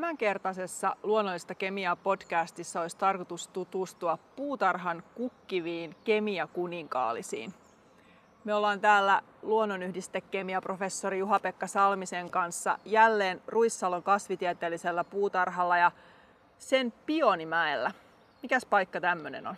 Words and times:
Tämänkertaisessa 0.00 0.96
Luonnollista 1.02 1.54
kemiaa 1.54 1.96
podcastissa 1.96 2.80
olisi 2.80 2.96
tarkoitus 2.96 3.48
tutustua 3.48 4.18
puutarhan 4.36 5.02
kukkiviin 5.14 5.96
kemiakuninkaalisiin. 6.04 7.54
Me 8.44 8.54
ollaan 8.54 8.80
täällä 8.80 9.22
luonnonyhdistekemiaprofessori 9.42 11.18
Juha-Pekka 11.18 11.66
Salmisen 11.66 12.30
kanssa 12.30 12.78
jälleen 12.84 13.42
Ruissalon 13.46 14.02
kasvitieteellisellä 14.02 15.04
puutarhalla 15.04 15.78
ja 15.78 15.92
sen 16.58 16.92
Pionimäellä. 17.06 17.92
Mikäs 18.42 18.66
paikka 18.66 19.00
tämmöinen 19.00 19.46
on? 19.46 19.54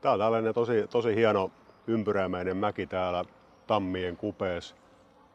Tämä 0.00 0.12
on 0.12 0.18
tällainen 0.18 0.54
tosi, 0.54 0.86
tosi 0.90 1.14
hieno 1.14 1.50
ympyrämäinen 1.86 2.56
mäki 2.56 2.86
täällä 2.86 3.24
tammien 3.66 4.16
kupeessa. 4.16 4.74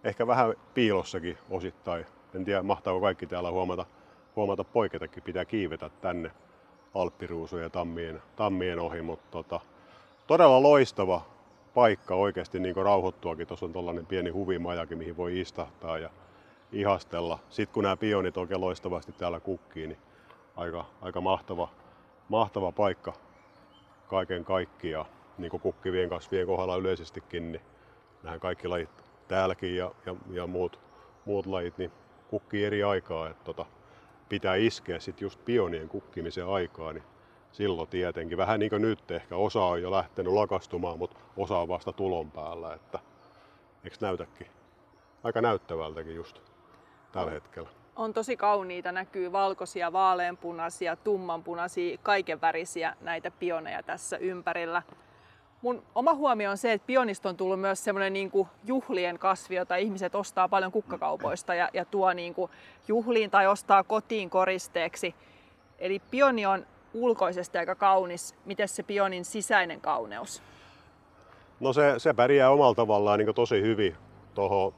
Ehkä 0.03 0.27
vähän 0.27 0.53
piilossakin 0.73 1.37
osittain. 1.49 2.05
En 2.35 2.45
tiedä, 2.45 2.63
mahtaako 2.63 3.01
kaikki 3.01 3.27
täällä 3.27 3.51
huomata, 3.51 3.85
huomata 4.35 4.63
poiketakin. 4.63 5.23
Pitää 5.23 5.45
kiivetä 5.45 5.89
tänne 6.01 6.31
alppiruusujen 6.93 7.71
tammien, 7.71 8.21
tammien 8.35 8.79
ohi, 8.79 9.01
mutta 9.01 9.27
tota, 9.31 9.59
todella 10.27 10.63
loistava 10.63 11.21
paikka 11.73 12.15
oikeasti 12.15 12.59
niin 12.59 12.75
rauhoittuakin. 12.75 13.47
Tuossa 13.47 13.65
on 13.65 13.73
tuollainen 13.73 14.05
pieni 14.05 14.29
huvimajakin, 14.29 14.97
mihin 14.97 15.17
voi 15.17 15.39
istahtaa 15.39 15.97
ja 15.97 16.09
ihastella. 16.71 17.39
Sitten 17.49 17.73
kun 17.73 17.83
nämä 17.83 17.97
pionit 17.97 18.37
oikein 18.37 18.61
loistavasti 18.61 19.11
täällä 19.11 19.39
kukkii, 19.39 19.87
niin 19.87 19.99
aika, 20.55 20.85
aika 21.01 21.21
mahtava, 21.21 21.69
mahtava 22.29 22.71
paikka 22.71 23.13
kaiken 24.07 24.45
kaikkiaan. 24.45 25.05
Niin 25.37 25.51
kuin 25.51 25.61
kukkivien 25.61 26.09
kasvien 26.09 26.47
kohdalla 26.47 26.75
yleisestikin, 26.75 27.51
niin 27.51 27.61
nämä 28.23 28.39
kaikki 28.39 28.67
lajit 28.67 28.89
täälläkin 29.27 29.75
ja, 29.75 29.91
ja, 30.05 30.15
ja 30.31 30.47
muut, 30.47 30.79
muut 31.25 31.45
lajit 31.45 31.77
niin 31.77 31.91
kukkii 32.29 32.65
eri 32.65 32.83
aikaa. 32.83 33.29
Että 33.29 33.43
tota, 33.43 33.65
pitää 34.29 34.55
iskeä 34.55 34.99
sitten 34.99 35.25
just 35.25 35.45
pionien 35.45 35.89
kukkimisen 35.89 36.47
aikaa, 36.47 36.93
niin 36.93 37.03
silloin 37.51 37.89
tietenkin. 37.89 38.37
Vähän 38.37 38.59
niin 38.59 38.69
kuin 38.69 38.81
nyt 38.81 39.11
ehkä. 39.11 39.35
Osa 39.35 39.63
on 39.65 39.81
jo 39.81 39.91
lähtenyt 39.91 40.33
lakastumaan, 40.33 40.97
mutta 40.97 41.19
osa 41.37 41.57
on 41.57 41.67
vasta 41.67 41.93
tulon 41.93 42.31
päällä. 42.31 42.73
Että, 42.73 42.99
eikö 43.83 43.97
näytäkin? 44.01 44.47
Aika 45.23 45.41
näyttävältäkin 45.41 46.15
just 46.15 46.41
tällä 47.11 47.31
hetkellä. 47.31 47.69
On 47.95 48.13
tosi 48.13 48.37
kauniita, 48.37 48.91
näkyy 48.91 49.31
valkoisia, 49.31 49.93
vaaleanpunaisia, 49.93 50.95
tummanpunaisia, 50.95 51.97
kaikenvärisiä 52.03 52.95
näitä 53.01 53.31
pioneja 53.31 53.83
tässä 53.83 54.17
ympärillä. 54.17 54.83
Mun 55.65 55.83
oma 55.95 56.13
huomio 56.13 56.51
on 56.51 56.57
se, 56.57 56.71
että 56.71 56.87
pionista 56.87 57.29
on 57.29 57.37
tullut 57.37 57.59
myös 57.59 57.83
semmoinen 57.83 58.13
niin 58.13 58.31
juhlien 58.65 59.19
kasvi, 59.19 59.55
jota 59.55 59.75
ihmiset 59.75 60.15
ostaa 60.15 60.49
paljon 60.49 60.71
kukkakaupoista 60.71 61.55
ja, 61.55 61.69
ja 61.73 61.85
tuo 61.85 62.13
niin 62.13 62.33
kuin 62.33 62.51
juhliin 62.87 63.31
tai 63.31 63.47
ostaa 63.47 63.83
kotiin 63.83 64.29
koristeeksi. 64.29 65.15
Eli 65.79 66.01
pioni 66.11 66.45
on 66.45 66.65
ulkoisesti 66.93 67.57
aika 67.57 67.75
kaunis. 67.75 68.35
Miten 68.45 68.67
se 68.67 68.83
pionin 68.83 69.25
sisäinen 69.25 69.81
kauneus? 69.81 70.41
No 71.59 71.73
se, 71.73 71.93
se 71.97 72.13
pärjää 72.13 72.49
omalla 72.49 72.75
tavallaan 72.75 73.19
niin 73.19 73.35
tosi 73.35 73.61
hyvin 73.61 73.95
tuohon 74.33 74.73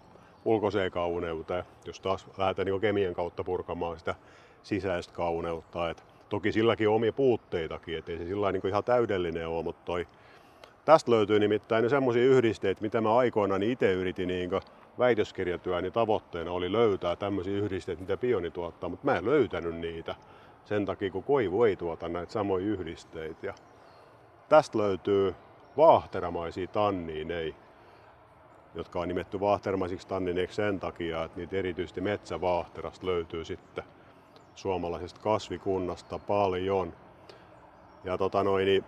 ulkoiseen 0.46 0.92
kauneuteen, 0.92 1.64
jos 1.86 2.00
taas 2.00 2.28
lähdetään 2.38 2.66
niin 2.66 2.82
kemian 2.82 3.14
kautta 3.14 3.44
purkamaan 3.44 4.00
sitä 4.00 4.16
sisäistä 4.64 5.14
kauneutta. 5.14 5.90
Et 5.90 6.04
toki 6.30 6.52
silläkin 6.52 6.90
on 6.90 6.96
omia 6.96 7.14
puutteitakin, 7.14 7.98
ettei 7.98 8.18
se 8.18 8.26
sillä 8.26 8.52
niin 8.52 8.68
ihan 8.68 8.84
täydellinen 8.84 9.48
ole, 9.48 9.64
mutta 9.64 9.86
toi, 9.86 10.08
tästä 10.88 11.12
löytyy 11.12 11.40
nimittäin 11.40 11.90
semmoisia 11.90 12.24
yhdisteitä, 12.24 12.82
mitä 12.82 13.02
mä 13.02 13.18
aikoinaan 13.18 13.64
itse 13.64 13.94
yritin 13.94 14.28
niin 14.28 14.50
väitöskirjatyöni 15.00 15.92
tavoitteena 15.92 16.52
oli 16.52 16.72
löytää 16.72 17.16
tämmöisiä 17.16 17.58
yhdisteitä, 17.58 18.02
mitä 18.02 18.18
pioni 18.18 18.52
tuottaa, 18.52 18.90
mutta 18.90 19.06
mä 19.06 19.18
en 19.18 19.26
löytänyt 19.26 19.76
niitä 19.76 20.16
sen 20.66 20.86
takia, 20.86 21.12
kun 21.12 21.24
koivu 21.24 21.64
ei 21.64 21.76
tuota 21.76 22.10
näitä 22.10 22.32
samoja 22.32 22.66
yhdisteitä. 22.66 23.48
Ja 23.48 23.54
tästä 24.50 24.78
löytyy 24.78 25.36
vaahteramaisia 25.78 26.68
tanniineja, 26.68 27.54
jotka 28.76 29.00
on 29.00 29.08
nimetty 29.08 29.40
vaahteramaisiksi 29.40 30.08
tannineiksi 30.08 30.56
sen 30.56 30.80
takia, 30.80 31.24
että 31.24 31.38
niitä 31.40 31.56
erityisesti 31.56 32.02
metsävaahterasta 32.02 33.06
löytyy 33.06 33.46
sitten 33.46 33.84
suomalaisesta 34.56 35.20
kasvikunnasta 35.20 36.20
paljon. 36.20 36.94
Ja 38.04 38.18
tota 38.18 38.44
noin, 38.44 38.66
niin 38.66 38.84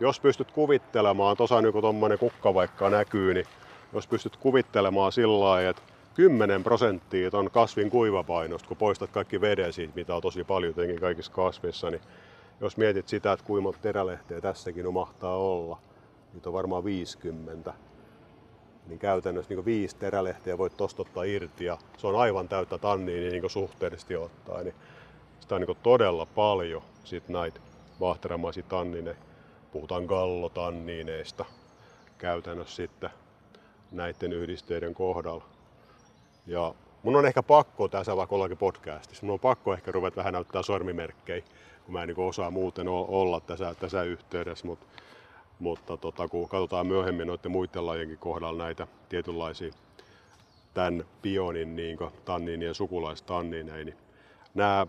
jos 0.00 0.20
pystyt 0.20 0.50
kuvittelemaan, 0.50 1.36
tuossa 1.36 1.62
nyt 1.62 1.72
kun 1.72 1.82
tuommoinen 1.82 2.18
kukka 2.18 2.54
vaikka 2.54 2.90
näkyy, 2.90 3.34
niin 3.34 3.46
jos 3.92 4.06
pystyt 4.06 4.36
kuvittelemaan 4.36 5.12
sillä 5.12 5.40
lailla, 5.40 5.70
että 5.70 5.82
10 6.14 6.64
prosenttia 6.64 7.30
on 7.32 7.50
kasvin 7.50 7.90
kuivapainosta, 7.90 8.68
kun 8.68 8.76
poistat 8.76 9.10
kaikki 9.10 9.40
veden 9.40 9.72
siitä, 9.72 9.94
mitä 9.94 10.14
on 10.14 10.22
tosi 10.22 10.44
paljon 10.44 10.74
tietenkin 10.74 11.00
kaikissa 11.00 11.32
kasvissa, 11.32 11.90
niin 11.90 12.00
jos 12.60 12.76
mietit 12.76 13.08
sitä, 13.08 13.32
että 13.32 13.46
kuinka 13.46 13.62
monta 13.62 13.78
terälehteä 13.82 14.40
tässäkin 14.40 14.92
mahtaa 14.92 15.36
olla, 15.36 15.78
niin 16.32 16.42
on 16.46 16.52
varmaan 16.52 16.84
50. 16.84 17.74
Niin 18.86 18.98
käytännössä 18.98 19.54
niin 19.54 19.64
viisi 19.64 19.96
terälehteä 19.96 20.58
voit 20.58 20.76
tosta 20.76 21.02
ottaa 21.02 21.24
irti 21.24 21.64
ja 21.64 21.78
se 21.96 22.06
on 22.06 22.16
aivan 22.16 22.48
täyttä 22.48 22.78
tanniin 22.78 23.32
niin 23.32 23.50
suhteellisesti 23.50 24.16
ottaen. 24.16 24.64
Niin 24.64 24.74
sitä 25.40 25.54
on 25.54 25.60
niin 25.60 25.76
todella 25.82 26.26
paljon 26.26 26.82
sit 27.04 27.28
näitä 27.28 27.60
vahteramaisia 28.00 28.62
tannineja. 28.68 29.27
Puhutaan 29.72 30.04
gallotanniineista 30.04 31.44
käytännössä 32.18 32.76
sitten 32.76 33.10
näiden 33.92 34.32
yhdisteiden 34.32 34.94
kohdalla. 34.94 35.44
Ja 36.46 36.74
mun 37.02 37.16
on 37.16 37.26
ehkä 37.26 37.42
pakko 37.42 37.88
tässä 37.88 38.16
vaikka 38.16 38.36
ollakin 38.36 38.58
podcastissa, 38.58 39.26
mun 39.26 39.32
on 39.32 39.40
pakko 39.40 39.72
ehkä 39.72 39.92
ruveta 39.92 40.16
vähän 40.16 40.32
näyttää 40.32 40.62
sormimerkkejä, 40.62 41.44
kun 41.84 41.92
mä 41.92 42.02
en 42.02 42.08
niin 42.08 42.28
osaa 42.28 42.50
muuten 42.50 42.88
olla 42.88 43.40
tässä, 43.40 43.74
tässä 43.80 44.02
yhteydessä, 44.02 44.66
mutta, 44.66 44.86
mutta 45.58 45.96
tota, 45.96 46.28
kun 46.28 46.48
katsotaan 46.48 46.86
myöhemmin 46.86 47.26
noiden 47.26 47.52
muiden 47.52 47.86
lajienkin 47.86 48.18
kohdalla 48.18 48.64
näitä 48.64 48.86
tietynlaisia 49.08 49.72
tämän 50.74 51.04
pionin 51.22 51.76
niin 51.76 51.98
tanniinien 52.24 52.74
sukulaistanniineja, 52.74 53.84
niin 53.84 53.98
nämä 54.54 54.86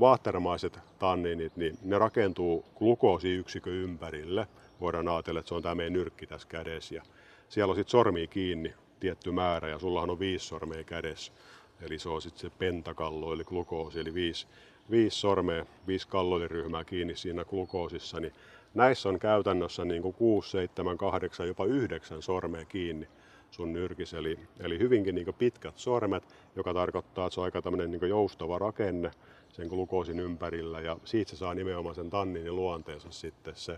vaahtermaiset 0.00 0.78
tanniinit, 0.98 1.56
niin 1.56 1.78
ne 1.82 1.98
rakentuu 1.98 2.64
glukoosiyksikön 2.78 3.72
ympärille. 3.72 4.48
Voidaan 4.80 5.08
ajatella, 5.08 5.40
että 5.40 5.48
se 5.48 5.54
on 5.54 5.62
tämä 5.62 5.74
meidän 5.74 5.92
nyrkki 5.92 6.26
tässä 6.26 6.48
kädessä. 6.48 6.94
Ja 6.94 7.02
siellä 7.48 7.70
on 7.70 7.76
sitten 7.76 7.90
sormi 7.90 8.26
kiinni 8.26 8.74
tietty 9.00 9.30
määrä 9.30 9.68
ja 9.68 9.78
sullahan 9.78 10.10
on 10.10 10.18
viisi 10.18 10.46
sormea 10.46 10.84
kädessä. 10.84 11.32
Eli 11.80 11.98
se 11.98 12.08
on 12.08 12.22
sitten 12.22 12.40
se 12.40 12.50
pentakallo 12.58 13.32
eli 13.32 13.44
glukoosi, 13.44 14.00
eli 14.00 14.14
viisi, 14.14 14.46
viisi 14.90 15.18
sormea, 15.18 15.66
viisi 15.86 16.08
kalloiliryhmää 16.08 16.84
kiinni 16.84 17.16
siinä 17.16 17.44
glukoosissa, 17.44 18.20
niin 18.20 18.32
näissä 18.74 19.08
on 19.08 19.18
käytännössä 19.18 19.84
niin 19.84 20.02
kuin 20.02 20.14
6, 20.14 20.50
7, 20.50 20.98
8, 20.98 21.46
jopa 21.46 21.64
9 21.64 22.22
sormea 22.22 22.64
kiinni 22.64 23.08
sun 23.50 23.72
nyrkis, 23.72 24.14
eli, 24.14 24.38
eli 24.60 24.78
hyvinkin 24.78 25.14
niin 25.14 25.34
pitkät 25.38 25.78
sormet, 25.78 26.24
joka 26.56 26.74
tarkoittaa, 26.74 27.26
että 27.26 27.34
se 27.34 27.40
on 27.40 27.44
aika 27.44 27.62
tämmöinen 27.62 27.90
niin 27.90 28.08
joustava 28.08 28.58
rakenne 28.58 29.10
sen 29.58 29.68
glukoosin 29.68 30.20
ympärillä, 30.20 30.80
ja 30.80 30.96
siitä 31.04 31.30
se 31.30 31.36
saa 31.36 31.54
nimenomaan 31.54 31.94
sen 31.94 32.10
tanninin 32.10 32.56
luonteensa 32.56 33.10
sitten 33.10 33.56
se 33.56 33.76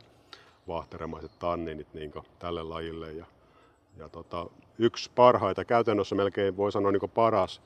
vaahteremaiset 0.68 1.38
tanninit 1.38 1.94
niin 1.94 2.12
tälle 2.38 2.62
lajille. 2.62 3.12
Ja 3.12 3.26
ja 3.96 4.08
tota, 4.08 4.46
yksi 4.78 5.10
parhaita, 5.14 5.64
käytännössä 5.64 6.14
melkein 6.14 6.56
voi 6.56 6.72
sanoa 6.72 6.92
niin 6.92 7.10
paras, 7.14 7.62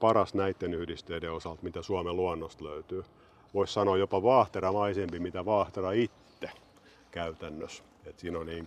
paras 0.00 0.34
näiden 0.34 0.74
yhdisteiden 0.74 1.32
osalta, 1.32 1.62
mitä 1.62 1.82
Suomen 1.82 2.16
luonnosta 2.16 2.64
löytyy. 2.64 3.04
Voisi 3.54 3.72
sanoa 3.72 3.96
jopa 3.96 4.22
vaahteramaisempi, 4.22 5.18
mitä 5.18 5.44
vaahtera 5.44 5.92
itse 5.92 6.50
käytännössä. 7.10 7.84
Et 8.06 8.18
siinä 8.18 8.38
on 8.38 8.46
niin 8.46 8.66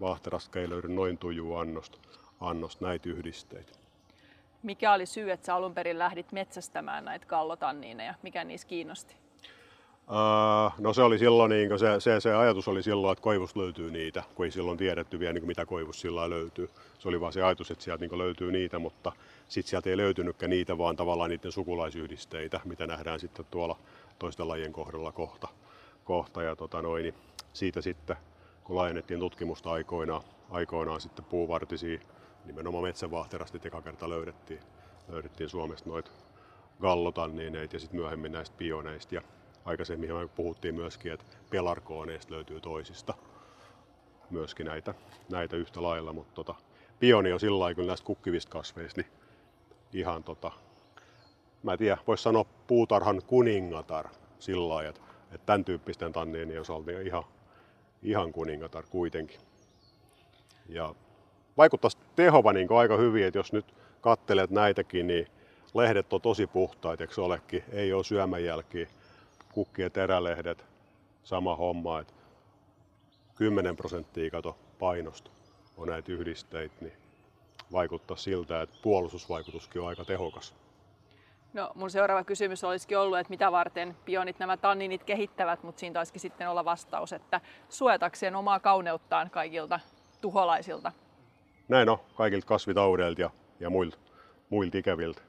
vaahterasta 0.00 0.58
ei 0.58 0.70
löydy 0.70 0.88
noin 0.88 1.18
tujuu 1.18 1.56
annosta, 1.56 1.98
annosta 2.40 2.86
näitä 2.86 3.08
yhdisteitä. 3.08 3.81
Mikä 4.62 4.92
oli 4.92 5.06
syy, 5.06 5.30
että 5.30 5.46
sä 5.46 5.54
alun 5.54 5.74
perin 5.74 5.98
lähdit 5.98 6.32
metsästämään 6.32 7.04
näitä 7.04 7.26
kallotanniineja? 7.26 8.14
Mikä 8.22 8.44
niissä 8.44 8.68
kiinnosti? 8.68 9.16
Uh, 10.08 10.72
no 10.78 10.92
se 10.92 11.02
oli 11.02 11.18
silloin, 11.18 11.50
niin 11.50 11.78
se, 11.78 12.00
se, 12.00 12.20
se, 12.20 12.34
ajatus 12.34 12.68
oli 12.68 12.82
silloin, 12.82 13.12
että 13.12 13.22
koivusta 13.22 13.60
löytyy 13.60 13.90
niitä, 13.90 14.22
kun 14.34 14.44
ei 14.44 14.50
silloin 14.50 14.78
tiedetty 14.78 15.18
vielä 15.18 15.32
niin 15.32 15.46
mitä 15.46 15.66
koivusta 15.66 16.00
sillä 16.00 16.30
löytyy. 16.30 16.70
Se 16.98 17.08
oli 17.08 17.20
vaan 17.20 17.32
se 17.32 17.42
ajatus, 17.42 17.70
että 17.70 17.84
sieltä 17.84 18.06
niin 18.06 18.18
löytyy 18.18 18.52
niitä, 18.52 18.78
mutta 18.78 19.12
sitten 19.48 19.70
sieltä 19.70 19.90
ei 19.90 19.96
löytynytkään 19.96 20.50
niitä, 20.50 20.78
vaan 20.78 20.96
tavallaan 20.96 21.30
niiden 21.30 21.52
sukulaisyhdisteitä, 21.52 22.60
mitä 22.64 22.86
nähdään 22.86 23.20
sitten 23.20 23.46
tuolla 23.50 23.76
toisten 24.18 24.48
lajien 24.48 24.72
kohdalla 24.72 25.12
kohta. 25.12 25.48
kohta. 26.04 26.42
Ja 26.42 26.56
tota 26.56 26.82
noin, 26.82 27.02
niin 27.02 27.14
siitä 27.52 27.80
sitten, 27.80 28.16
kun 28.64 28.76
laajennettiin 28.76 29.20
tutkimusta 29.20 29.72
aikoinaan, 29.72 30.22
aikoinaan 30.50 31.00
sitten 31.00 31.24
puuvartisia, 31.24 32.00
nimenomaan 32.44 32.84
metsävahterasti 32.84 33.60
eka 33.64 33.82
kerta 33.82 34.08
löydettiin, 34.08 34.60
löydettiin 35.08 35.50
Suomesta 35.50 35.90
noita 35.90 36.10
gallotanniineita 36.80 37.76
ja 37.76 37.80
sitten 37.80 38.00
myöhemmin 38.00 38.32
näistä 38.32 38.56
pioneista. 38.58 39.14
Ja 39.14 39.22
aikaisemmin 39.64 40.10
puhuttiin 40.36 40.74
myöskin, 40.74 41.12
että 41.12 41.24
pelarkooneista 41.50 42.34
löytyy 42.34 42.60
toisista 42.60 43.14
myöskin 44.30 44.66
näitä, 44.66 44.94
näitä 45.30 45.56
yhtä 45.56 45.82
lailla, 45.82 46.12
mutta 46.12 46.34
tota, 46.34 46.54
pioni 47.00 47.32
on 47.32 47.40
sillä 47.40 47.58
lailla 47.58 47.84
näistä 47.84 48.06
kukkivista 48.06 48.50
kasveista 48.50 49.00
niin 49.00 49.12
ihan 49.92 50.24
tota, 50.24 50.52
mä 51.62 51.72
en 51.72 51.78
tiedä, 51.78 51.98
voisi 52.06 52.22
sanoa 52.22 52.44
puutarhan 52.66 53.22
kuningatar 53.26 54.08
sillä 54.38 54.68
lailla, 54.68 54.90
että, 54.90 55.00
että 55.32 55.46
tämän 55.46 55.64
tyyppisten 55.64 56.12
tanniinien 56.12 56.60
osalta 56.60 56.90
ihan, 56.90 57.24
ihan 58.02 58.32
kuningatar 58.32 58.84
kuitenkin. 58.90 59.40
Ja 60.68 60.94
vaikuttaisi 61.56 61.98
tehova 62.16 62.52
niin 62.52 62.72
aika 62.72 62.96
hyvin, 62.96 63.26
että 63.26 63.38
jos 63.38 63.52
nyt 63.52 63.74
kattelet 64.00 64.50
näitäkin, 64.50 65.06
niin 65.06 65.26
lehdet 65.74 66.12
on 66.12 66.20
tosi 66.20 66.46
puhtaat, 66.46 67.00
eikö 67.00 67.22
olekin? 67.22 67.64
Ei 67.72 67.92
ole 67.92 68.04
syömänjälkiä. 68.04 68.86
Kukki- 69.52 69.82
ja 69.82 69.90
terälehdet, 69.90 70.64
sama 71.24 71.56
homma, 71.56 72.00
että 72.00 72.12
10 73.34 73.76
prosenttia 73.76 74.30
kato 74.30 74.58
painosta 74.78 75.30
on 75.76 75.88
näitä 75.88 76.12
yhdisteitä, 76.12 76.74
niin 76.80 76.92
vaikuttaa 77.72 78.16
siltä, 78.16 78.62
että 78.62 78.76
puolustusvaikutuskin 78.82 79.82
on 79.82 79.88
aika 79.88 80.04
tehokas. 80.04 80.54
No 81.52 81.72
mun 81.74 81.90
seuraava 81.90 82.24
kysymys 82.24 82.64
olisikin 82.64 82.98
ollut, 82.98 83.18
että 83.18 83.30
mitä 83.30 83.52
varten 83.52 83.96
pionit 84.04 84.38
nämä 84.38 84.56
tanninit 84.56 85.04
kehittävät, 85.04 85.62
mutta 85.62 85.80
siinä 85.80 85.94
taisikin 85.94 86.20
sitten 86.20 86.48
olla 86.50 86.64
vastaus, 86.64 87.12
että 87.12 87.40
suojatakseen 87.68 88.36
omaa 88.36 88.60
kauneuttaan 88.60 89.30
kaikilta 89.30 89.80
tuholaisilta. 90.20 90.92
Näin 91.72 91.88
on, 91.88 91.98
kaikilta 92.14 92.46
kasvitaudeilta 92.46 93.20
ja, 93.20 93.30
ja 93.60 93.70
muilta, 93.70 93.98
muilta 94.50 94.78
ikäviltä. 94.78 95.22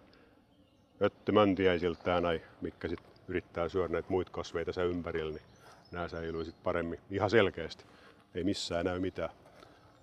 Öttymöntiäisiltä 1.01 2.11
ja 2.11 2.21
näin, 2.21 2.41
mikä 2.61 2.87
sitten 2.87 3.11
yrittää 3.27 3.69
syödä 3.69 3.87
näitä 3.87 4.09
muita 4.09 4.31
kasveita 4.31 4.73
sen 4.73 4.87
ympärillä, 4.87 5.31
niin 5.31 5.45
nämä 5.91 6.07
säilyy 6.07 6.45
sitten 6.45 6.63
paremmin 6.63 6.99
ihan 7.09 7.29
selkeästi. 7.29 7.85
Ei 8.35 8.43
missään 8.43 8.85
näy 8.85 8.99
mitään, 8.99 9.29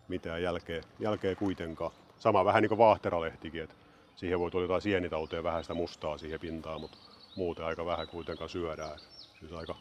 mitään 0.09 0.43
jälkeä, 0.43 0.83
jälkeä 0.99 1.35
kuitenkaan. 1.35 1.93
Sama 2.19 2.45
vähän 2.45 2.63
niin 2.63 2.69
kuin 2.69 2.79
vaahteralehtikin, 2.79 3.63
että 3.63 3.75
siihen 4.17 4.41
voi 4.41 4.51
tulla 4.51 4.65
jotain 4.65 4.83
sienitauteja 4.83 5.45
vähän 5.45 5.65
sitä 5.65 5.75
mustaa 5.75 6.19
siihen 6.19 6.41
pintaan, 6.41 6.81
mutta 6.81 6.99
muuten 7.37 7.65
aika 7.65 7.87
vähän 7.87 8.09
kuitenkaan 8.09 8.51
syödään. 8.51 8.99
Siis 9.41 9.53
aika, 9.53 9.75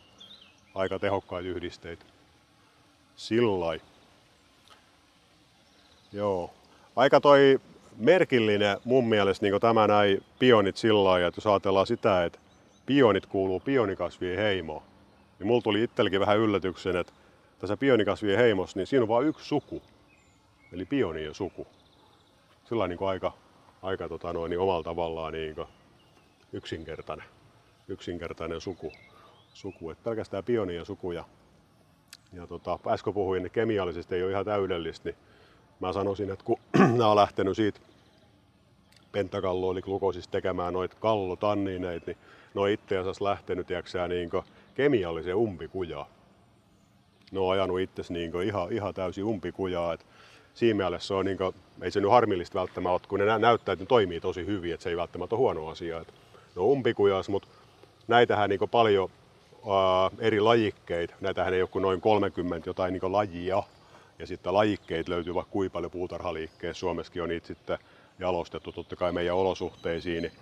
aika 0.75 0.99
tehokkaita 0.99 1.47
yhdisteitä. 1.49 2.05
Sillai. 3.15 3.81
Joo. 6.13 6.51
Aika 6.95 7.21
toi 7.21 7.59
merkillinen 7.97 8.77
mun 8.83 9.07
mielestä 9.07 9.45
niin 9.45 9.61
tämä 9.61 9.87
näin 9.87 10.23
pionit 10.39 10.77
sillä 10.77 11.03
lailla, 11.03 11.27
että 11.27 11.37
jos 11.37 11.47
ajatellaan 11.47 11.87
sitä, 11.87 12.25
että 12.25 12.39
pionit 12.85 13.25
kuuluu 13.25 13.59
pionikasvien 13.59 14.37
heimoon, 14.37 14.83
niin 15.39 15.47
mulla 15.47 15.61
tuli 15.61 15.83
itselläkin 15.83 16.19
vähän 16.19 16.37
yllätyksen, 16.37 16.95
että 16.95 17.13
tässä 17.59 17.77
pionikasvien 17.77 18.37
heimossa, 18.37 18.79
niin 18.79 18.87
siinä 18.87 19.03
on 19.03 19.07
vain 19.07 19.27
yksi 19.27 19.45
suku, 19.45 19.81
eli 20.73 20.85
pionien 20.85 21.33
suku. 21.33 21.67
Sillä 22.65 22.87
niin 22.87 22.99
aika, 23.07 23.31
aika 23.81 24.09
tota 24.09 24.33
noin, 24.33 24.49
niin 24.49 24.59
omalla 24.59 24.83
tavallaan 24.83 25.33
niin 25.33 25.55
yksinkertainen, 26.53 27.25
yksinkertainen 27.87 28.61
suku. 28.61 28.91
suku. 29.53 29.89
Et 29.89 30.03
pelkästään 30.03 30.43
pionien 30.43 30.85
suku 30.85 31.11
ja, 31.11 31.23
ja 32.33 32.47
tota, 32.47 32.79
äsken 32.87 33.13
puhuin, 33.13 33.45
että 33.45 33.53
kemiallisesti 33.53 34.15
ei 34.15 34.23
ole 34.23 34.31
ihan 34.31 34.45
täydellistä, 34.45 35.09
niin 35.09 35.17
mä 35.79 35.93
sanoisin, 35.93 36.31
että 36.31 36.45
kun 36.45 36.59
nämä 36.97 37.07
on 37.07 37.15
lähtenyt 37.15 37.55
siitä 37.55 37.79
pentakallo 39.11 39.71
eli 39.71 39.81
glukosista 39.81 40.31
tekemään 40.31 40.73
noita 40.73 40.95
kallotannineita, 40.99 42.05
niin 42.05 42.17
ne 42.53 42.61
on 42.61 42.69
itse 42.69 42.97
asiassa 42.97 43.25
lähtenyt 43.25 43.67
tiiäksä, 43.67 44.07
niin 44.07 44.29
kemiallisen 44.75 45.35
umpikujaa. 45.35 46.09
Ne 47.31 47.39
on 47.39 47.51
ajanut 47.51 47.79
itse 47.79 48.03
niin 48.09 48.31
ihan, 48.43 48.71
ihan 48.71 48.93
täysin 48.93 49.23
umpikujaa. 49.23 49.93
Et 49.93 50.05
siinä 50.53 50.77
mielessä 50.77 51.07
se 51.07 51.13
on, 51.13 51.25
niin 51.25 51.37
kuin, 51.37 51.55
ei 51.81 51.91
se 51.91 51.99
nyt 51.99 52.11
harmillista 52.11 52.59
välttämättä 52.59 53.07
kun 53.07 53.19
ne 53.19 53.39
näyttää, 53.39 53.73
että 53.73 53.83
ne 53.83 53.87
toimii 53.87 54.19
tosi 54.19 54.45
hyvin, 54.45 54.73
että 54.73 54.83
se 54.83 54.89
ei 54.89 54.97
välttämättä 54.97 55.35
ole 55.35 55.39
huono 55.39 55.67
asia. 55.67 55.99
Et 55.99 56.07
ne 56.55 56.61
on 56.61 56.67
umpikujas, 56.67 57.29
mutta 57.29 57.47
näitähän 58.07 58.49
niin 58.49 58.59
paljon 58.71 59.09
ää, 59.53 60.11
eri 60.19 60.39
lajikkeita, 60.39 61.13
näitähän 61.21 61.53
ei 61.53 61.61
ole 61.61 61.69
kuin 61.69 61.81
noin 61.81 62.01
30 62.01 62.69
jotain 62.69 62.93
niin 62.93 63.11
lajia, 63.11 63.63
ja 64.19 64.27
sitten 64.27 64.53
lajikkeet 64.53 65.09
löytyy 65.09 65.33
vaikka 65.35 65.51
kuinka 65.51 65.73
paljon 65.73 65.91
puutarhaliikkeessä. 65.91 66.79
Suomessakin 66.79 67.23
on 67.23 67.29
niitä 67.29 67.47
sitten 67.47 67.77
jalostettu 68.19 68.71
totta 68.71 68.95
kai 68.95 69.11
meidän 69.11 69.35
olosuhteisiin, 69.35 70.21
niin, 70.21 70.33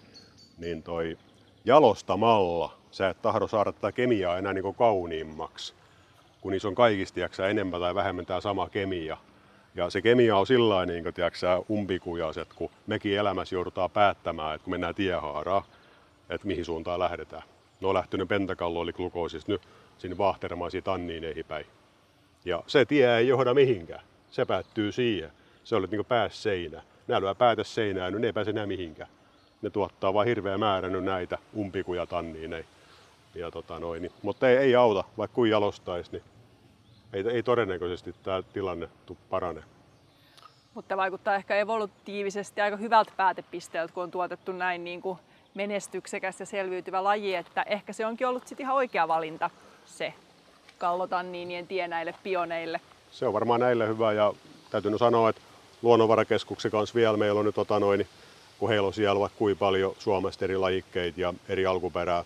niin 0.57 0.83
toi 0.83 1.17
jalostamalla 1.65 2.77
sä 2.91 3.09
et 3.09 3.21
tahdo 3.21 3.47
saada 3.47 3.71
tätä 3.71 3.91
kemiaa 3.91 4.37
enää 4.37 4.53
niin 4.53 4.75
kauniimmaksi, 4.75 5.73
kun 6.41 6.51
niissä 6.51 6.67
on 6.67 6.75
kaikista 6.75 7.15
tiiäksä, 7.15 7.47
enemmän 7.47 7.81
tai 7.81 7.95
vähemmän 7.95 8.25
tämä 8.25 8.41
sama 8.41 8.69
kemia. 8.69 9.17
Ja 9.75 9.89
se 9.89 10.01
kemia 10.01 10.37
on 10.37 10.47
sillä 10.47 10.85
niin 10.85 11.05
umpikujaset, 11.69 12.53
kun 12.53 12.69
mekin 12.87 13.17
elämässä 13.17 13.55
joudutaan 13.55 13.91
päättämään, 13.91 14.55
että 14.55 14.65
kun 14.65 14.73
mennään 14.73 14.95
tiehaaraa, 14.95 15.63
että 16.29 16.47
mihin 16.47 16.65
suuntaan 16.65 16.99
lähdetään. 16.99 17.43
Ne 17.81 17.87
on 17.87 17.93
lähtenyt 17.93 18.27
pentakallo 18.27 18.83
eli 18.83 18.93
glukoosista 18.93 19.51
nyt 19.51 19.61
sinne 19.97 20.17
vahteramaisiin 20.17 20.83
tanniineihin 20.83 21.45
päin. 21.45 21.65
Ja 22.45 22.63
se 22.67 22.85
tie 22.85 23.17
ei 23.17 23.27
johda 23.27 23.53
mihinkään. 23.53 24.01
Se 24.31 24.45
päättyy 24.45 24.91
siihen. 24.91 25.31
Se 25.63 25.75
oli 25.75 25.87
niin 25.91 26.05
pääs 26.05 26.43
seinään. 26.43 26.83
Nämä 27.07 27.21
lyö 27.21 27.35
päätä 27.35 27.63
seinään, 27.63 28.13
niin 28.13 28.21
ne 28.21 28.27
ei 28.27 28.33
pääse 28.33 28.49
enää 28.49 28.65
mihinkään. 28.65 29.09
Ne 29.61 29.69
tuottaa 29.69 30.13
vain 30.13 30.27
hirveä 30.27 30.57
määrä 30.57 30.89
näitä 30.89 31.37
umpikuja 31.57 32.05
tanniin. 32.05 32.65
Ja 33.35 33.51
tota 33.51 33.79
noin, 33.79 34.01
niin. 34.01 34.11
Mutta 34.21 34.49
ei, 34.49 34.57
ei 34.57 34.75
auta, 34.75 35.03
vaikka 35.17 35.35
kuin 35.35 35.51
jalostaisi, 35.51 36.11
niin 36.11 36.23
ei, 37.13 37.23
ei 37.29 37.43
todennäköisesti 37.43 38.15
tämä 38.23 38.41
tilanne 38.53 38.89
parane. 39.29 39.63
Mutta 40.73 40.97
vaikuttaa 40.97 41.35
ehkä 41.35 41.55
evolutiivisesti 41.55 42.61
aika 42.61 42.77
hyvältä 42.77 43.11
päätepisteeltä, 43.17 43.93
kun 43.93 44.03
on 44.03 44.11
tuotettu 44.11 44.51
näin 44.51 44.83
niin 44.83 45.01
kuin 45.01 45.19
menestyksekäs 45.53 46.39
ja 46.39 46.45
selviytyvä 46.45 47.03
laji, 47.03 47.35
että 47.35 47.63
ehkä 47.63 47.93
se 47.93 48.05
onkin 48.05 48.27
ollut 48.27 48.47
sitten 48.47 48.63
ihan 48.63 48.75
oikea 48.75 49.07
valinta 49.07 49.49
se 49.85 50.13
kallotanniinien 50.77 51.67
tie 51.67 51.87
näille 51.87 52.13
pioneille. 52.23 52.81
Se 53.11 53.25
on 53.25 53.33
varmaan 53.33 53.59
näille 53.59 53.87
hyvä 53.87 54.13
ja 54.13 54.33
täytyy 54.69 54.97
sanoa, 54.97 55.29
että 55.29 55.41
luonnonvarakeskuksen 55.81 56.71
kanssa 56.71 56.95
vielä 56.95 57.17
meillä 57.17 57.39
on 57.39 57.45
nyt 57.45 57.55
tota 57.55 57.79
noin, 57.79 58.07
kun 58.59 58.69
heillä 58.69 58.87
on 58.87 58.93
siellä 58.93 59.19
vaikka 59.19 59.37
kuinka 59.37 59.59
paljon 59.59 59.95
Suomesta 59.99 60.45
eri 60.45 60.57
lajikkeita 60.57 61.21
ja 61.21 61.33
eri 61.49 61.65
alkuperää, 61.65 62.25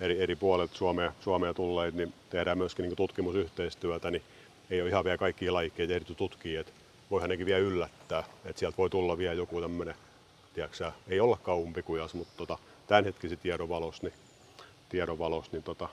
eri, 0.00 0.22
eri 0.22 0.36
puolet 0.36 0.70
Suomea, 0.72 1.12
Suomea 1.20 1.54
tulleet, 1.54 1.94
niin 1.94 2.14
tehdään 2.30 2.58
myöskin 2.58 2.82
niin 2.82 2.96
tutkimusyhteistyötä, 2.96 4.10
niin 4.10 4.22
ei 4.70 4.80
ole 4.80 4.88
ihan 4.88 5.04
vielä 5.04 5.18
kaikkia 5.18 5.52
lajikkeita 5.52 5.92
ehditty 5.92 6.14
tutkia, 6.14 6.60
että 6.60 6.72
voihan 7.10 7.30
nekin 7.30 7.46
vielä 7.46 7.58
yllättää, 7.58 8.24
että 8.44 8.60
sieltä 8.60 8.76
voi 8.76 8.90
tulla 8.90 9.18
vielä 9.18 9.34
joku 9.34 9.60
tämmöinen, 9.60 9.94
tiedätkö, 10.54 10.92
ei 11.08 11.20
olla 11.20 11.38
kaumpikujas, 11.42 12.14
mutta 12.14 12.32
tota, 12.36 12.58
tämänhetkisen 12.86 13.38
tiedon 13.38 13.68
valossa, 13.68 14.02
niin, 14.02 14.14
tiedon 14.88 15.18
valossa, 15.18 15.52
niin 15.52 15.62
tota, 15.62 15.88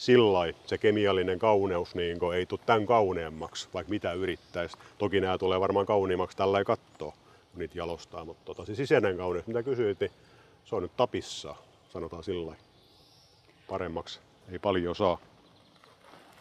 sillä 0.00 0.52
se 0.66 0.78
kemiallinen 0.78 1.38
kauneus 1.38 1.94
niin 1.94 2.18
ei 2.34 2.46
tule 2.46 2.60
tämän 2.66 2.86
kauneammaksi, 2.86 3.68
vaikka 3.74 3.90
mitä 3.90 4.12
yrittäisi. 4.12 4.76
Toki 4.98 5.20
nämä 5.20 5.38
tulee 5.38 5.60
varmaan 5.60 5.86
kauniimmaksi 5.86 6.36
tällä 6.36 6.64
kattoa, 6.64 7.12
kun 7.50 7.58
niitä 7.58 7.78
jalostaa, 7.78 8.24
mutta 8.24 8.44
tota, 8.44 8.64
se 8.64 8.74
sisäinen 8.74 9.16
kauneus, 9.16 9.46
mitä 9.46 9.62
kysyit, 9.62 10.00
niin 10.00 10.10
se 10.64 10.76
on 10.76 10.82
nyt 10.82 10.96
tapissa, 10.96 11.54
sanotaan 11.88 12.24
sillä 12.24 12.54
paremmaksi. 13.68 14.20
Ei 14.52 14.58
paljon 14.58 14.96
saa. 14.96 15.18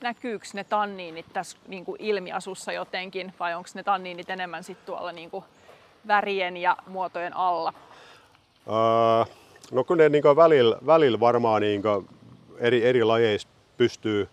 Näkyykö 0.02 0.46
ne 0.54 0.64
tanniinit 0.64 1.26
tässä 1.34 1.58
niin 1.68 1.86
kuin 1.86 2.02
ilmiasussa 2.02 2.72
jotenkin 2.72 3.34
vai 3.40 3.56
onko 3.56 3.70
ne 3.74 3.84
tanniinit 3.84 4.30
enemmän 4.30 4.64
sit 4.64 4.86
tuolla 4.86 5.12
niin 5.12 5.30
kuin 5.30 5.46
värien 6.08 6.58
ja 6.58 6.78
muotojen 6.88 7.36
alla? 7.36 7.74
Öö, 8.68 9.34
no 9.72 9.84
kyllä 9.84 10.04
ne 10.04 10.10
niin 10.10 10.24
välillä, 10.36 10.78
välillä 10.86 11.20
varmaan 11.20 11.62
niin 11.62 11.82
eri, 12.60 12.86
eri 12.86 13.04
lajeissa 13.04 13.48
pystyy, 13.78 14.28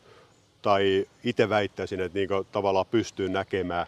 tai 0.62 1.06
itse 1.24 1.48
väittäisin, 1.48 2.00
että 2.00 2.18
niin 2.18 2.28
tavallaan 2.52 2.86
pystyy 2.90 3.28
näkemään. 3.28 3.86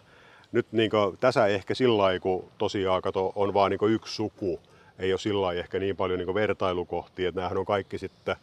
Nyt 0.51 0.67
niin 0.71 0.91
tässä 1.19 1.47
ehkä 1.47 1.75
sillä 1.75 1.97
lailla, 1.97 2.19
kun 2.19 2.45
tosiaan 2.57 3.01
kato, 3.01 3.31
on 3.35 3.53
vain 3.53 3.69
niin 3.69 3.91
yksi 3.93 4.15
suku, 4.15 4.59
ei 4.99 5.13
ole 5.13 5.19
sillä 5.19 5.53
ehkä 5.53 5.79
niin 5.79 5.95
paljon 5.95 6.19
niin 6.19 6.33
vertailukohtia, 6.33 7.29
että 7.29 7.41
nämähän 7.41 7.57
on 7.57 7.65
kaikki 7.65 7.97
sitten 7.97 8.35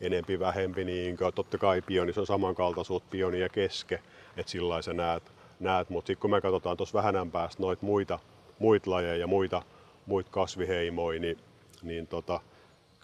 enempi 0.00 0.40
vähempi, 0.40 0.84
niin 0.84 1.16
totta 1.34 1.58
kai 1.58 1.82
pionissa 1.82 2.20
on 2.20 2.26
samankaltaisuutta 2.26 3.08
pioni 3.10 3.40
ja 3.40 3.48
keske, 3.48 4.00
että 4.36 4.52
sillä 4.52 4.82
sä 4.82 4.92
näet, 4.92 5.22
näet. 5.60 5.90
mutta 5.90 6.06
sitten 6.06 6.20
kun 6.20 6.30
me 6.30 6.40
katsotaan 6.40 6.76
tuossa 6.76 6.98
vähänän 6.98 7.30
päästä 7.30 7.62
noita 7.62 7.86
muita, 7.86 8.18
muita 8.58 8.90
lajeja 8.90 9.16
ja 9.16 9.26
muita, 9.26 9.62
muita 10.06 10.30
kasviheimoja, 10.30 11.20
niin, 11.20 11.38
niin 11.82 12.06
tota, 12.06 12.40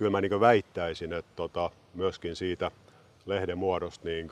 kyllä 0.01 0.11
mä 0.11 0.21
niin 0.21 0.41
väittäisin, 0.41 1.13
että 1.13 1.33
tota, 1.37 1.71
myöskin 1.95 2.37
siitä 2.37 2.71
lehden 3.27 3.59
muodosta 3.59 4.09
niin 4.09 4.29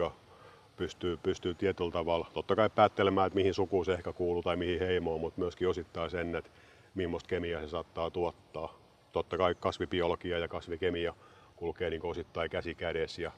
pystyy, 0.76 1.16
pystyy 1.16 1.54
tietyllä 1.54 1.90
tavalla, 1.90 2.30
totta 2.34 2.56
kai 2.56 2.70
päättelemään, 2.70 3.26
että 3.26 3.34
mihin 3.36 3.54
sukuun 3.54 3.84
se 3.84 3.92
ehkä 3.92 4.12
kuuluu 4.12 4.42
tai 4.42 4.56
mihin 4.56 4.78
heimoon, 4.78 5.20
mutta 5.20 5.40
myöskin 5.40 5.68
osittain 5.68 6.10
sen, 6.10 6.36
että 6.36 6.50
millaista 6.94 7.28
kemiaa 7.28 7.60
se 7.60 7.68
saattaa 7.68 8.10
tuottaa. 8.10 8.78
Totta 9.12 9.38
kai 9.38 9.54
kasvibiologia 9.60 10.38
ja 10.38 10.48
kasvikemia 10.48 11.14
kulkee 11.56 11.90
niin 11.90 12.06
osittain 12.06 12.50
käsi 12.50 12.74
kädessä 12.74 13.22
ja 13.22 13.32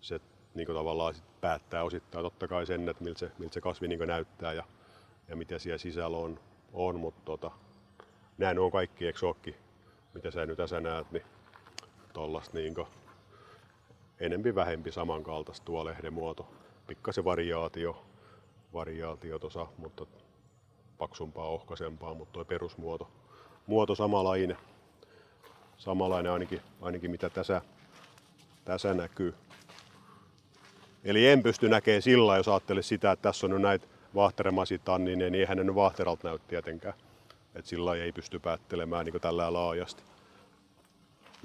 se 0.00 0.20
niin 0.54 0.68
tavallaan 0.68 1.14
sit 1.14 1.40
päättää 1.40 1.84
osittain 1.84 2.24
totta 2.24 2.48
kai 2.48 2.66
sen, 2.66 2.88
että 2.88 3.04
miltä 3.04 3.18
se, 3.18 3.30
miltä 3.38 3.54
se 3.54 3.60
kasvi 3.60 3.88
niin 3.88 4.08
näyttää 4.08 4.52
ja, 4.52 4.64
ja 5.28 5.36
mitä 5.36 5.58
siellä 5.58 5.78
sisällä 5.78 6.16
on, 6.16 6.40
on 6.72 7.00
mutta 7.00 7.22
tota, 7.24 7.50
nämä 8.38 8.60
on 8.60 8.72
kaikki, 8.72 9.06
eikö 9.06 9.34
mitä 10.14 10.30
sä 10.30 10.46
nyt 10.46 10.56
tässä 10.56 10.80
näet, 10.80 11.10
niin 11.10 11.22
tollasta 12.16 12.58
niin 12.58 12.74
enempi 14.20 14.54
vähempi 14.54 14.92
samankaltaista 14.92 15.64
tuo 15.64 15.84
lehdemuoto. 15.84 16.48
Pikkasen 16.86 17.24
variaatio, 17.24 18.04
variaatio 18.72 19.38
tosa, 19.38 19.66
mutta 19.78 20.06
paksumpaa, 20.98 21.46
ohkaisempaa, 21.46 22.14
mutta 22.14 22.32
tuo 22.32 22.44
perusmuoto 22.44 23.10
muoto 23.66 23.94
samanlainen. 23.94 24.56
Samanlainen 25.78 26.32
ainakin, 26.32 26.60
ainakin 26.82 27.10
mitä 27.10 27.30
tässä, 27.30 27.62
tässä 28.64 28.94
näkyy. 28.94 29.34
Eli 31.04 31.26
en 31.26 31.42
pysty 31.42 31.68
näkemään 31.68 32.02
sillä, 32.02 32.36
jos 32.36 32.48
ajattelee 32.48 32.82
sitä, 32.82 33.12
että 33.12 33.22
tässä 33.22 33.46
on 33.46 33.50
nyt 33.50 33.62
näitä 33.62 33.86
vahteremasitannin, 34.14 35.18
niin 35.18 35.34
eihän 35.34 35.56
ne 35.56 35.64
nyt 35.64 35.74
vahteralta 35.74 36.28
näy 36.28 36.38
tietenkään. 36.48 36.94
Että 37.54 37.68
sillä 37.68 37.94
ei 37.94 38.12
pysty 38.12 38.38
päättelemään 38.38 39.06
niin 39.06 39.20
tällä 39.20 39.52
laajasti 39.52 40.02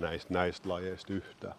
näistä, 0.01 0.33
näistä 0.33 0.69
lajeista 0.69 1.13
yhtään. 1.13 1.55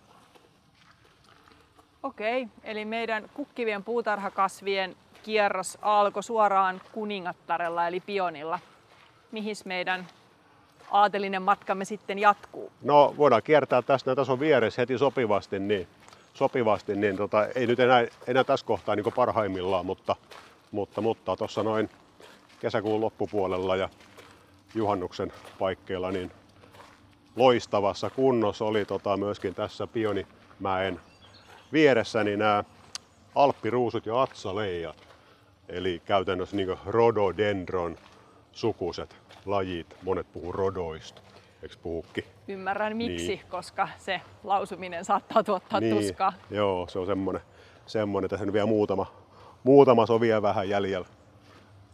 Okei, 2.03 2.49
eli 2.65 2.85
meidän 2.85 3.31
kukkivien 3.35 3.85
puutarhakasvien 3.85 4.97
kierros 5.23 5.79
alkoi 5.83 6.23
suoraan 6.23 6.81
kuningattarella 6.93 7.89
eli 7.89 8.01
pionilla. 8.01 8.59
Mihin 9.33 9.57
meidän 9.65 10.07
aatelinen 10.91 11.43
matkamme 11.43 11.85
sitten 11.85 12.19
jatkuu? 12.19 12.73
No 12.83 13.15
voidaan 13.17 13.43
kiertää 13.43 13.83
tästä, 13.83 14.17
tässä 14.17 14.33
on 14.33 14.41
vieressä 14.41 14.83
heti 14.83 14.99
sopivasti, 14.99 15.59
niin, 15.59 15.89
sopivasti, 16.35 16.97
niin 16.97 17.17
tota, 17.17 17.47
ei 17.47 17.67
nyt 17.67 17.81
enää, 17.81 18.07
enää 18.27 18.45
tässä 18.45 18.67
kohtaa 18.67 18.97
niin 18.97 19.13
parhaimmillaan, 19.17 19.87
mutta 19.87 20.17
mutta, 20.73 21.01
mutta 21.01 21.37
tuossa 21.37 21.63
noin 21.63 21.91
kesäkuun 22.61 23.01
loppupuolella 23.01 23.77
ja 23.77 23.89
juhannuksen 24.75 25.33
paikkeilla 25.59 26.11
niin 26.11 26.33
loistavassa 27.37 28.11
kunnossa 28.11 28.65
oli 28.65 28.85
tota 28.85 29.17
myöskin 29.17 29.55
tässä 29.55 29.87
Pionimäen 29.87 31.01
vieressä 31.73 32.25
niin 32.25 32.39
nämä 32.39 32.65
alppiruusut 33.35 34.07
ja 34.07 34.23
atsaleijat. 34.23 34.97
Eli 35.69 36.03
käytännössä 36.05 36.57
niin 36.57 36.77
rododendron 36.87 37.97
sukuiset 38.53 39.17
lajit. 39.47 39.97
Monet 40.03 40.33
puhuu 40.33 40.53
rodoista. 40.53 41.23
Eikö 41.63 41.77
puhukin? 41.83 42.25
Ymmärrän 42.49 42.97
miksi, 42.97 43.27
niin. 43.27 43.41
koska 43.49 43.89
se 43.99 44.21
lausuminen 44.45 45.05
saattaa 45.05 45.43
tuottaa 45.43 45.81
niin. 45.81 45.97
tuskaa. 45.97 46.33
Joo, 46.51 46.89
se 46.89 46.99
on 46.99 47.07
semmoinen. 47.07 47.43
semmoinen. 47.87 48.31
Tässä 48.31 48.47
on 48.47 48.53
vielä 48.53 48.67
muutama, 48.67 49.07
muutama 49.65 50.07
sovia 50.07 50.43
vähän 50.43 50.69
jäljellä, 50.69 51.09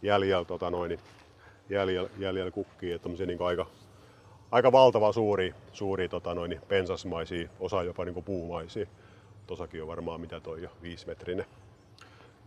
jäljellä, 0.01 0.45
tota 0.45 0.69
noin, 0.69 0.89
niin 0.89 0.99
jäljellä, 1.69 2.09
jäljellä 2.17 2.51
kukkii, 2.51 2.91
että 2.91 3.09
niin 3.09 3.41
aika, 3.41 3.65
aika 4.51 4.71
valtava 4.71 5.11
suuri, 5.11 5.55
suuri 5.71 6.09
tota 6.09 6.35
noin, 6.35 6.61
pensasmaisia, 6.67 7.49
osa 7.59 7.83
jopa 7.83 8.05
niin 8.05 8.23
puumaisia. 8.23 8.85
Tosakin 9.47 9.81
on 9.81 9.87
varmaan 9.87 10.21
mitä 10.21 10.39
toi 10.39 10.61
jo 10.61 10.69
viisimetrinen, 10.81 11.45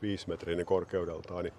viisimetrinen 0.03 0.67
korkeudeltaan. 0.67 1.45
Niin 1.45 1.55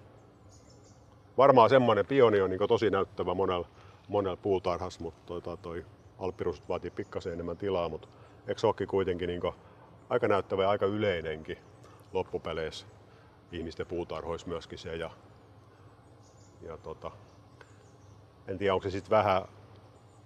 varmaan 1.36 1.70
semmoinen 1.70 2.06
pioni 2.06 2.40
on 2.40 2.50
niin 2.50 2.68
tosi 2.68 2.90
näyttävä 2.90 3.34
monella, 3.34 3.68
monella 4.08 4.36
puutarhassa, 4.36 5.00
mutta 5.00 5.40
toi, 5.40 5.56
toi, 5.56 5.84
alppirusut 6.18 6.68
vaatii 6.68 6.90
pikkasen 6.90 7.32
enemmän 7.32 7.56
tilaa, 7.56 7.88
mutta 7.88 8.08
se 8.56 8.86
kuitenkin 8.86 9.26
niin 9.26 9.40
aika 10.08 10.28
näyttävä 10.28 10.62
ja 10.62 10.70
aika 10.70 10.86
yleinenkin 10.86 11.58
loppupeleissä 12.12 12.86
ihmisten 13.52 13.86
puutarhoissa 13.86 14.48
myöskin 14.48 14.78
se. 14.78 14.96
Ja, 14.96 15.10
ja 16.62 16.76
tota, 16.76 17.10
en 18.48 18.58
tiedä, 18.58 18.74
onko 18.74 18.82
se 18.82 18.90
sitten 18.90 19.10
vähän, 19.10 19.42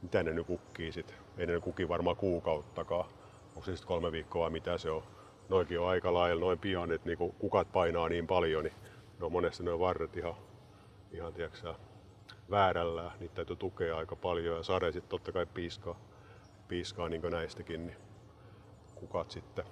mitä 0.02 0.22
ne 0.22 0.32
nyt 0.32 0.46
kukkii 0.46 0.92
sit. 0.92 1.14
Ei 1.38 1.46
ne 1.46 1.60
kuki 1.60 1.88
varmaan 1.88 2.16
kuukauttakaan. 2.16 3.04
Onko 3.48 3.62
se 3.62 3.76
sitten 3.76 3.88
kolme 3.88 4.12
viikkoa 4.12 4.42
vai 4.42 4.50
mitä 4.50 4.78
se 4.78 4.90
on. 4.90 5.02
Noikin 5.48 5.80
on 5.80 5.88
aika 5.88 6.14
lailla, 6.14 6.40
noin 6.40 6.58
pionit, 6.58 7.04
niin 7.04 7.18
kun 7.18 7.32
kukat 7.32 7.72
painaa 7.72 8.08
niin 8.08 8.26
paljon, 8.26 8.64
niin 8.64 8.74
ne 9.18 9.26
on 9.26 9.32
monesti 9.32 9.62
noin 9.62 9.80
varret 9.80 10.16
ihan, 10.16 10.34
ihan 11.12 11.32
tiiäksä, 11.32 11.74
väärällä. 12.50 13.10
Niitä 13.20 13.34
täytyy 13.34 13.56
tukea 13.56 13.96
aika 13.96 14.16
paljon 14.16 14.56
ja 14.56 14.62
sade 14.62 14.92
sitten 14.92 15.10
totta 15.10 15.32
kai 15.32 15.46
piiskaa, 15.46 16.00
piiskaa 16.68 17.08
niin 17.08 17.22
näistäkin, 17.30 17.86
niin 17.86 17.96
kukat 18.94 19.30
sitten 19.30 19.64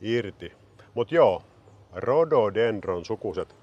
irti. 0.00 0.52
Mutta 0.94 1.14
joo, 1.14 1.42
rhododendron 1.94 3.04
sukuset 3.04 3.56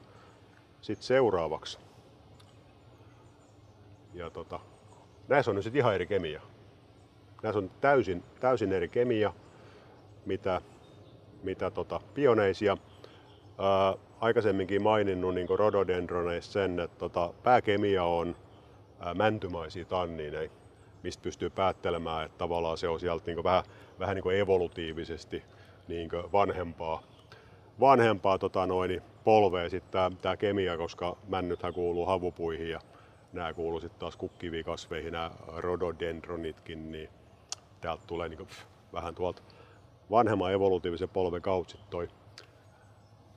sitten 0.81 1.07
seuraavaksi. 1.07 1.79
Ja 4.13 4.29
tota, 4.29 4.59
näissä 5.27 5.51
on 5.51 5.55
nyt 5.55 5.75
ihan 5.75 5.95
eri 5.95 6.07
kemia. 6.07 6.41
Näissä 7.43 7.59
on 7.59 7.71
täysin, 7.81 8.23
täysin 8.39 8.73
eri 8.73 8.87
kemia, 8.87 9.33
mitä, 10.25 10.61
mitä 11.43 11.71
tota, 11.71 12.01
pioneisia. 12.13 12.77
Ää, 13.57 13.93
aikaisemminkin 14.19 14.83
maininnut 14.83 15.35
niin 15.35 15.47
rhododendroneista 15.49 16.53
sen, 16.53 16.79
että 16.79 16.97
tota, 16.97 17.33
pääkemia 17.43 18.03
on 18.03 18.35
ää, 18.99 19.13
mäntymaisia 19.13 19.85
tannineja, 19.85 20.49
mistä 21.03 21.21
pystyy 21.23 21.49
päättelemään, 21.49 22.25
että 22.25 22.37
tavallaan 22.37 22.77
se 22.77 22.87
on 22.87 22.99
sieltä 22.99 23.25
niin 23.25 23.43
vähän, 23.43 23.63
vähän 23.99 24.15
niin 24.15 24.39
evolutiivisesti 24.39 25.43
niin 25.87 26.09
vanhempaa 26.31 27.03
vanhempaa 27.79 28.37
tota 28.37 28.67
noin, 28.67 29.01
polvea 29.23 29.69
sitten 29.69 30.17
tämä 30.17 30.37
kemia, 30.37 30.77
koska 30.77 31.17
männythän 31.27 31.73
kuuluu 31.73 32.05
havupuihin 32.05 32.69
ja 32.69 32.79
nämä 33.35 33.53
kuuluu 33.53 33.79
sitten 33.79 33.99
taas 33.99 34.15
kukkivikasveihin, 34.15 35.13
nämä 35.13 35.31
rhododendronitkin, 35.57 36.91
niin 36.91 37.09
täältä 37.81 38.03
tulee 38.07 38.29
niin 38.29 38.45
pff, 38.45 38.65
vähän 38.93 39.15
tuolta 39.15 39.41
vanhemman 40.11 40.53
evolutiivisen 40.53 41.09
polven 41.09 41.41
kautta 41.41 41.77
toi 41.89 42.07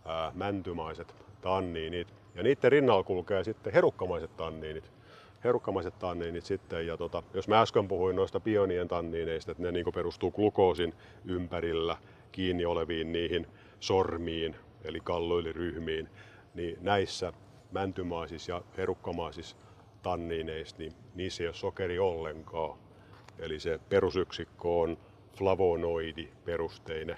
ää, 0.05 0.33
mäntymaiset 0.35 1.14
tanniinit. 1.40 2.14
Ja 2.35 2.43
niiden 2.43 2.73
rinnalla 2.73 3.02
kulkee 3.02 3.45
sitten 3.45 3.73
herukkamaiset 3.73 4.37
tanniinit. 4.37 4.93
Herukkamaiset 5.45 5.99
tanniinit 5.99 6.45
sitten, 6.45 6.87
ja 6.87 6.97
tota, 6.97 7.23
jos 7.35 7.49
mä 7.49 7.61
äsken 7.61 7.88
puhuin 7.88 8.17
noista 8.17 8.40
pionien 8.40 8.88
tanniineista, 8.88 9.50
että 9.50 9.62
ne 9.62 9.73
niin 9.73 9.87
perustuu 9.95 10.31
glukoosin 10.31 10.95
ympärillä 11.25 11.97
kiinni 12.33 12.64
oleviin 12.64 13.12
niihin 13.12 13.47
sormiin, 13.81 14.57
eli 14.85 15.00
kalloiliryhmiin, 15.05 16.09
niin 16.55 16.78
näissä 16.81 17.33
mäntymaisissa 17.73 18.52
ja 18.52 18.62
herukkamaisissa 18.76 19.57
tanniineissa, 20.02 20.76
niin 20.78 20.93
niissä 21.14 21.43
ei 21.43 21.49
ole 21.49 21.55
sokeri 21.55 21.99
ollenkaan. 21.99 22.78
Eli 23.38 23.61
se 23.61 23.81
perusyksikkö 23.88 24.69
on 24.69 24.99
flavonoidi 25.38 26.28
perusteinen, 26.45 27.17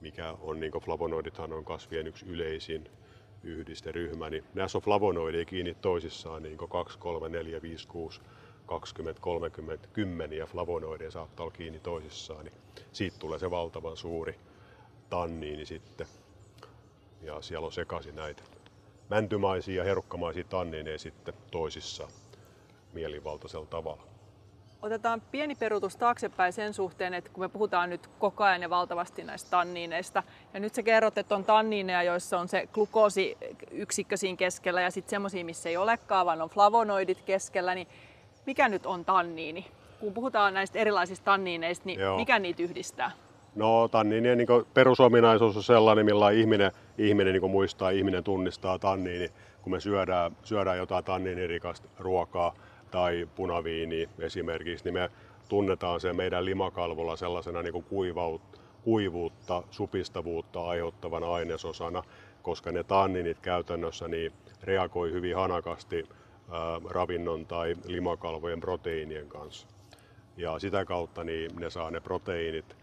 mikä 0.00 0.34
on 0.40 0.60
niin 0.60 0.72
flavonoidithan 0.84 1.52
on 1.52 1.64
kasvien 1.64 2.06
yksi 2.06 2.26
yleisin 2.26 2.88
yhdisteryhmä, 3.42 4.30
niin 4.30 4.44
näissä 4.54 4.78
on 4.78 4.82
flavonoideja 4.82 5.44
kiinni 5.44 5.74
toisissaan 5.74 6.42
niin 6.42 6.58
2, 6.58 6.98
3, 6.98 7.28
4, 7.28 7.62
5, 7.62 7.88
6, 7.88 8.20
20, 8.66 9.20
30, 9.20 9.88
10 9.92 10.38
ja 10.38 10.46
flavonoideja 10.46 11.10
saattaa 11.10 11.44
olla 11.44 11.56
kiinni 11.56 11.80
toisissaan, 11.80 12.44
niin 12.44 12.54
siitä 12.92 13.18
tulee 13.18 13.38
se 13.38 13.50
valtavan 13.50 13.96
suuri 13.96 14.34
tanniini 15.10 15.66
sitten. 15.66 16.06
Ja 17.22 17.42
siellä 17.42 17.66
on 17.66 17.72
sekaisin 17.72 18.16
näitä 18.16 18.42
mäntymaisia 19.10 19.76
ja 19.76 19.84
herukkamaisia 19.84 20.44
tanniineja 20.44 20.98
sitten 20.98 21.34
toisissa 21.50 22.08
mielivaltaisella 22.92 23.66
tavalla. 23.66 24.02
Otetaan 24.82 25.22
pieni 25.30 25.54
peruutus 25.54 25.96
taaksepäin 25.96 26.52
sen 26.52 26.74
suhteen, 26.74 27.14
että 27.14 27.30
kun 27.30 27.44
me 27.44 27.48
puhutaan 27.48 27.90
nyt 27.90 28.06
koko 28.18 28.44
ajan 28.44 28.62
ja 28.62 28.70
valtavasti 28.70 29.24
näistä 29.24 29.50
tanniineista, 29.50 30.22
ja 30.54 30.60
nyt 30.60 30.74
sä 30.74 30.82
kerrot, 30.82 31.18
että 31.18 31.34
on 31.34 31.44
tanniineja, 31.44 32.02
joissa 32.02 32.38
on 32.38 32.48
se 32.48 32.68
glukoosiyksikkö 32.72 34.16
siinä 34.16 34.36
keskellä, 34.36 34.80
ja 34.80 34.90
sitten 34.90 35.10
semmoisia, 35.10 35.44
missä 35.44 35.68
ei 35.68 35.76
olekaan, 35.76 36.26
vaan 36.26 36.42
on 36.42 36.50
flavonoidit 36.50 37.22
keskellä, 37.22 37.74
niin 37.74 37.88
mikä 38.46 38.68
nyt 38.68 38.86
on 38.86 39.04
tanniini? 39.04 39.66
Kun 40.00 40.14
puhutaan 40.14 40.54
näistä 40.54 40.78
erilaisista 40.78 41.24
tanniineista, 41.24 41.84
niin 41.86 42.00
Joo. 42.00 42.16
mikä 42.16 42.38
niitä 42.38 42.62
yhdistää? 42.62 43.10
No 43.54 43.88
tanniinien 43.88 44.38
niin 44.38 44.48
perusominaisuus 44.74 45.56
on 45.56 45.62
sellainen, 45.62 46.06
millä 46.06 46.30
ihminen, 46.30 46.72
ihminen 46.98 47.32
niin 47.32 47.50
muistaa, 47.50 47.90
ihminen 47.90 48.24
tunnistaa 48.24 48.78
tanniini, 48.78 49.28
kun 49.62 49.72
me 49.72 49.80
syödään, 49.80 50.36
syödään 50.42 50.78
jotain 50.78 51.04
tanniinirikasta 51.04 51.88
ruokaa 51.98 52.54
tai 52.90 53.28
punaviini 53.34 54.08
esimerkiksi, 54.18 54.84
niin 54.84 54.94
me 54.94 55.10
tunnetaan 55.48 56.00
se 56.00 56.12
meidän 56.12 56.44
limakalvolla 56.44 57.16
sellaisena 57.16 57.62
niin 57.62 57.84
kuivaut, 57.84 58.42
kuivuutta, 58.82 59.62
supistavuutta 59.70 60.66
aiheuttavana 60.66 61.32
ainesosana, 61.32 62.02
koska 62.42 62.72
ne 62.72 62.84
tanninit 62.84 63.40
käytännössä 63.40 64.08
niin 64.08 64.32
reagoi 64.62 65.12
hyvin 65.12 65.36
hanakasti 65.36 66.08
ää, 66.50 66.80
ravinnon 66.90 67.46
tai 67.46 67.74
limakalvojen 67.86 68.60
proteiinien 68.60 69.28
kanssa. 69.28 69.66
Ja 70.36 70.58
sitä 70.58 70.84
kautta 70.84 71.24
niin 71.24 71.50
ne 71.60 71.70
saa 71.70 71.90
ne 71.90 72.00
proteiinit 72.00 72.76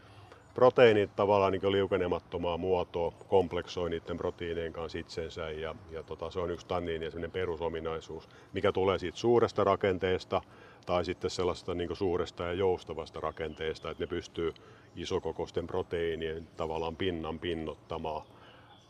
proteiinit 0.53 1.15
tavallaan 1.15 1.51
niin 1.51 1.71
liukenemattomaa 1.71 2.57
muotoa, 2.57 3.11
kompleksoi 3.11 3.89
niiden 3.89 4.17
proteiinien 4.17 4.73
kanssa 4.73 4.97
itsensä 4.97 5.51
ja, 5.51 5.75
ja 5.91 6.03
tota, 6.03 6.31
se 6.31 6.39
on 6.39 6.51
yksi 6.51 6.67
tanniinien 6.67 7.31
perusominaisuus, 7.31 8.29
mikä 8.53 8.71
tulee 8.71 8.99
siitä 8.99 9.17
suuresta 9.17 9.63
rakenteesta 9.63 10.41
tai 10.85 11.05
sitten 11.05 11.29
sellaista 11.29 11.75
niin 11.75 11.95
suuresta 11.95 12.43
ja 12.43 12.53
joustavasta 12.53 13.19
rakenteesta, 13.19 13.91
että 13.91 14.03
ne 14.03 14.07
pystyy 14.07 14.53
isokokoisten 14.95 15.67
proteiinien 15.67 16.47
tavallaan 16.57 16.95
pinnan 16.95 17.39
pinnottamaan 17.39 18.25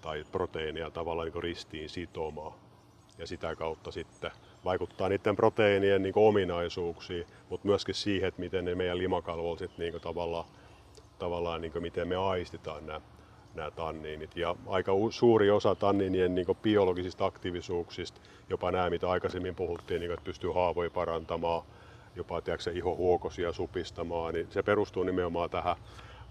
tai 0.01 0.23
proteiinia 0.31 0.91
tavallaan 0.91 1.27
niin 1.31 1.43
ristiin 1.43 1.89
sitomaan 1.89 2.53
ja 3.17 3.27
sitä 3.27 3.55
kautta 3.55 3.91
sitten 3.91 4.31
vaikuttaa 4.65 5.09
niiden 5.09 5.35
proteiinien 5.35 6.03
niin 6.03 6.13
ominaisuuksiin, 6.15 7.25
mutta 7.49 7.67
myöskin 7.67 7.95
siihen, 7.95 8.27
että 8.27 8.39
miten 8.41 8.65
ne 8.65 8.75
meidän 8.75 8.97
limakalvoilla 8.97 9.57
sitten 9.57 9.79
niin 9.79 10.01
tavallaan, 10.01 10.45
tavallaan 11.21 11.61
niin 11.61 11.71
miten 11.79 12.07
me 12.07 12.15
aistitaan 12.15 12.85
nämä, 12.85 13.01
nämä 13.53 13.71
tanniinit. 13.71 14.37
Ja 14.37 14.55
aika 14.67 14.91
suuri 15.09 15.51
osa 15.51 15.75
tanniinien 15.75 16.35
niin 16.35 16.45
biologisista 16.61 17.25
aktiivisuuksista, 17.25 18.21
jopa 18.49 18.71
nämä 18.71 18.89
mitä 18.89 19.09
aikaisemmin 19.09 19.55
puhuttiin, 19.55 19.99
niin 19.99 20.11
että 20.11 20.23
pystyy 20.23 20.51
haavoja 20.53 20.89
parantamaan, 20.89 21.63
jopa 22.15 22.41
tiedätkö, 22.41 22.71
ihohuokosia 22.71 23.53
supistamaan, 23.53 24.33
niin 24.33 24.47
se 24.49 24.63
perustuu 24.63 25.03
nimenomaan 25.03 25.49
tähän 25.49 25.75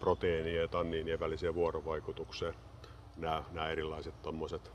proteiinien 0.01 0.63
ja 0.63 0.69
tanniinien 0.69 1.21
väliseen 1.21 1.55
vuorovaikutukseen. 1.55 2.55
Nämä, 3.17 3.45
nämä 3.53 3.69
erilaiset 3.69 4.23
tommoset 4.23 4.73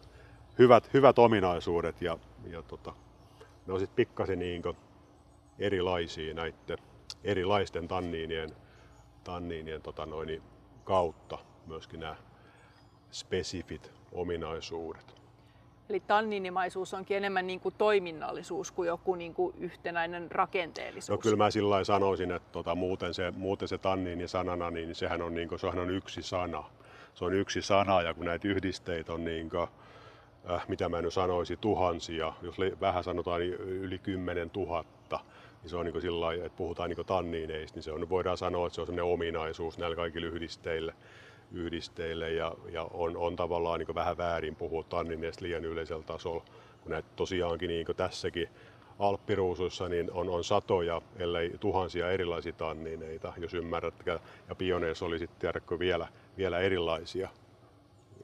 hyvät, 0.59 0.93
hyvät 0.93 1.19
ominaisuudet 1.19 2.01
ja, 2.01 2.17
ja 2.49 2.61
tota, 2.61 2.93
ne 3.67 3.73
on 3.73 3.79
sitten 3.79 3.95
pikkasen 3.95 4.39
niin 4.39 4.63
erilaisia 5.59 6.33
näiden 6.33 6.77
erilaisten 7.23 7.87
tanniinien, 7.87 8.49
tanniinien 9.25 9.81
tota 9.81 10.05
noin, 10.05 10.41
kautta 10.83 11.37
myöskin 11.67 11.99
nämä 11.99 12.15
spesifit 13.11 13.91
ominaisuudet. 14.11 15.15
Eli 15.89 15.99
tanniinimaisuus 15.99 16.93
onkin 16.93 17.17
enemmän 17.17 17.47
niin 17.47 17.59
kuin 17.59 17.75
toiminnallisuus 17.77 18.71
kuin 18.71 18.87
joku 18.87 19.15
niin 19.15 19.33
kuin 19.33 19.55
yhtenäinen 19.59 20.31
rakenteellisuus. 20.31 21.09
No 21.09 21.21
kyllä 21.21 21.35
mä 21.35 21.51
sillä 21.51 21.83
sanoisin, 21.83 22.31
että 22.31 22.49
tota, 22.51 22.75
muuten, 22.75 23.13
se, 23.13 23.33
muuten 23.37 23.67
se 23.67 23.77
tanniini 23.77 24.27
sanana, 24.27 24.71
niin 24.71 24.95
sehän 24.95 25.21
on, 25.21 25.33
niin 25.35 25.49
kuin, 25.49 25.59
sehän 25.59 25.79
on 25.79 25.89
yksi 25.89 26.21
sana. 26.21 26.63
Se 27.13 27.25
on 27.25 27.33
yksi 27.33 27.61
sana 27.61 28.01
ja 28.01 28.13
kun 28.13 28.25
näitä 28.25 28.47
yhdisteitä 28.47 29.13
on 29.13 29.23
niin 29.23 29.49
kuin, 29.49 29.67
äh, 30.49 30.67
mitä 30.67 30.89
mä 30.89 31.01
nyt 31.01 31.13
sanoisin, 31.13 31.57
tuhansia, 31.57 32.33
jos 32.41 32.55
vähän 32.81 33.03
sanotaan 33.03 33.39
niin 33.39 33.53
yli 33.53 33.99
10 33.99 34.51
000, 34.55 34.85
niin 35.65 35.69
se 35.69 35.77
on 35.77 35.85
niin 35.85 36.01
sillä 36.01 36.25
lailla, 36.25 36.45
että 36.45 36.57
puhutaan 36.57 36.89
niin 36.89 37.05
tanniineista, 37.05 37.77
niin 37.77 37.83
se 37.83 37.91
on, 37.91 38.09
voidaan 38.09 38.37
sanoa, 38.37 38.67
että 38.67 38.75
se 38.75 38.81
on 38.81 38.87
sellainen 38.87 39.13
ominaisuus 39.13 39.77
näillä 39.77 39.95
kaikilla 39.95 40.27
yhdisteillä, 40.27 40.93
yhdisteille 41.51 42.31
ja, 42.31 42.55
ja 42.71 42.87
on, 42.93 43.17
on 43.17 43.35
tavallaan 43.35 43.79
niin 43.79 43.95
vähän 43.95 44.17
väärin 44.17 44.55
puhua 44.55 44.83
tannineista 44.83 45.45
liian 45.45 45.65
yleisellä 45.65 46.03
tasolla, 46.03 46.43
kun 46.81 46.91
näitä 46.91 47.07
tosiaankin 47.15 47.67
niin 47.67 47.87
tässäkin 47.97 48.49
alppiruusuissa 48.99 49.89
niin 49.89 50.11
on, 50.11 50.29
on 50.29 50.43
satoja, 50.43 51.01
ellei 51.19 51.51
tuhansia 51.59 52.11
erilaisia 52.11 52.53
tannineita, 52.53 53.33
jos 53.37 53.53
ymmärrätkö, 53.53 54.19
ja 54.49 54.55
pioneissa 54.55 55.05
oli 55.05 55.19
sitten 55.19 55.53
vielä, 55.79 56.07
vielä 56.37 56.59
erilaisia 56.59 57.29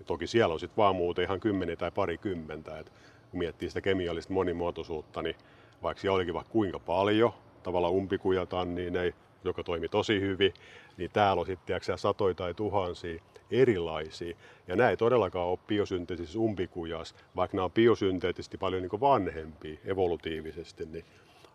Toki 0.05 0.27
siellä 0.27 0.53
on 0.53 0.59
sitten 0.59 0.77
vaan 0.77 0.95
muuten 0.95 1.23
ihan 1.23 1.39
kymmenen 1.39 1.77
tai 1.77 1.91
parikymmentä. 1.91 2.79
Et 2.79 2.91
kun 3.31 3.39
miettii 3.39 3.69
sitä 3.69 3.81
kemiallista 3.81 4.33
monimuotoisuutta, 4.33 5.21
niin 5.21 5.35
vaikka 5.83 6.01
siellä 6.01 6.15
olikin 6.15 6.33
vaikka 6.33 6.51
kuinka 6.51 6.79
paljon, 6.79 7.33
tavallaan 7.63 7.93
umpikujataan, 7.93 8.75
niin 8.75 8.95
ei, 8.95 9.13
joka 9.43 9.63
toimi 9.63 9.89
tosi 9.89 10.21
hyvin, 10.21 10.53
niin 10.97 11.11
täällä 11.13 11.39
on 11.39 11.45
sitten 11.45 11.81
satoja 11.95 12.35
tai 12.35 12.53
tuhansia 12.53 13.21
erilaisia. 13.51 14.37
Ja 14.67 14.75
nämä 14.75 14.89
ei 14.89 14.97
todellakaan 14.97 15.47
ole 15.47 15.59
biosynteetisessä 15.67 16.39
umpikujas, 16.39 17.15
vaikka 17.35 17.57
nämä 17.57 17.65
on 17.65 17.71
biosynteettisesti 17.71 18.57
paljon 18.57 18.81
niin 18.81 19.01
vanhempia 19.01 19.77
evolutiivisesti, 19.85 20.85
niin 20.85 21.05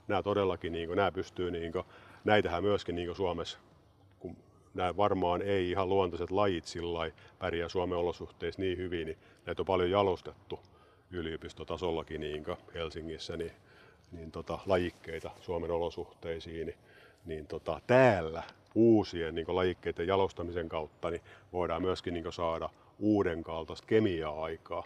nämä 0.08 0.22
todellakin 0.22 0.72
niin 0.72 0.86
kuin, 0.88 0.96
nämä 0.96 1.12
pystyy, 1.12 1.50
niin 1.50 1.72
kuin, 1.72 1.84
näitähän 2.24 2.62
myöskin 2.62 2.94
niin 2.94 3.08
kuin 3.08 3.16
Suomessa 3.16 3.58
nämä 4.76 4.96
varmaan 4.96 5.42
ei 5.42 5.70
ihan 5.70 5.88
luontaiset 5.88 6.30
lajit 6.30 6.64
sillä 6.64 7.10
pärjää 7.38 7.68
Suomen 7.68 7.98
olosuhteissa 7.98 8.60
niin 8.60 8.78
hyvin, 8.78 9.06
niin 9.06 9.18
näitä 9.46 9.62
on 9.62 9.66
paljon 9.66 9.90
jalostettu 9.90 10.60
yliopistotasollakin 11.10 12.20
niin 12.20 12.44
Helsingissä, 12.74 13.36
niin, 13.36 13.52
niin 14.12 14.30
tota, 14.32 14.58
lajikkeita 14.66 15.30
Suomen 15.40 15.70
olosuhteisiin, 15.70 16.66
niin, 16.66 16.78
niin 17.26 17.46
tota, 17.46 17.80
täällä 17.86 18.42
uusien 18.74 19.34
niin 19.34 19.56
lajikkeiden 19.56 20.06
jalostamisen 20.06 20.68
kautta 20.68 21.10
niin 21.10 21.22
voidaan 21.52 21.82
myöskin 21.82 22.14
niin 22.14 22.32
saada 22.32 22.70
uuden 22.98 23.42
kaltaista 23.42 23.86
kemiaa 23.86 24.44
aikaa, 24.44 24.84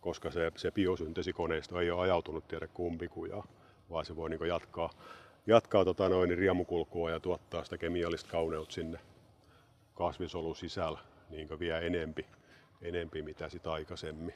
koska 0.00 0.30
se, 0.30 0.52
se 0.56 0.70
biosynteesikoneisto 0.70 1.80
ei 1.80 1.90
ole 1.90 2.02
ajautunut 2.02 2.48
tiedä 2.48 2.66
kumpikujaa, 2.66 3.46
vaan 3.90 4.04
se 4.04 4.16
voi 4.16 4.30
niin 4.30 4.48
jatkaa, 4.48 4.90
jatkaa 5.46 5.84
tota 5.84 6.08
noin, 6.08 6.38
riemukulkua 6.38 7.10
ja 7.10 7.20
tuottaa 7.20 7.64
sitä 7.64 7.78
kemiallista 7.78 8.30
kauneutta 8.30 8.74
sinne 8.74 8.98
kasvisolu 9.94 10.54
sisällä 10.54 10.98
niin 11.30 11.58
vielä 11.58 11.80
enempi, 11.80 12.26
enempi 12.82 13.22
mitä 13.22 13.48
sitä 13.48 13.72
aikaisemmin. 13.72 14.34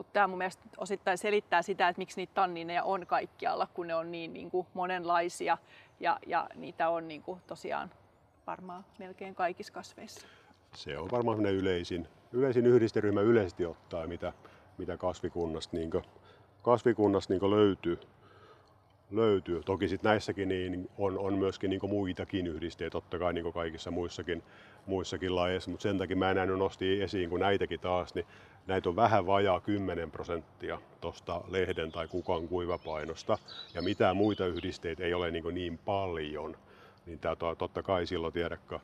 Mutta 0.00 0.12
tämä 0.12 0.26
mun 0.26 0.38
mielestä 0.38 0.62
osittain 0.78 1.18
selittää 1.18 1.62
sitä, 1.62 1.88
että 1.88 1.98
miksi 1.98 2.16
niitä 2.16 2.34
tannineja 2.34 2.82
on 2.84 3.06
kaikkialla, 3.06 3.68
kun 3.74 3.86
ne 3.86 3.94
on 3.94 4.10
niin, 4.10 4.32
niin 4.32 4.50
kuin 4.50 4.66
monenlaisia 4.74 5.58
ja, 6.00 6.18
ja 6.26 6.48
niitä 6.54 6.88
on 6.88 7.08
niin 7.08 7.22
kuin 7.22 7.40
tosiaan 7.46 7.90
varmaan 8.46 8.84
melkein 8.98 9.34
kaikissa 9.34 9.72
kasveissa. 9.72 10.26
Se 10.74 10.98
on 10.98 11.08
varmaan 11.10 11.46
yleisin, 11.46 12.08
yleisin 12.32 12.66
yhdisteryhmä 12.66 13.20
yleisesti 13.20 13.66
ottaa, 13.66 14.06
mitä, 14.06 14.32
mitä 14.78 14.96
kasvikunnasta, 14.96 15.76
niin 15.76 15.90
kuin, 15.90 16.04
kasvikunnasta 16.62 17.34
niin 17.34 17.50
löytyy 17.50 17.98
löytyy. 19.10 19.62
Toki 19.64 19.88
sitten 19.88 20.08
näissäkin 20.08 20.48
niin 20.48 20.90
on, 20.98 21.18
on 21.18 21.38
myöskin 21.38 21.70
niin 21.70 21.80
muitakin 21.88 22.46
yhdisteitä, 22.46 22.92
totta 22.92 23.18
kai 23.18 23.32
niin 23.32 23.52
kaikissa 23.52 23.90
muissakin, 23.90 24.42
muissakin 24.86 25.36
lajeissa, 25.36 25.70
mutta 25.70 25.82
sen 25.82 25.98
takia 25.98 26.16
mä 26.16 26.34
näin 26.34 26.58
nosti 26.58 27.02
esiin, 27.02 27.30
kun 27.30 27.40
näitäkin 27.40 27.80
taas, 27.80 28.14
niin 28.14 28.26
näitä 28.70 28.88
on 28.88 28.96
vähän 28.96 29.26
vajaa 29.26 29.60
10 29.60 30.10
prosenttia 30.10 30.80
tuosta 31.00 31.40
lehden 31.48 31.92
tai 31.92 32.08
kukan 32.08 32.48
kuivapainosta, 32.48 33.38
ja 33.74 33.82
mitään 33.82 34.16
muita 34.16 34.46
yhdisteitä 34.46 35.04
ei 35.04 35.14
ole 35.14 35.30
niin, 35.30 35.54
niin 35.54 35.78
paljon. 35.78 36.56
Niin 37.06 37.18
tää, 37.18 37.36
totta 37.58 37.82
kai 37.82 38.06
silloin 38.06 38.32
tiedäkö, 38.32 38.78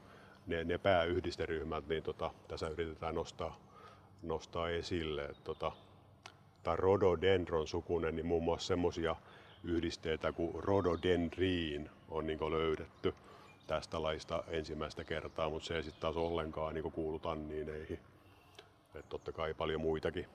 ne, 0.46 0.64
ne 0.64 0.79
pääyhdisteryhmät, 0.79 1.88
niin 1.88 2.03
tota, 2.03 2.31
tässä 2.49 2.68
yritetään 2.68 3.14
nostaa, 3.14 3.57
nostaa 4.22 4.68
esille. 4.68 5.29
Tota, 5.44 5.72
tai 6.62 6.77
rhododendron 6.77 7.66
sukunen, 7.66 8.16
niin 8.16 8.27
muun 8.27 8.44
muassa 8.44 8.66
semmoisia 8.66 9.16
yhdisteitä 9.64 10.33
kuin 10.33 10.64
rhododendriin 10.64 11.90
on 12.09 12.27
niin 12.27 12.51
löydetty 12.51 13.14
tästä 13.66 14.03
laista 14.03 14.44
ensimmäistä 14.49 15.05
kertaa, 15.05 15.51
mutta 15.51 15.66
se 15.66 15.77
ei 15.77 15.83
sitten 15.83 16.01
taas 16.01 16.16
ollenkaan 16.16 16.75
niin 16.75 16.92
kuulu 16.92 17.18
tanniineihin. 17.18 17.99
Et 18.98 19.09
totta 19.09 19.32
kai 19.32 19.54
paljon 19.54 19.80
muitakin 19.80 20.26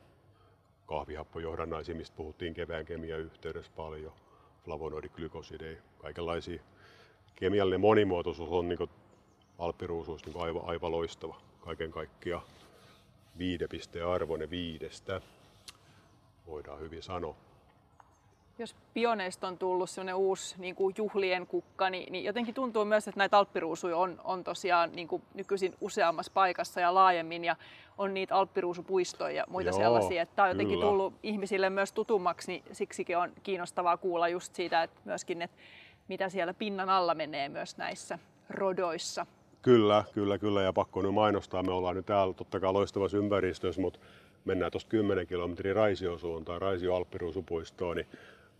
kahvihappojohdannaisia, 0.85 1.95
mistä 1.95 2.17
puhuttiin 2.17 2.53
kevään 2.53 2.85
kemian 2.85 3.19
yhteydessä 3.19 3.71
paljon, 3.75 4.13
flavonoidiglykosideja, 4.65 5.81
kaikenlaisia. 5.97 6.61
Kemiallinen 7.35 7.81
monimuotoisuus 7.81 8.49
on 8.49 8.69
niin 8.69 8.89
alppiruusuus 9.59 10.25
niin 10.25 10.37
aivan, 10.37 10.65
aivan 10.65 10.91
loistava 10.91 11.41
kaiken 11.59 11.91
kaikkiaan. 11.91 12.43
Viidepisteen 13.37 14.07
arvoinen 14.07 14.49
viidestä, 14.49 15.21
voidaan 16.47 16.79
hyvin 16.79 17.03
sanoa 17.03 17.35
jos 18.59 18.75
pioneista 18.93 19.47
on 19.47 19.57
tullut 19.57 19.89
sellainen 19.89 20.15
uusi 20.15 20.55
niin 20.57 20.75
kuin 20.75 20.95
juhlien 20.97 21.47
kukka, 21.47 21.89
niin, 21.89 22.11
niin 22.11 22.23
jotenkin 22.23 22.53
tuntuu 22.53 22.85
myös, 22.85 23.07
että 23.07 23.17
näitä 23.19 23.37
alppiruusuja 23.37 23.97
on, 23.97 24.21
on 24.23 24.43
tosiaan 24.43 24.91
niin 24.93 25.07
kuin 25.07 25.23
nykyisin 25.33 25.73
useammassa 25.81 26.31
paikassa 26.35 26.81
ja 26.81 26.93
laajemmin 26.93 27.45
ja 27.45 27.55
on 27.97 28.13
niitä 28.13 28.35
alppiruusupuistoja 28.35 29.35
ja 29.35 29.43
muita 29.49 29.69
Joo, 29.69 29.77
sellaisia. 29.77 30.21
Että 30.21 30.35
tämä 30.35 30.43
on 30.43 30.51
jotenkin 30.51 30.77
kyllä. 30.77 30.89
tullut 30.89 31.13
ihmisille 31.23 31.69
myös 31.69 31.91
tutummaksi, 31.91 32.51
niin 32.51 32.63
siksikin 32.71 33.17
on 33.17 33.31
kiinnostavaa 33.43 33.97
kuulla 33.97 34.27
just 34.27 34.55
siitä, 34.55 34.83
että 34.83 35.01
myöskin, 35.05 35.41
että 35.41 35.57
mitä 36.07 36.29
siellä 36.29 36.53
pinnan 36.53 36.89
alla 36.89 37.15
menee 37.15 37.49
myös 37.49 37.77
näissä 37.77 38.19
rodoissa. 38.49 39.25
Kyllä, 39.61 40.03
kyllä, 40.13 40.37
kyllä 40.37 40.61
ja 40.61 40.73
pakko 40.73 41.01
nyt 41.01 41.13
mainostaa. 41.13 41.63
Me 41.63 41.71
ollaan 41.71 41.95
nyt 41.95 42.05
täällä 42.05 42.33
totta 42.33 42.59
kai 42.59 42.73
loistavassa 42.73 43.17
ympäristössä, 43.17 43.81
mutta 43.81 43.99
mennään 44.45 44.71
tuosta 44.71 44.89
10 44.89 45.27
kilometrin 45.27 45.75
Raision 45.75 46.19
suuntaan, 46.19 46.61
Raisio 46.61 46.95
Alppiruusupuistoon, 46.95 47.97
niin 47.97 48.07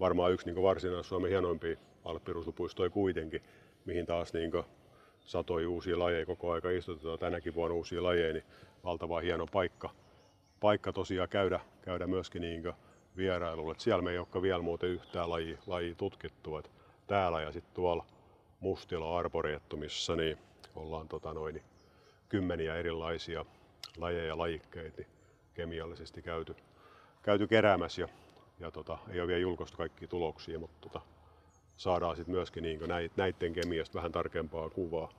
varmaan 0.01 0.31
yksi 0.31 0.45
niin 0.45 0.63
Varsinais-Suomen 0.63 1.29
hienoimpia 1.29 1.77
alppiruusupuistoja 2.05 2.89
kuitenkin, 2.89 3.43
mihin 3.85 4.05
taas 4.05 4.33
niin 4.33 4.51
satoi 5.25 5.65
uusia 5.65 5.99
lajeja 5.99 6.25
koko 6.25 6.51
aika 6.51 6.69
istutetaan 6.69 7.19
tänäkin 7.19 7.55
vuonna 7.55 7.75
uusia 7.75 8.03
lajeja, 8.03 8.33
niin 8.33 8.43
valtava 8.83 9.19
hieno 9.19 9.45
paikka, 9.45 9.89
paikka 10.59 10.93
tosiaan 10.93 11.29
käydä, 11.29 11.59
käydä 11.81 12.07
myöskin 12.07 12.41
niin 12.41 12.73
vierailulle. 13.17 13.71
Et 13.71 13.79
siellä 13.79 14.01
me 14.01 14.11
ei 14.11 14.17
olekaan 14.17 14.43
vielä 14.43 14.63
muuten 14.63 14.89
yhtään 14.89 15.29
laji, 15.29 15.57
laji 15.67 15.95
tutkittu. 15.95 16.57
Et 16.57 16.71
täällä 17.07 17.41
ja 17.41 17.51
sitten 17.51 17.75
tuolla 17.75 18.05
Mustila 18.59 19.19
Arboreettumissa 19.19 20.15
niin 20.15 20.37
ollaan 20.75 21.07
tota 21.07 21.33
noin, 21.33 21.63
kymmeniä 22.29 22.75
erilaisia 22.75 23.45
lajeja 23.97 24.25
ja 24.25 24.37
lajikkeita 24.37 24.97
niin 24.97 25.07
kemiallisesti 25.53 26.21
käyty, 26.21 26.55
käyty 27.23 27.47
keräämässä 27.47 28.01
ja, 28.01 28.07
ja 28.61 28.71
tota, 28.71 28.97
ei 29.09 29.19
ole 29.19 29.27
vielä 29.27 29.39
julkaistu 29.39 29.77
kaikkia 29.77 30.07
tuloksia, 30.07 30.59
mutta 30.59 30.77
tota, 30.81 31.01
saadaan 31.77 32.15
sitten 32.15 32.35
myöskin 32.35 32.63
niin 32.63 32.79
näiden 33.17 33.53
kemiasta 33.53 33.95
vähän 33.95 34.11
tarkempaa 34.11 34.69
kuvaa. 34.69 35.11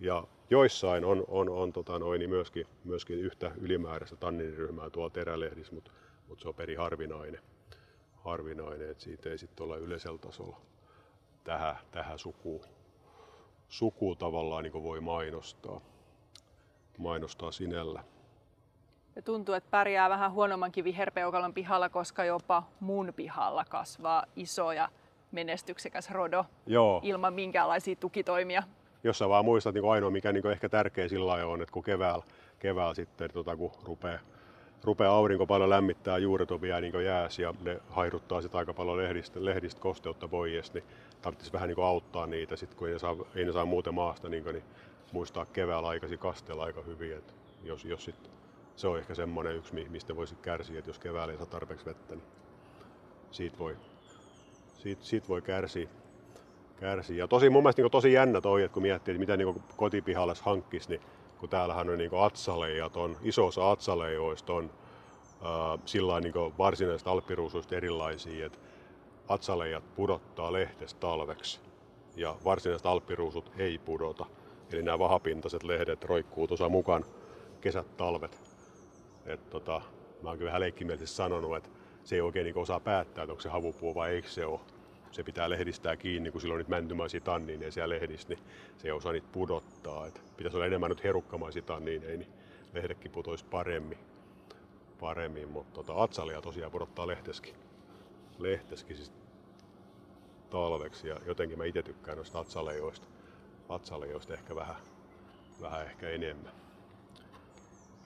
Ja 0.00 0.24
joissain 0.50 1.04
on, 1.04 1.24
on, 1.28 1.48
on 1.48 1.72
tota 1.72 1.98
noin, 1.98 2.18
niin 2.18 2.30
myöskin, 2.30 2.66
myöskin 2.84 3.18
yhtä 3.18 3.52
ylimääräistä 3.60 4.16
tanniniryhmää 4.16 4.90
tuolla 4.90 5.10
terälehdissä, 5.10 5.74
mutta, 5.74 5.90
mutta 6.28 6.42
se 6.42 6.48
on 6.48 6.54
peri 6.54 6.74
harvinainen, 6.74 7.40
harvinainen 8.14 8.90
että 8.90 9.04
siitä 9.04 9.30
ei 9.30 9.38
sitten 9.38 9.66
ole 9.66 9.78
yleisellä 9.78 10.18
tasolla 10.18 10.60
tähän, 11.44 11.76
tähän 11.90 12.18
sukuun, 12.18 12.64
sukuun 13.68 14.16
tavallaan 14.16 14.64
niin 14.64 14.82
voi 14.82 15.00
mainostaa, 15.00 15.80
mainostaa 16.98 17.52
sinellä. 17.52 18.04
Ja 19.16 19.22
tuntuu, 19.22 19.54
että 19.54 19.70
pärjää 19.70 20.10
vähän 20.10 20.32
huonommankin 20.32 20.84
viherpeukalon 20.84 21.54
pihalla, 21.54 21.88
koska 21.88 22.24
jopa 22.24 22.62
mun 22.80 23.12
pihalla 23.16 23.64
kasvaa 23.64 24.24
isoja 24.36 24.88
menestyksekäs 25.32 26.10
rodo 26.10 26.44
Joo. 26.66 27.00
ilman 27.02 27.34
minkäänlaisia 27.34 27.96
tukitoimia. 27.96 28.62
Jos 29.04 29.18
sä 29.18 29.28
vaan 29.28 29.44
muistat, 29.44 29.74
niin 29.74 29.90
ainoa 29.90 30.10
mikä 30.10 30.32
niin 30.32 30.50
ehkä 30.50 30.68
tärkeä 30.68 31.08
sillä 31.08 31.32
on, 31.32 31.62
että 31.62 31.72
kun 31.72 31.82
keväällä, 31.82 32.24
keväällä 32.58 32.94
sitten, 32.94 33.30
tota, 33.30 33.56
kun 33.56 33.72
rupeaa, 33.84 34.18
rupeaa 34.84 35.16
aurinko 35.16 35.46
paljon 35.46 35.70
lämmittää, 35.70 36.18
juuret 36.18 36.50
on 36.50 36.60
vielä 36.60 36.80
niin 36.80 37.04
jääs 37.04 37.38
ja 37.38 37.54
ne 37.62 37.80
hairuttaa 37.90 38.42
sitten 38.42 38.58
aika 38.58 38.74
paljon 38.74 38.98
lehdistä, 38.98 39.44
lehdistä 39.44 39.80
kosteutta 39.80 40.28
pois, 40.28 40.74
niin 40.74 40.84
tarvitsisi 41.22 41.52
vähän 41.52 41.68
niin 41.68 41.86
auttaa 41.86 42.26
niitä, 42.26 42.56
sit, 42.56 42.74
kun 42.74 42.88
ei 42.88 42.92
ne, 42.92 42.98
saa, 42.98 43.16
ei 43.34 43.44
ne 43.44 43.52
saa 43.52 43.66
muuten 43.66 43.94
maasta, 43.94 44.28
niin, 44.28 44.44
niin 44.44 44.64
muistaa 45.12 45.46
keväällä 45.46 45.88
aikaisin 45.88 46.18
kastella 46.18 46.64
aika 46.64 46.82
hyvin. 46.82 47.16
että 47.16 47.32
jos, 47.64 47.84
jos 47.84 48.04
sit, 48.04 48.30
se 48.76 48.88
on 48.88 48.98
ehkä 48.98 49.14
semmoinen 49.14 49.56
yksi, 49.56 49.88
mistä 49.88 50.16
voisi 50.16 50.34
kärsiä, 50.34 50.78
että 50.78 50.88
jos 50.90 50.98
keväällä 50.98 51.32
ei 51.32 51.38
saa 51.38 51.46
tarpeeksi 51.46 51.86
vettä, 51.86 52.14
niin 52.14 52.24
siitä 53.30 53.58
voi, 53.58 53.76
siitä, 54.74 55.04
siitä 55.04 55.28
voi 55.28 55.42
kärsiä. 55.42 55.88
kärsiä. 56.76 57.16
Ja 57.16 57.28
tosi, 57.28 57.50
mun 57.50 57.62
mielestä 57.62 57.82
niin 57.82 57.90
tosi 57.90 58.12
jännä 58.12 58.40
toi, 58.40 58.62
että 58.62 58.74
kun 58.74 58.82
miettii, 58.82 59.12
että 59.12 59.20
mitä 59.20 59.36
niin 59.36 59.62
kotipihalle 59.76 60.34
hankkisi, 60.42 60.88
niin 60.88 61.00
kun 61.38 61.48
täällähän 61.48 61.90
on 61.90 61.98
niin 61.98 62.10
atsaleijat, 62.20 62.96
on 62.96 63.16
iso 63.22 63.46
osa 63.46 63.70
atsaleijoista 63.70 64.52
on 64.52 64.64
äh, 64.64 65.80
sillä 65.84 66.20
niin 66.20 66.34
varsinaisista 66.58 67.10
alppiruusuista 67.10 67.76
erilaisia, 67.76 68.46
että 68.46 68.58
atsaleijat 69.28 69.94
pudottaa 69.94 70.52
lehdestä 70.52 71.00
talveksi 71.00 71.60
ja 72.16 72.36
varsinaiset 72.44 72.86
alppiruusut 72.86 73.50
ei 73.58 73.78
pudota. 73.78 74.26
Eli 74.72 74.82
nämä 74.82 74.98
vahapintaiset 74.98 75.62
lehdet 75.62 76.04
roikkuu 76.04 76.46
tuossa 76.46 76.68
mukaan 76.68 77.04
kesät, 77.60 77.96
talvet. 77.96 78.43
Et 79.26 79.50
tota, 79.50 79.82
mä 80.22 80.28
oon 80.28 80.38
kyllä 80.38 80.48
vähän 80.48 80.60
leikkimielisesti 80.60 81.16
sanonut, 81.16 81.56
että 81.56 81.70
se 82.04 82.14
ei 82.14 82.20
oikein 82.20 82.44
niin 82.44 82.58
osaa 82.58 82.80
päättää, 82.80 83.24
että 83.24 83.32
onko 83.32 83.40
se 83.40 83.48
havupuu 83.48 83.94
vai 83.94 84.10
eikö 84.10 84.28
se 84.28 84.46
ole. 84.46 84.60
Se 85.12 85.22
pitää 85.22 85.50
lehdistää 85.50 85.96
kiinni, 85.96 86.30
kun 86.30 86.40
silloin 86.40 86.58
niitä 86.58 86.70
mäntymaisia 86.70 87.20
tanniineja 87.20 87.72
siellä 87.72 87.94
lehdissä, 87.94 88.28
niin 88.28 88.38
se 88.76 88.88
ei 88.88 88.92
osaa 88.92 89.12
niitä 89.12 89.28
pudottaa. 89.32 90.06
Et 90.06 90.22
pitäisi 90.36 90.56
olla 90.56 90.66
enemmän 90.66 90.90
nyt 90.90 91.04
herukkamaisia 91.04 91.62
tanniineja, 91.62 92.18
niin 92.18 92.32
lehdekin 92.72 93.10
putoisi 93.10 93.44
paremmin. 93.44 93.98
paremmin. 95.00 95.48
Mutta 95.48 95.74
tota, 95.74 96.02
atsalia 96.02 96.42
tosiaan 96.42 96.72
pudottaa 96.72 97.06
lehteskin. 97.06 97.54
lehteskin 98.38 98.96
siis 98.96 99.12
talveksi 100.50 101.08
ja 101.08 101.16
jotenkin 101.26 101.58
mä 101.58 101.64
itse 101.64 101.82
tykkään 101.82 102.16
noista 102.16 102.38
atsalejoista. 102.38 103.06
Atsalejoista 103.68 104.34
ehkä 104.34 104.54
vähän, 104.54 104.76
vähän 105.60 105.86
ehkä 105.86 106.08
enemmän. 106.08 106.63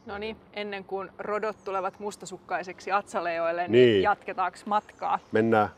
No 0.08 0.18
niin, 0.18 0.36
ennen 0.52 0.84
kuin 0.84 1.10
rodot 1.18 1.64
tulevat 1.64 1.98
mustasukkaiseksi 1.98 2.92
Atsalejoille, 2.92 3.68
niin, 3.68 3.72
niin. 3.72 4.02
jatketaanko 4.02 4.58
matkaa? 4.66 5.18
Mennään, 5.32 5.68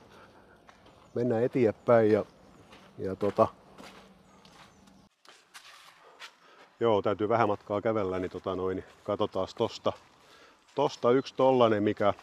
mennään 1.14 1.42
eteenpäin 1.42 2.12
ja, 2.12 2.24
ja 2.98 3.16
tota, 3.16 3.48
Joo, 6.80 7.02
täytyy 7.02 7.28
vähän 7.28 7.48
matkaa 7.48 7.80
kävellä, 7.80 8.18
niin, 8.18 8.30
tota 8.30 8.56
noin, 8.56 8.76
niin 8.76 8.84
katsotaan 9.04 9.48
tosta, 9.56 9.92
tosta 10.74 11.10
yksi 11.10 11.34
tollanen, 11.34 11.82
mikä, 11.82 12.14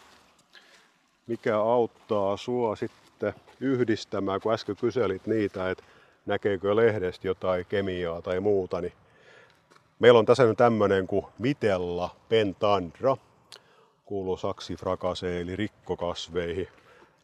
mikä 1.28 1.60
auttaa 1.60 2.38
sua 2.38 2.76
sitten 2.76 3.34
yhdistämään, 3.60 4.42
kun 4.42 4.54
äsken 4.54 4.76
kyselit 4.76 5.28
niitä, 5.28 5.70
että 5.70 5.84
näkeekö 6.26 6.76
lehdestä 6.76 7.28
jotain 7.28 7.66
kemiaa 7.70 8.22
tai 8.22 8.40
muuta, 8.40 8.82
niin 8.82 8.94
Meillä 10.00 10.20
on 10.20 10.26
tässä 10.26 10.44
nyt 10.44 10.58
tämmönen 10.58 11.08
kuin 11.08 11.26
Mitella 11.40 12.16
pentandra. 12.30 13.18
Kuuluu 14.06 14.38
saksifrakaseen 14.38 15.42
eli 15.42 15.56
rikkokasveihin. 15.56 16.68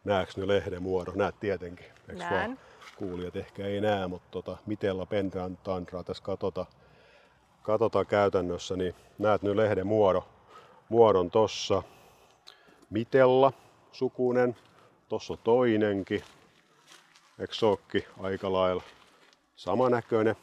Näetkö 0.03 0.41
ne 0.41 0.47
lehden 0.47 0.83
muodon? 0.83 1.17
Näet 1.17 1.39
tietenkin. 1.39 1.85
Näen. 2.07 2.59
Kuulijat 2.95 3.35
ehkä 3.35 3.65
ei 3.65 3.81
näe, 3.81 4.07
mutta 4.07 4.27
tota, 4.31 4.57
Mitella 4.65 5.05
pentandra 5.05 6.03
tässä 6.03 6.23
katsotaan 6.23 6.67
katsotaan 7.63 8.05
käytännössä, 8.05 8.75
niin 8.75 8.95
näet 9.19 9.41
nyt 9.41 9.55
lehden 9.55 9.87
muodon, 9.87 10.23
muodon 10.89 11.31
tossa. 11.31 11.83
Mitella 12.89 13.53
sukunen, 13.91 14.55
tossa 15.09 15.33
on 15.33 15.39
toinenkin. 15.43 16.23
Eksokki 17.39 18.05
aika 18.21 18.53
lailla 18.53 18.83
samanäköinen 19.55 20.35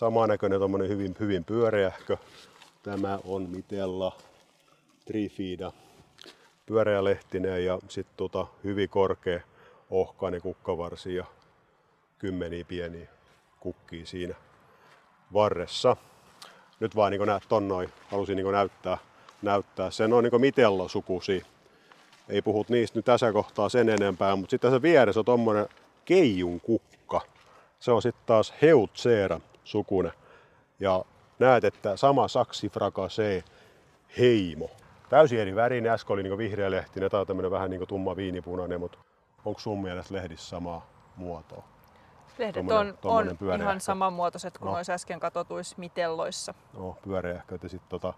samanäköinen 0.00 0.60
tommonen 0.60 0.88
hyvin, 0.88 1.16
hyvin 1.20 1.44
pyöreähkö. 1.44 2.16
Tämä 2.82 3.18
on 3.24 3.48
Mitella 3.50 4.16
Trifida 5.04 5.72
pyöreälehtinen 6.66 7.64
ja 7.64 7.78
sitten 7.88 8.16
tota, 8.16 8.46
hyvin 8.64 8.88
korkea 8.88 9.40
ohkainen 9.90 10.40
kukkavarsi 10.40 11.14
ja 11.14 11.24
kymmeniä 12.18 12.64
pieniä 12.64 13.08
kukkia 13.60 14.06
siinä 14.06 14.34
varressa. 15.32 15.96
Nyt 16.80 16.96
vaan 16.96 17.12
niin 17.12 17.26
näet 17.26 17.42
ton 17.48 17.68
noin, 17.68 17.92
halusin 18.10 18.36
niin 18.36 18.52
näyttää, 18.52 18.98
näyttää. 19.42 19.90
Sen 19.90 20.12
on 20.12 20.24
niin 20.24 20.40
Mitella 20.40 20.88
sukusi. 20.88 21.42
Ei 22.28 22.42
puhut 22.42 22.68
niistä 22.68 22.98
nyt 22.98 23.04
tässä 23.04 23.32
kohtaa 23.32 23.68
sen 23.68 23.88
enempää, 23.88 24.36
mutta 24.36 24.50
sitten 24.50 24.70
tässä 24.70 24.82
vieressä 24.82 25.20
on 25.20 25.24
tommonen 25.24 25.68
keijun 26.04 26.60
kukka. 26.60 27.20
Se 27.80 27.90
on 27.90 28.02
sitten 28.02 28.26
taas 28.26 28.54
Heutseera 28.62 29.40
sukune. 29.70 30.12
Ja 30.80 31.04
näet, 31.38 31.64
että 31.64 31.96
sama 31.96 32.28
saksifrakasee 32.28 33.44
heimo. 34.18 34.70
Täysin 35.08 35.40
eri 35.40 35.54
väri, 35.54 35.88
äsken 35.88 36.14
oli 36.14 36.22
niin 36.22 36.38
vihreä 36.38 36.70
lehti, 36.70 37.00
tämä 37.10 37.20
on 37.20 37.26
tämmöinen 37.26 37.50
vähän 37.50 37.70
niin 37.70 37.86
tumma 37.88 38.16
viinipunainen, 38.16 38.80
mutta 38.80 38.98
onko 39.44 39.60
sun 39.60 39.82
mielestä 39.82 40.14
lehdissä 40.14 40.48
samaa 40.48 40.86
muotoa? 41.16 41.64
Lehdet 42.38 42.54
tommonen, 42.54 42.88
on, 42.88 42.98
tommonen 43.00 43.36
on 43.54 43.60
ihan 43.60 43.80
samanmuotoiset 43.80 44.58
kuin 44.58 44.66
no. 44.66 44.72
noissa 44.72 44.92
äsken 44.92 45.20
katsotuissa 45.20 45.76
mitelloissa. 45.78 46.54
No, 46.78 46.96
pyöreähkö 47.02 47.58
ja 47.62 47.68
sitten 47.68 47.90
tota, 47.90 48.14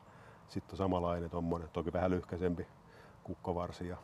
sit 0.49 0.65
on 0.71 0.77
samanlainen 0.77 1.31
tommonen, 1.31 1.69
toki 1.73 1.93
vähän 1.93 2.11
lyhkäisempi 2.11 2.67
kukkovarsi 3.25 3.89
ja 3.89 3.97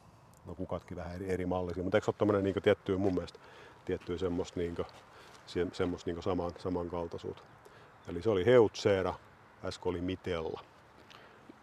no 0.47 0.55
kukatkin 0.55 0.97
vähän 0.97 1.15
eri, 1.15 1.31
eri 1.31 1.47
mallisia, 1.47 1.83
mutta 1.83 1.97
eikö 1.97 2.05
se 2.05 2.11
ole 2.11 2.15
tommonen 2.19 2.45
niin 2.45 2.63
tiettyä 2.63 2.99
mun 2.99 3.15
mielestä 3.15 3.39
tiettyä 3.85 4.19
semmoista 4.19 4.61
niin 4.61 4.77
semmoista 5.73 6.11
niin 6.11 6.23
saman, 6.23 6.51
samankaltaisuutta. 6.59 7.43
Eli 8.09 8.23
se 8.23 8.31
oli 8.31 8.47
Heutseera, 8.47 9.15
äsken 9.65 9.91
oli 9.91 10.01
Mitella. 10.01 10.61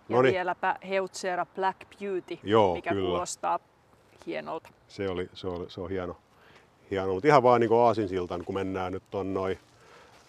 Ja 0.10 0.16
Noniin. 0.16 0.34
vieläpä 0.34 0.76
Heutseera 0.90 1.46
Black 1.46 1.80
Beauty, 2.00 2.40
Joo, 2.44 2.76
mikä 2.76 2.90
kyllä. 2.90 3.10
kuulostaa 3.10 3.60
hienolta. 4.26 4.70
Se, 4.88 5.10
oli, 5.10 5.30
se, 5.34 5.48
oli, 5.48 5.70
se 5.70 5.82
on 5.82 5.90
hieno. 5.90 6.18
hieno. 6.92 7.14
Mutta 7.14 7.28
ihan 7.28 7.44
vaan 7.44 7.62
niin 7.62 7.74
aasinsiltaan, 7.74 8.46
kun 8.46 8.56
mennään 8.56 8.92
nyt 8.92 9.16
on 9.16 9.34
noin 9.34 9.60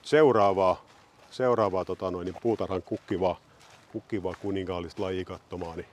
seuraavaa, 0.03 0.85
seuraavaa 1.31 1.85
tota 1.85 2.11
noin, 2.11 2.25
niin 2.25 2.37
puutarhan 2.43 2.83
kukkivaa, 2.83 3.37
kukkivaa 3.93 4.35
kuninkaallista 4.43 5.03
lajia 5.03 5.25
katsomaan, 5.25 5.77
niin, 5.77 5.89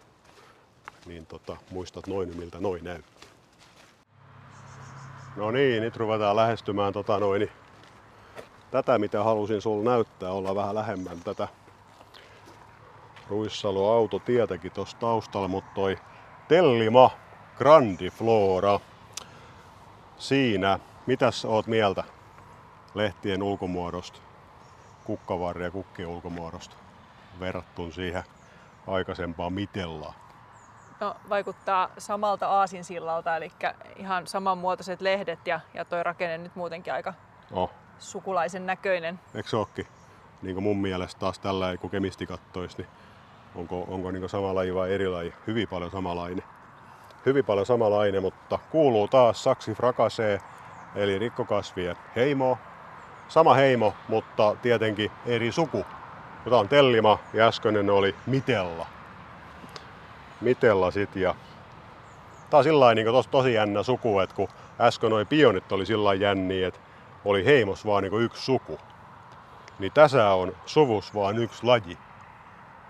niin 1.06 1.26
tota, 1.26 1.58
muistat 1.71 2.08
noin 2.08 2.38
miltä 2.38 2.60
noin 2.60 2.84
näyttää. 2.84 3.12
No 5.36 5.52
niin, 5.52 5.82
nyt 5.84 5.98
ruvetaan 5.98 6.36
lähestymään 6.36 6.93
tota 6.93 7.19
noin, 7.19 7.39
niin 7.39 7.52
tätä 8.72 9.00
mitä 9.00 9.24
halusin 9.24 9.62
sulle 9.62 9.89
näyttää, 9.89 10.32
olla 10.32 10.56
vähän 10.56 10.76
lähemmän 10.76 11.19
tätä 11.24 11.48
Ruissalo 13.30 13.91
autotietäkin 13.91 14.72
tuossa 14.72 14.98
taustalla, 15.00 15.48
mutta 15.48 15.72
toi 15.74 15.98
Tellima 16.48 17.12
Grandiflora 17.58 18.80
siinä. 20.17 20.80
Mitäs 21.06 21.46
oot 21.46 21.67
mieltä 21.67 22.04
lehtien 22.96 23.43
ulkomuodosta, 23.43 24.19
kukkavarria 25.04 25.72
kukkien 25.72 26.08
ulkomuodosta 26.08 26.76
verrattuna 27.39 27.91
siihen 27.91 28.24
aikaisempaan 28.88 29.54
mitellaan? 29.54 30.23
No, 31.00 31.16
vaikuttaa 31.30 31.90
samalta 31.98 32.48
aasinsillalta, 32.48 33.38
eli 33.38 33.52
ihan 33.96 34.28
samanmuotoiset 34.28 35.02
lehdet 35.02 35.48
ja, 35.48 35.60
ja 35.74 35.86
toi 35.86 36.04
rakenne 36.04 36.38
nyt 36.38 36.56
muutenkin 36.56 36.94
aika 36.94 37.14
oh. 37.52 37.72
sukulaisen 38.00 38.66
näköinen. 38.66 39.20
Eikö 39.36 39.50
se 39.50 39.58
ookin? 39.58 39.88
niin 40.44 40.64
mun 40.64 40.78
mielestä 40.78 41.20
taas 41.20 41.40
tällä, 41.40 41.78
kun 41.78 41.90
kemisti 41.90 42.28
kattoisi, 42.28 42.78
niin 42.78 42.88
onko, 43.56 43.86
onko 43.88 44.12
niin 44.12 44.30
sama 44.30 44.56
laji 44.56 44.76
vai 44.76 44.94
eri 44.94 45.08
laji? 45.08 45.34
Hyvin 45.48 45.68
paljon 45.68 45.92
samanlainen. 45.92 46.44
Hyvin 47.26 47.46
paljon 47.46 47.66
samanlainen, 47.66 48.22
mutta 48.22 48.60
kuuluu 48.70 49.08
taas 49.08 49.44
saksi 49.44 49.74
frakasee, 49.74 50.40
eli 50.96 51.20
rikkokasvien 51.20 51.96
heimo. 52.16 52.58
Sama 53.28 53.54
heimo, 53.54 53.94
mutta 54.08 54.56
tietenkin 54.62 55.12
eri 55.26 55.52
suku. 55.52 55.86
Tämä 56.44 56.58
on 56.58 56.70
Tellima 56.70 57.20
ja 57.34 57.48
äskeinen 57.48 57.90
oli 57.90 58.16
Mitella. 58.26 58.88
Mitella 60.44 60.92
sit 60.92 61.16
ja 61.16 61.36
Tää 62.54 62.58
on 62.58 62.64
sillä 62.64 62.96
niin 62.96 63.08
tos, 63.08 63.28
tosi 63.28 63.54
jännä 63.54 63.84
suku, 63.84 64.20
että 64.20 64.36
kun 64.36 64.48
äsken 64.80 65.10
noin 65.10 65.28
pionit 65.28 65.72
oli 65.72 65.86
sillä 65.86 66.14
jänniä, 66.14 66.68
että 66.68 66.80
oli 67.26 67.46
heimos 67.46 67.86
vaan 67.86 68.04
niin 68.04 68.22
yksi 68.22 68.46
suku, 68.46 68.80
niin 69.80 69.92
tässä 69.92 70.30
on 70.30 70.56
suvus 70.66 71.14
vaan 71.14 71.38
yksi 71.38 71.64
laji. 71.64 71.98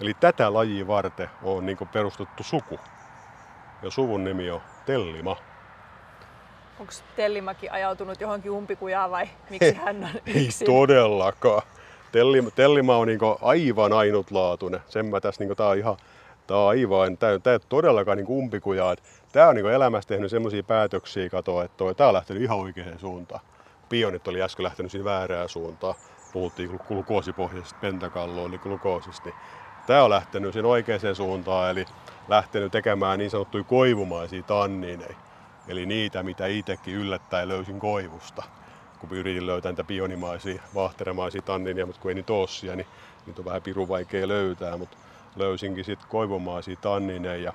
Eli 0.02 0.14
tätä 0.14 0.54
lajia 0.54 0.88
varten 0.88 1.30
on 1.44 1.66
niin 1.66 1.78
perustettu 1.94 2.44
suku. 2.44 2.80
Ja 3.82 3.92
suvun 3.92 4.24
nimi 4.24 4.52
on 4.52 4.62
Tellima. 4.86 5.38
Onko 6.80 6.94
Tellimäki 7.16 7.70
ajautunut 7.70 8.22
johonkin 8.22 8.52
umpikujaan 8.52 9.12
vai 9.12 9.30
miksi 9.50 9.74
hän 9.74 10.04
on 10.04 10.22
yksin? 10.26 10.68
Ei 10.68 10.76
todellakaan. 10.76 11.62
Tellima, 12.12 12.52
Tellima 12.52 12.98
on 12.98 13.08
niin 13.08 13.20
aivan 13.42 13.94
ainutlaatuinen. 13.94 14.82
Sen 14.88 15.06
mä 15.06 15.22
tässä, 15.22 15.44
niin 15.44 15.58
tää 15.58 15.68
on 15.68 15.78
ihan 15.78 15.98
aivan, 16.52 17.18
tää, 17.18 17.40
tää 17.40 17.54
ei 17.54 17.60
todellakaan 17.70 18.18
niin 18.18 18.28
umpikujaa. 18.30 18.96
Tää 19.32 19.50
on 19.50 19.56
niin 19.56 19.66
elämässä 19.66 20.08
tehnyt 20.08 20.32
semmoisia 20.32 20.64
päätöksiä, 20.64 21.30
katoa, 21.30 21.64
että 21.64 21.94
tää 21.98 22.08
on 22.08 22.14
lähtenyt 22.14 22.44
ihan 22.44 22.58
oikeaan 22.58 23.00
suuntaan. 23.00 23.42
Pionit 23.90 24.28
oli 24.28 24.42
äsken 24.42 24.64
lähtenyt 24.64 24.92
siinä 24.92 25.06
väärään 25.06 25.50
suuntaan. 25.50 25.96
Puhuttiin 26.34 26.80
glukoosipohjaisesta 26.88 27.80
pentakalloa, 27.82 28.48
eli 28.48 28.58
glukoosista. 28.58 29.30
Niin 29.30 29.36
tää 29.88 30.04
on 30.04 30.10
lähtenyt 30.10 30.54
siinä 30.54 30.68
oikeaan 30.68 31.16
suuntaan, 31.16 31.72
eli 31.72 31.86
lähtenyt 32.28 32.72
tekemään 32.72 33.20
niin 33.20 33.32
sanottuja 33.32 33.64
koivumaisia 33.64 34.44
tannineja. 34.44 35.16
Eli 35.68 35.86
niitä, 35.86 36.24
mitä 36.24 36.48
itsekin 36.48 36.96
yllättäen 36.96 37.48
löysin 37.48 37.80
koivusta. 37.80 38.44
Kun 39.00 39.18
yritin 39.18 39.48
löytää 39.48 39.72
niitä 39.72 39.84
pionimaisia, 39.84 40.62
vahteremaisia 40.76 41.42
tanninia, 41.42 41.86
mutta 41.86 42.02
kun 42.02 42.12
ei 42.12 42.16
niitä 42.16 42.34
ole 42.34 42.76
niin 42.76 42.88
niitä 43.26 43.42
on 43.42 43.46
vähän 43.46 43.62
pirun 43.62 43.88
vaikea 43.88 44.28
löytää. 44.28 44.78
Mutta 44.78 44.98
löysinkin 45.36 45.86
sitten 45.86 46.10
koivumaisia 46.10 46.76
tannineja. 46.76 47.44
Ja 47.44 47.54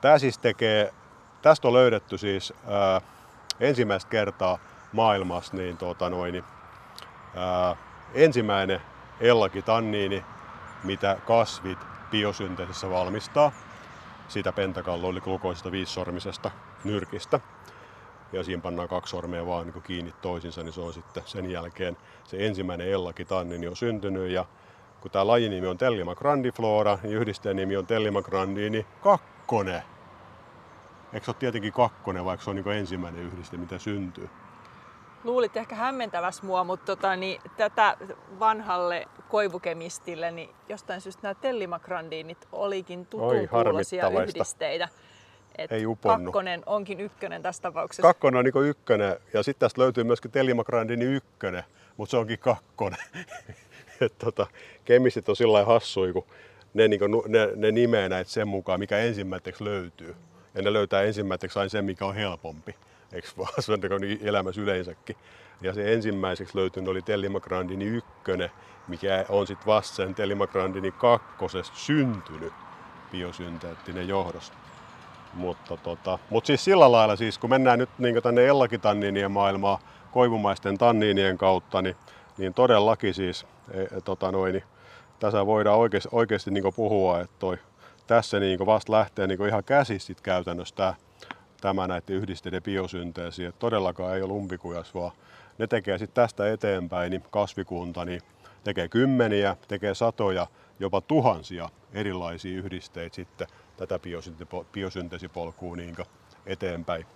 tää 0.00 0.18
siis 0.18 0.38
tekee, 0.38 0.94
tästä 1.42 1.68
on 1.68 1.74
löydetty 1.74 2.18
siis 2.18 2.52
ää, 2.66 3.00
ensimmäistä 3.60 4.10
kertaa 4.10 4.58
maailmassa 4.92 5.56
niin, 5.56 5.76
tota 5.76 6.10
noin, 6.10 6.44
ää, 7.36 7.76
ensimmäinen 8.14 8.80
ellakitanniini, 9.20 10.24
mitä 10.84 11.16
kasvit 11.26 11.78
biosynteesissä 12.10 12.90
valmistaa 12.90 13.52
siitä 14.28 14.52
pentakallo 14.52 15.20
glukoosista 15.20 15.72
viissormisesta 15.72 16.50
nyrkistä. 16.84 17.40
Ja 18.32 18.44
siinä 18.44 18.62
pannaan 18.62 18.88
kaksi 18.88 19.10
sormea 19.10 19.46
vaan 19.46 19.66
niin 19.66 19.82
kiinni 19.82 20.14
toisinsa, 20.22 20.62
niin 20.62 20.72
se 20.72 20.80
on 20.80 20.92
sitten 20.92 21.22
sen 21.26 21.50
jälkeen 21.50 21.96
se 22.24 22.46
ensimmäinen 22.46 22.88
ellakitanniini 22.88 23.68
on 23.68 23.76
syntynyt. 23.76 24.30
Ja 24.30 24.44
kun 25.02 25.10
tämä 25.10 25.26
lajinimi 25.26 25.66
on 25.66 25.78
Tellima 25.78 26.14
grandiflora, 26.14 26.98
niin 27.02 27.16
yhdisteen 27.16 27.56
nimi 27.56 27.76
on 27.76 27.86
Tellima 27.86 28.22
grandini 28.22 28.86
kakkonen. 29.00 29.82
Eikö 31.12 31.24
se 31.24 31.30
ole 31.30 31.36
tietenkin 31.38 31.72
kakkonen, 31.72 32.24
vaikka 32.24 32.44
se 32.44 32.50
on 32.50 32.56
niin 32.56 32.68
ensimmäinen 32.68 33.22
yhdiste, 33.22 33.56
mitä 33.56 33.78
syntyy? 33.78 34.28
Luulit 35.24 35.56
ehkä 35.56 35.74
hämmentäväs 35.74 36.42
mua, 36.42 36.64
mutta 36.64 36.86
tota, 36.86 37.16
niin, 37.16 37.40
tätä 37.56 37.96
vanhalle 38.38 39.08
koivukemistille, 39.28 40.30
niin 40.30 40.50
jostain 40.68 41.00
syystä 41.00 41.22
nämä 41.22 41.34
tellimakrandiinit 41.34 42.48
olikin 42.52 43.06
tutukuuloisia 43.06 44.08
yhdisteitä. 44.08 44.88
Et 45.58 45.72
Ei 45.72 45.86
uponnut. 45.86 46.24
Kakkonen 46.24 46.62
onkin 46.66 47.00
ykkönen 47.00 47.42
tässä 47.42 47.62
tapauksessa. 47.62 48.02
Kakkonen 48.02 48.38
on 48.38 48.44
niin 48.44 48.68
ykkönen 48.70 49.16
ja 49.32 49.42
sitten 49.42 49.60
tästä 49.66 49.80
löytyy 49.80 50.04
myöskin 50.04 50.30
tellimakrandini 50.30 51.04
ykkönen, 51.04 51.64
mutta 51.96 52.10
se 52.10 52.16
onkin 52.16 52.38
kakkonen. 52.38 52.98
Et 54.02 54.18
tota, 54.24 54.46
kemistit 54.84 55.28
on 55.28 55.36
sillä 55.36 55.64
hassui, 55.64 56.12
kun 56.12 56.24
ne, 56.74 56.88
niin 56.88 57.00
kuin, 57.00 57.22
ne, 57.28 57.48
ne 57.56 57.72
nimeä 57.72 58.08
näitä 58.08 58.30
sen 58.30 58.48
mukaan, 58.48 58.80
mikä 58.80 58.98
ensimmäiseksi 58.98 59.64
löytyy. 59.64 60.14
Ja 60.54 60.62
ne 60.62 60.72
löytää 60.72 61.02
ensimmäiseksi 61.02 61.58
aina 61.58 61.68
sen, 61.68 61.84
mikä 61.84 62.06
on 62.06 62.14
helpompi. 62.14 62.74
Eikö 63.12 63.28
vaan? 63.38 63.62
Se 63.62 63.72
on 63.72 64.00
niin 64.00 64.18
elämässä 64.22 64.60
yleensäkin. 64.60 65.16
Ja 65.60 65.74
se 65.74 65.92
ensimmäiseksi 65.92 66.58
löytynyt 66.58 66.88
oli 66.88 67.02
Tellimagrandini 67.02 67.84
ykkönen, 67.84 68.50
mikä 68.88 69.24
on 69.28 69.46
sitten 69.46 69.66
vasta 69.66 69.96
sen 69.96 70.14
Tellimagrandini 70.14 70.92
kakkosesta 70.92 71.76
syntynyt 71.76 72.52
biosynteettinen 73.12 74.08
johdosta. 74.08 74.56
Mutta 75.34 75.76
tota, 75.76 76.18
mut 76.30 76.46
siis 76.46 76.64
sillä 76.64 76.92
lailla, 76.92 77.16
siis 77.16 77.38
kun 77.38 77.50
mennään 77.50 77.78
nyt 77.78 77.90
niin 77.98 78.22
tänne 78.22 78.46
ellakitanniinien 78.46 79.30
maailmaan 79.30 79.78
koivumaisten 80.10 80.78
tanniinien 80.78 81.38
kautta, 81.38 81.82
niin, 81.82 81.96
niin 82.38 82.54
todellakin 82.54 83.14
siis 83.14 83.46
e, 83.72 83.82
e, 83.82 84.00
tota 84.04 84.32
noin, 84.32 84.52
niin 84.52 84.64
tässä 85.20 85.46
voidaan 85.46 85.78
oikeasti, 85.78 86.08
oikeasti 86.12 86.50
niin 86.50 86.64
puhua, 86.76 87.20
että 87.20 87.36
toi, 87.38 87.58
tässä 88.06 88.40
niin 88.40 88.66
vasta 88.66 88.92
lähtee 88.92 89.26
niin 89.26 89.46
ihan 89.46 89.64
käsissä 89.64 90.14
käytännössä 90.22 90.94
tämä, 91.60 91.88
näiden 91.88 92.16
yhdisteiden 92.16 92.62
biosynteesi. 92.62 93.44
Että 93.44 93.58
todellakaan 93.58 94.16
ei 94.16 94.22
ole 94.22 94.32
umpikujas, 94.32 94.94
vaan 94.94 95.12
ne 95.58 95.66
tekee 95.66 95.98
sitten 95.98 96.22
tästä 96.22 96.52
eteenpäin, 96.52 97.10
niin 97.10 97.24
kasvikunta 97.30 98.04
niin 98.04 98.20
tekee 98.64 98.88
kymmeniä, 98.88 99.56
tekee 99.68 99.94
satoja, 99.94 100.46
jopa 100.80 101.00
tuhansia 101.00 101.68
erilaisia 101.92 102.58
yhdisteitä 102.58 103.16
sitten 103.16 103.46
tätä 103.76 104.00
biosynteesipolkua 104.72 105.76
niin 105.76 105.96
eteenpäin, 106.46 107.06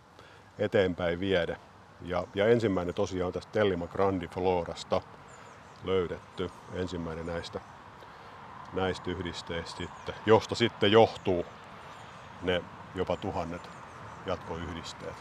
eteenpäin 0.58 1.20
viedä. 1.20 1.56
Ja, 2.02 2.26
ja 2.34 2.46
ensimmäinen 2.46 2.94
tosiaan 2.94 3.32
tästä 3.32 3.52
Tellima 3.52 3.86
grandiflorasta 3.86 5.00
löydetty, 5.84 6.50
ensimmäinen 6.72 7.26
näistä, 7.26 7.60
näistä 8.72 9.10
yhdisteistä, 9.10 9.76
sitten, 9.76 10.14
josta 10.26 10.54
sitten 10.54 10.92
johtuu 10.92 11.46
ne 12.42 12.62
jopa 12.94 13.16
tuhannet 13.16 13.70
jatkoyhdisteet. 14.26 15.16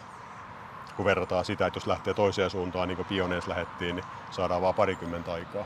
Kun 0.95 1.05
verrataan 1.05 1.45
sitä, 1.45 1.67
että 1.67 1.77
jos 1.77 1.87
lähtee 1.87 2.13
toiseen 2.13 2.49
suuntaan, 2.49 2.87
niin 2.87 2.95
kuin 2.95 3.07
pioneessa 3.07 3.51
lähettiin, 3.51 3.95
niin 3.95 4.05
saadaan 4.31 4.61
vain 4.61 4.75
parikymmentä 4.75 5.33
aikaa. 5.33 5.65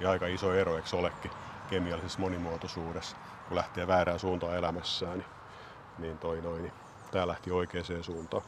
Ja 0.00 0.10
aika 0.10 0.26
iso 0.26 0.54
ero, 0.54 0.76
eikö 0.76 0.96
olekin, 0.96 1.30
kemiallisessa 1.70 2.20
monimuotoisuudessa. 2.20 3.16
Kun 3.48 3.56
lähtee 3.56 3.86
väärään 3.86 4.18
suuntaan 4.18 4.56
elämässään, 4.56 5.18
niin, 5.18 5.28
niin 5.98 6.18
toi 6.18 6.40
noin, 6.40 6.62
niin 6.62 6.74
tämä 7.10 7.28
lähti 7.28 7.50
oikeaan 7.50 8.04
suuntaan. 8.04 8.42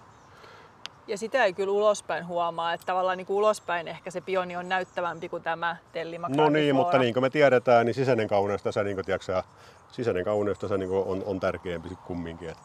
Ja 1.07 1.19
sitä 1.19 1.45
ei 1.45 1.53
kyllä 1.53 1.73
ulospäin 1.73 2.27
huomaa, 2.27 2.73
että 2.73 2.87
tavallaan 2.87 3.19
niin 3.19 3.27
kuin 3.27 3.37
ulospäin 3.37 3.89
ehkä 3.89 4.11
se 4.11 4.21
pioni 4.21 4.57
on 4.57 4.69
näyttävämpi 4.69 5.29
kuin 5.29 5.43
tämä 5.43 5.77
Tellima 5.93 6.29
No 6.29 6.49
niin, 6.49 6.75
mutta 6.75 6.99
niin 6.99 7.15
kuin 7.15 7.23
me 7.23 7.31
tiedetään, 7.31 7.87
niin 7.87 7.95
sisäinen 7.95 8.29
kauneus 8.29 8.63
tässä, 8.63 8.85
niin 8.85 8.97
kuin, 8.97 9.05
tiedätkö, 9.05 9.43
sisäinen 9.91 10.25
kauneus 10.25 10.59
tässä 10.59 10.79
niin 10.79 10.91
on, 10.91 11.23
on 11.27 11.41
tärkeämpi 11.41 11.89
kumminkin. 12.07 12.49
Et, 12.49 12.59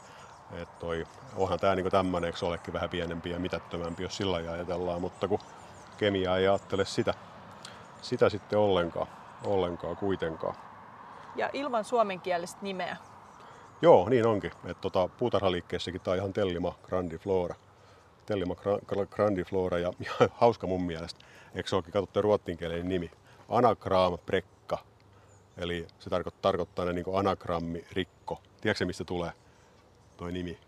et 0.62 0.80
toi, 0.80 1.08
onhan 1.36 1.60
tämä 1.60 1.76
niin 1.76 1.92
tämmöinen, 1.92 2.28
eikö 2.28 2.46
olekin 2.46 2.74
vähän 2.74 2.90
pienempi 2.90 3.30
ja 3.30 3.40
mitättömämpi, 3.40 4.04
jos 4.04 4.18
sillä 4.18 4.38
ajatellaan, 4.38 5.02
mutta 5.02 5.28
kun 5.28 5.40
kemia 5.98 6.38
ei 6.38 6.48
ajattele 6.48 6.86
sitä, 6.86 7.14
sitä 8.02 8.30
sitten 8.30 8.60
ollenkaan, 8.60 9.08
ollenkaan 9.44 9.98
kuitenkaan. 9.98 10.56
Ja 11.36 11.50
ilman 11.54 11.84
suomenkielistä 11.84 12.60
nimeä. 12.62 12.98
Joo, 13.82 14.10
niin 14.10 14.26
onkin. 14.26 14.52
Että 14.66 14.82
tota, 14.82 15.10
puutarhaliikkeessäkin 15.18 16.02
tämä 16.02 16.12
on 16.14 16.18
ihan 16.18 16.34
Tellima 16.34 16.76
grandiflora. 16.84 17.56
Tellima 18.30 18.56
grandiflora 19.10 19.78
ja, 19.78 19.94
ja 20.00 20.30
hauska 20.34 20.68
mun 20.68 20.84
mielestä. 20.84 21.26
Eikö 21.56 21.70
se 21.70 21.76
olekin 21.76 21.94
katsottu 21.94 22.22
ruotsinkielinen 22.22 22.90
nimi? 22.90 23.12
Anagram 23.50 24.18
prekka. 24.26 24.78
Eli 25.58 25.88
se 26.00 26.10
tarkoittaa, 26.10 26.42
tarkoittaa 26.42 26.86
ne 26.86 26.94
niin 26.94 27.06
anagrammi 27.14 27.86
rikko. 27.92 28.42
Tiedätkö 28.62 28.86
mistä 28.86 29.04
tulee 29.04 29.32
tuo 30.18 30.28
nimi? 30.28 30.60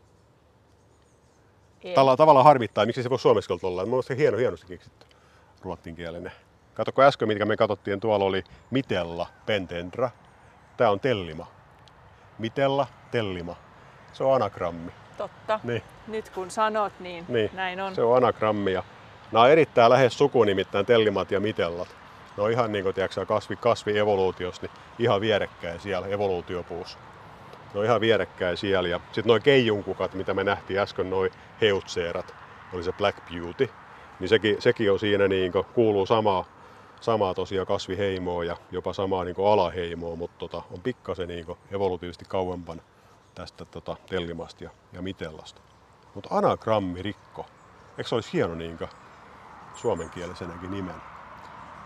Tällä 1.96 2.18
tavallaan 2.18 2.46
harmittaa, 2.46 2.86
miksi 2.86 3.04
se 3.04 3.10
voi 3.10 3.20
suomeksi 3.20 3.54
olla. 3.64 3.86
Mun 3.86 4.04
se 4.04 4.18
hieno, 4.18 4.38
hienosti 4.38 4.68
keksitty 4.68 5.06
ruotsinkielinen. 5.62 6.32
Kato, 6.74 6.92
kun 6.92 7.04
äsken, 7.04 7.28
mitkä 7.28 7.46
me 7.46 7.58
katsottiin, 7.58 8.00
tuolla 8.00 8.26
oli 8.26 8.44
Mitella 8.72 9.28
Pentendra. 9.46 10.10
Tämä 10.78 10.90
on 10.90 11.00
Tellima. 11.00 11.48
Mitella, 12.40 12.88
Tellima. 13.12 13.56
Se 14.14 14.24
on 14.24 14.36
anagrammi. 14.36 14.92
Totta. 15.22 15.60
Niin. 15.64 15.84
Nyt 16.08 16.30
kun 16.30 16.52
sanot, 16.52 16.94
niin, 17.00 17.26
niin 17.28 17.50
näin 17.54 17.82
on. 17.82 17.96
Se 17.96 18.02
on 18.02 18.18
anagrammia. 18.18 18.84
Nämä 19.32 19.44
on 19.44 19.52
erittäin 19.52 19.90
lähes 19.90 20.18
suku 20.18 20.44
nimittäin 20.44 20.86
tellimat 20.86 21.32
ja 21.32 21.40
mitellat. 21.40 21.88
Ne 22.38 22.44
on 22.44 22.52
ihan 22.52 22.72
niin 22.72 22.84
kuin 22.84 22.96
tiedätkö, 22.96 23.26
kasvi, 23.26 23.56
kasvi 23.56 23.98
evoluutiossa, 23.98 24.62
niin 24.62 24.72
ihan 25.00 25.22
vierekkäin 25.22 25.80
siellä 25.80 26.08
evoluutiopuus. 26.08 26.98
Ne 27.74 27.80
on 27.80 27.86
ihan 27.86 28.02
vierekkäin 28.02 28.58
siellä. 28.58 28.90
Ja 28.90 29.00
sitten 29.06 29.26
nuo 29.28 29.40
keijunkukat, 29.40 30.14
mitä 30.14 30.34
me 30.34 30.44
nähtiin 30.44 30.80
äsken, 30.80 31.10
noin 31.10 31.32
heutseerat, 31.62 32.36
oli 32.74 32.84
se 32.84 32.92
Black 32.92 33.18
Beauty, 33.32 33.70
niin 34.20 34.30
sekin, 34.30 34.62
sekin 34.62 34.92
on 34.92 35.00
siinä 35.00 35.28
niin 35.28 35.52
kuin, 35.52 35.66
kuuluu 35.66 36.06
samaa, 36.06 36.46
samaa 37.02 37.34
tosiaan 37.34 37.68
kasviheimoa 37.68 38.44
ja 38.44 38.58
jopa 38.72 38.94
samaa 38.94 39.24
niin 39.24 39.36
alaheimoa, 39.52 40.16
mutta 40.16 40.40
tota, 40.40 40.62
on 40.72 40.82
pikkasen 40.82 41.28
niin 41.28 41.46
evolutiivisesti 41.72 42.26
kauempana 42.28 42.82
tästä 43.36 43.66
tota, 43.66 43.96
tellimasta 44.10 44.64
ja, 44.64 44.70
ja 44.94 45.02
mitellasta. 45.02 45.62
Mutta 46.16 46.30
anagrammirikko, 46.32 47.46
eikö 47.98 48.10
se 48.10 48.16
olisi 48.16 48.34
hieno 48.34 48.56
niin 48.56 48.80
suomenkielisenäkin 49.76 50.72
nimen? 50.72 50.96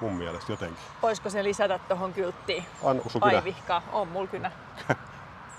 Mun 0.02 0.14
mielestä 0.14 0.52
jotenkin. 0.52 0.78
Voisiko 1.02 1.30
se 1.30 1.44
lisätä 1.44 1.80
tuohon 1.80 2.14
kylttiin? 2.14 2.66
An, 2.84 3.02
Paivihkaa. 3.20 3.82
On 3.92 4.08
mulla 4.08 4.28
kynä. 4.28 4.52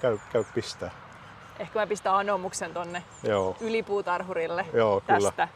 käy, 0.01 0.18
käy 0.33 0.44
pistää. 0.55 0.90
Ehkä 1.59 1.79
mä 1.79 1.87
pistän 1.87 2.14
anomuksen 2.14 2.75
tonne 2.75 3.03
Joo. 3.22 3.57
ylipuutarhurille 3.61 4.66
Joo, 4.72 5.01
kyllä. 5.01 5.20
tästä. 5.20 5.49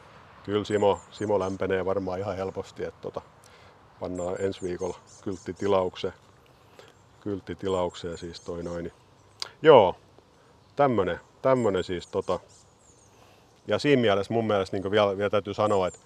Kyllä 0.44 0.64
Simo, 0.64 1.00
Simo 1.10 1.38
lämpenee 1.38 1.84
varmaan 1.84 2.18
ihan 2.18 2.36
helposti, 2.36 2.84
että 2.84 3.00
tota, 3.00 3.20
pannaan 4.00 4.36
ensi 4.38 4.62
viikolla 4.62 4.98
kylttitilaukseen. 5.22 6.14
Kylttitilaukseen 7.20 8.18
siis 8.18 8.40
toi 8.40 8.62
noin. 8.62 8.92
Joo, 9.62 9.96
tämmönen, 10.80 11.20
tämmönen 11.42 11.84
siis 11.84 12.06
tota. 12.06 12.40
Ja 13.66 13.78
siinä 13.78 14.00
mielessä 14.00 14.34
mun 14.34 14.46
mielestä 14.46 14.76
niin 14.76 14.90
vielä, 14.90 15.16
vielä 15.16 15.30
täytyy 15.30 15.54
sanoa, 15.54 15.86
että 15.86 16.00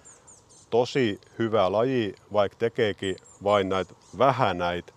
tosi 0.69 1.21
hyvä 1.39 1.71
laji, 1.71 2.15
vaikka 2.33 2.57
tekeekin 2.57 3.15
vain 3.43 3.69
näitä 3.69 3.93
vähän 4.17 4.57
näitä 4.57 4.93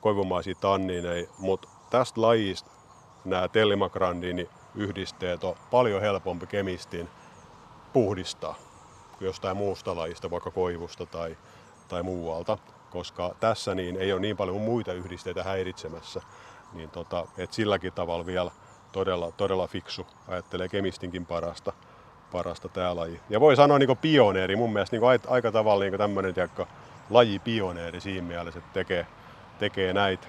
koivumaisia 0.00 0.54
tannineja, 0.60 1.26
mutta 1.38 1.68
tästä 1.90 2.20
lajista 2.20 2.70
nämä 3.24 3.48
tellimagrandini 3.48 4.48
yhdisteet 4.74 5.44
on 5.44 5.56
paljon 5.70 6.00
helpompi 6.00 6.46
kemistin 6.46 7.08
puhdistaa 7.92 8.54
kuin 9.18 9.26
jostain 9.26 9.56
muusta 9.56 9.96
lajista, 9.96 10.30
vaikka 10.30 10.50
koivusta 10.50 11.06
tai, 11.06 11.36
tai 11.88 12.02
muualta, 12.02 12.58
koska 12.90 13.34
tässä 13.40 13.74
niin 13.74 13.96
ei 13.96 14.12
ole 14.12 14.20
niin 14.20 14.36
paljon 14.36 14.60
muita 14.60 14.92
yhdisteitä 14.92 15.44
häiritsemässä, 15.44 16.22
niin 16.72 16.90
tota, 16.90 17.26
et 17.38 17.52
silläkin 17.52 17.92
tavalla 17.92 18.26
vielä 18.26 18.50
todella, 18.96 19.32
todella 19.32 19.66
fiksu, 19.66 20.06
ajattelee 20.28 20.68
kemistinkin 20.68 21.26
parasta, 21.26 21.72
parasta 22.32 22.68
tämä 22.68 22.96
laji. 22.96 23.20
Ja 23.30 23.40
voi 23.40 23.56
sanoa 23.56 23.78
niin 23.78 23.96
pioneeri, 23.96 24.56
mun 24.56 24.72
mielestä 24.72 24.96
niin 24.96 25.20
aika 25.28 25.52
tavalla 25.52 25.84
niin 25.84 25.98
tämmöinen 25.98 26.34
laji 27.10 27.38
pioneeri 27.38 28.00
siinä 28.00 28.26
mielessä, 28.26 28.58
että 28.58 28.72
tekee, 28.72 29.06
tekee 29.58 29.92
näitä 29.92 30.26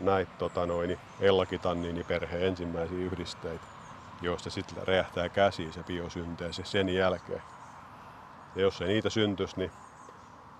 näit, 0.00 0.38
tota 0.38 0.66
noin, 0.66 0.98
Ellakitanniini 1.20 2.04
perheen 2.04 2.46
ensimmäisiä 2.46 2.98
yhdisteitä, 2.98 3.64
joista 4.20 4.50
sitten 4.50 4.86
räjähtää 4.86 5.28
käsiin 5.28 5.72
se 5.72 5.82
biosynteesi 5.82 6.62
sen 6.64 6.88
jälkeen. 6.88 7.42
Ja 8.56 8.62
jos 8.62 8.80
ei 8.80 8.88
niitä 8.88 9.10
syntyisi, 9.10 9.56
niin 9.56 9.70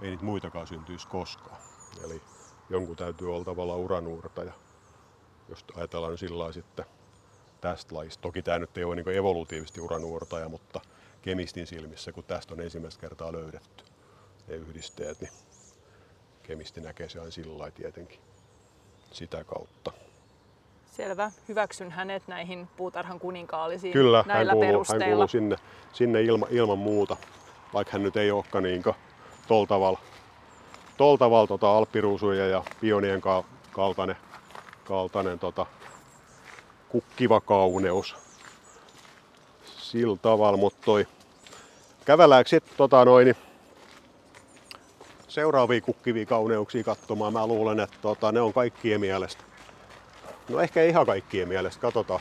ei 0.01 0.11
niitä 0.11 0.25
muitakaan 0.25 0.67
syntyisi 0.67 1.09
koskaan. 1.09 1.61
Eli 2.05 2.23
jonkun 2.71 2.97
täytyy 2.97 3.35
olla 3.35 3.45
tavallaan 3.45 3.81
uranuurtaja, 3.81 4.53
jos 5.49 5.65
ajatellaan 5.77 6.19
sillä 6.19 6.53
sitten 6.53 6.85
tästä 7.63 7.95
lajista. 7.95 8.23
Toki 8.23 8.43
tämä 8.43 8.59
nyt 8.59 8.79
ei 8.79 8.85
ole 8.85 8.97
niin 8.97 9.09
evolutiivisesti 9.09 9.81
uranuurtaja, 9.81 10.49
mutta 10.49 10.81
kemistin 11.23 11.67
silmissä, 11.67 12.13
kun 12.13 12.25
tästä 12.25 12.55
on 12.55 12.61
ensimmäistä 12.61 13.01
kertaa 13.01 13.33
löydetty 13.33 13.85
ne 14.49 14.55
yhdisteet, 14.55 15.21
niin 15.21 15.33
kemisti 16.43 16.81
näkee 16.81 17.09
se 17.09 17.19
aina 17.19 17.31
sillä 17.31 17.59
lailla 17.59 17.75
tietenkin 17.77 18.21
sitä 19.13 19.45
kautta. 19.45 19.93
Selvä. 20.97 21.31
Hyväksyn 21.49 21.91
hänet 21.91 22.23
näihin 22.29 22.69
puutarhan 22.77 23.21
kuninkaallisiin 23.21 23.93
Kyllä, 23.93 24.25
näillä 24.27 24.51
hän 24.53 24.57
kuuluu, 24.57 24.69
perusteilla. 24.73 25.05
hän 25.05 25.13
kuuluu 25.13 25.29
sinne, 25.29 25.57
sinne 25.93 26.23
ilma, 26.23 26.47
ilman 26.51 26.79
muuta, 26.79 27.17
vaikka 27.75 27.93
hän 27.93 28.03
nyt 28.03 28.17
ei 28.17 28.31
olekaan 28.31 28.65
niin 28.65 28.83
tol 29.49 29.65
tavalla, 29.65 29.99
tol 30.97 31.17
tavalla 31.17 31.47
tota 31.47 31.77
alppiruusuja 31.77 32.47
ja 32.47 32.65
pionien 32.81 33.21
ka- 33.21 33.45
kaltainen, 33.73 34.17
kaltainen 34.85 35.39
tota, 35.39 35.67
kukkiva 36.93 37.41
kauneus. 37.41 38.17
Sillä 39.65 40.17
tavalla, 40.23 40.57
mutta 40.57 40.79
toi 40.85 41.07
kävelläänkö 42.05 42.49
sitten 42.49 42.77
tota 42.77 43.05
noin, 43.05 43.35
seuraavia 45.29 45.81
kukkivia 45.81 46.27
kauneuksia 46.27 46.85
katsomaan. 46.85 47.33
Mä 47.33 47.47
luulen, 47.47 47.81
että 47.81 47.97
tota, 48.03 48.33
ne 48.33 48.41
on 48.41 48.53
kaikkien 48.53 49.01
mielestä. 49.01 49.45
No 50.49 50.61
ehkä 50.61 50.83
ihan 50.83 51.07
kaikkien 51.07 51.49
mielestä. 51.49 51.81
Katsotaan, 51.81 52.21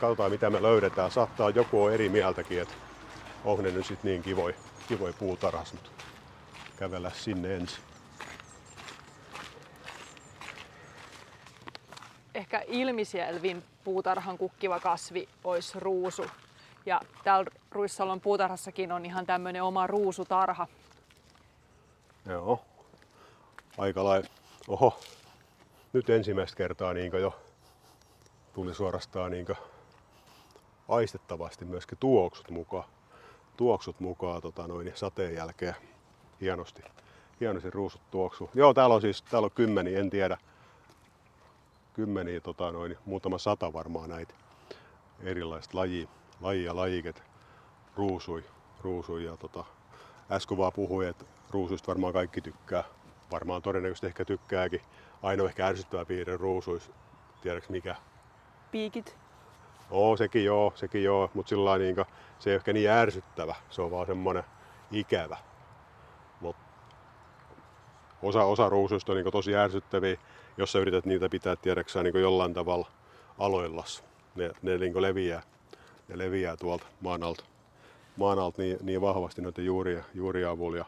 katsotaan 0.00 0.30
mitä 0.30 0.50
me 0.50 0.62
löydetään. 0.62 1.10
Saattaa 1.10 1.50
joku 1.50 1.82
on 1.82 1.92
eri 1.92 2.08
mieltäkin, 2.08 2.62
että 2.62 2.74
on 3.44 3.64
ne 3.64 3.70
nyt 3.70 3.86
sit 3.86 4.04
niin 4.04 4.22
kivoi, 4.22 4.54
kivoi 4.88 5.12
puutarhas, 5.12 5.72
mutta 5.72 5.90
kävellä 6.76 7.10
sinne 7.14 7.54
ensin. 7.54 7.84
Ehkä 12.34 12.62
ilmiselvin 12.66 13.64
puutarhan 13.84 14.38
kukkiva 14.38 14.80
kasvi 14.80 15.28
olisi 15.44 15.80
ruusu. 15.80 16.26
Ja 16.86 17.00
täällä 17.24 17.50
Ruissalon 17.70 18.20
puutarhassakin 18.20 18.92
on 18.92 19.06
ihan 19.06 19.26
tämmöinen 19.26 19.62
oma 19.62 19.86
ruusutarha. 19.86 20.66
Joo. 22.26 22.60
Aika 23.78 24.04
lai... 24.04 24.22
Oho. 24.68 25.00
Nyt 25.92 26.10
ensimmäistä 26.10 26.56
kertaa 26.56 26.94
niin 26.94 27.12
jo 27.12 27.40
tuli 28.54 28.74
suorastaan 28.74 29.30
niin 29.30 29.46
aistettavasti 30.88 31.64
myöskin 31.64 31.98
tuoksut 31.98 32.50
mukaan. 32.50 32.84
Tuoksut 33.56 34.00
mukaan 34.00 34.42
tota 34.42 34.66
noin, 34.66 34.92
sateen 34.94 35.34
jälkeen. 35.34 35.74
Hienosti, 36.40 36.82
hienosti 37.40 37.70
ruusut 37.70 38.00
tuoksu. 38.10 38.50
Joo, 38.54 38.74
täällä 38.74 38.94
on 38.94 39.00
siis 39.00 39.22
täällä 39.22 39.46
on 39.46 39.50
kymmeniä, 39.50 40.00
en 40.00 40.10
tiedä. 40.10 40.38
Kymmeniä, 41.92 42.40
tota 42.40 42.72
noin, 42.72 42.98
muutama 43.04 43.38
sata 43.38 43.72
varmaan 43.72 44.10
näitä 44.10 44.34
erilaista 45.22 45.78
lajia, 45.78 46.08
lajia 46.40 46.76
lajiket 46.76 47.22
ruusui, 47.96 48.44
ruusui 48.80 49.24
ja 49.24 49.36
tota, 49.36 49.64
äsken 50.30 50.58
vaan 50.58 50.72
puhui, 50.72 51.06
että 51.06 51.24
ruusuista 51.50 51.86
varmaan 51.86 52.12
kaikki 52.12 52.40
tykkää. 52.40 52.84
Varmaan 53.32 53.62
todennäköisesti 53.62 54.06
ehkä 54.06 54.24
tykkääkin. 54.24 54.80
Ainoa 55.22 55.48
ehkä 55.48 55.66
ärsyttävä 55.66 56.04
piirre 56.04 56.36
ruusuissa, 56.36 56.92
tiedätkö 57.42 57.72
mikä? 57.72 57.96
Piikit. 58.70 59.16
Oo, 59.90 60.16
sekin 60.16 60.44
joo, 60.44 60.72
sekin 60.74 61.04
joo, 61.04 61.30
mutta 61.34 61.48
sillä 61.48 61.78
niin 61.78 61.96
se 62.38 62.50
ei 62.50 62.56
ehkä 62.56 62.72
niin 62.72 62.90
ärsyttävä, 62.90 63.54
se 63.70 63.82
on 63.82 63.90
vaan 63.90 64.06
semmonen 64.06 64.44
ikävä. 64.90 65.36
Mut 66.40 66.56
osa, 68.22 68.44
osa 68.44 68.68
ruusuista 68.68 69.12
on 69.12 69.18
niin 69.18 69.32
tosi 69.32 69.56
ärsyttäviä, 69.56 70.16
jos 70.56 70.72
sä 70.72 70.78
yrität 70.78 71.06
niitä 71.06 71.28
pitää 71.28 71.56
tiedäksä 71.56 72.02
niin 72.02 72.20
jollain 72.20 72.54
tavalla 72.54 72.88
aloillas. 73.38 74.04
Ne, 74.34 74.50
ne 74.62 74.78
niin 74.78 75.02
leviää, 75.02 75.42
ne 76.08 76.18
leviää 76.18 76.56
tuolta 76.56 76.86
maan 77.00 77.22
alta, 77.22 77.44
maan 78.16 78.38
alta 78.38 78.62
niin, 78.62 78.78
niin 78.82 79.00
vahvasti 79.00 79.42
noiden 79.42 79.66
juuria, 79.66 80.04
juuria 80.14 80.50
avulla. 80.50 80.76
Ja, 80.76 80.84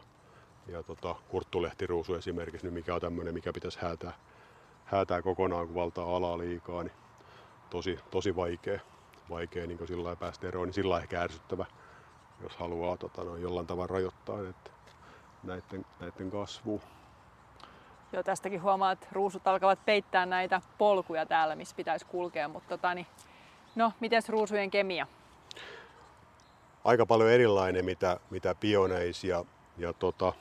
ja 0.67 0.83
tota, 0.83 1.15
kurttulehtiruusu 1.29 2.15
esimerkiksi, 2.15 2.67
niin 2.67 2.73
mikä 2.73 2.95
on 2.95 3.01
tämmöinen, 3.01 3.33
mikä 3.33 3.53
pitäisi 3.53 3.79
häätää, 3.81 4.13
häätää 4.85 5.21
kokonaan, 5.21 5.67
kun 5.67 5.75
valtaa 5.75 6.15
alaa 6.15 6.37
liikaa, 6.37 6.83
niin 6.83 6.93
tosi, 7.69 7.99
tosi 8.11 8.35
vaikea, 8.35 8.79
vaikea 9.29 9.67
niin 9.67 9.87
sillä 9.87 10.15
päästä 10.15 10.47
eroon, 10.47 10.67
niin 10.67 10.73
sillä 10.73 10.99
ehkä 10.99 11.21
ärsyttävä, 11.21 11.65
jos 12.43 12.55
haluaa 12.55 12.97
tota, 12.97 13.23
no, 13.23 13.35
jollain 13.35 13.67
tavalla 13.67 13.87
rajoittaa 13.87 14.49
että 14.49 14.71
näiden, 15.43 15.85
näiden 15.99 16.31
kasvua. 16.31 16.79
Joo, 18.13 18.23
tästäkin 18.23 18.61
huomaa, 18.61 18.91
että 18.91 19.07
ruusut 19.11 19.47
alkavat 19.47 19.85
peittää 19.85 20.25
näitä 20.25 20.61
polkuja 20.77 21.25
täällä, 21.25 21.55
missä 21.55 21.75
pitäisi 21.75 22.05
kulkea. 22.05 22.47
Mutta 22.47 22.69
tota, 22.69 22.93
niin, 22.93 23.07
no, 23.75 23.93
miten 23.99 24.21
ruusujen 24.27 24.71
kemia? 24.71 25.07
Aika 26.83 27.05
paljon 27.05 27.29
erilainen, 27.29 27.85
mitä, 27.85 28.19
mitä 28.29 28.55
pioneis 28.55 29.23
ja, 29.23 29.45
ja 29.77 29.93
tota, 29.93 30.33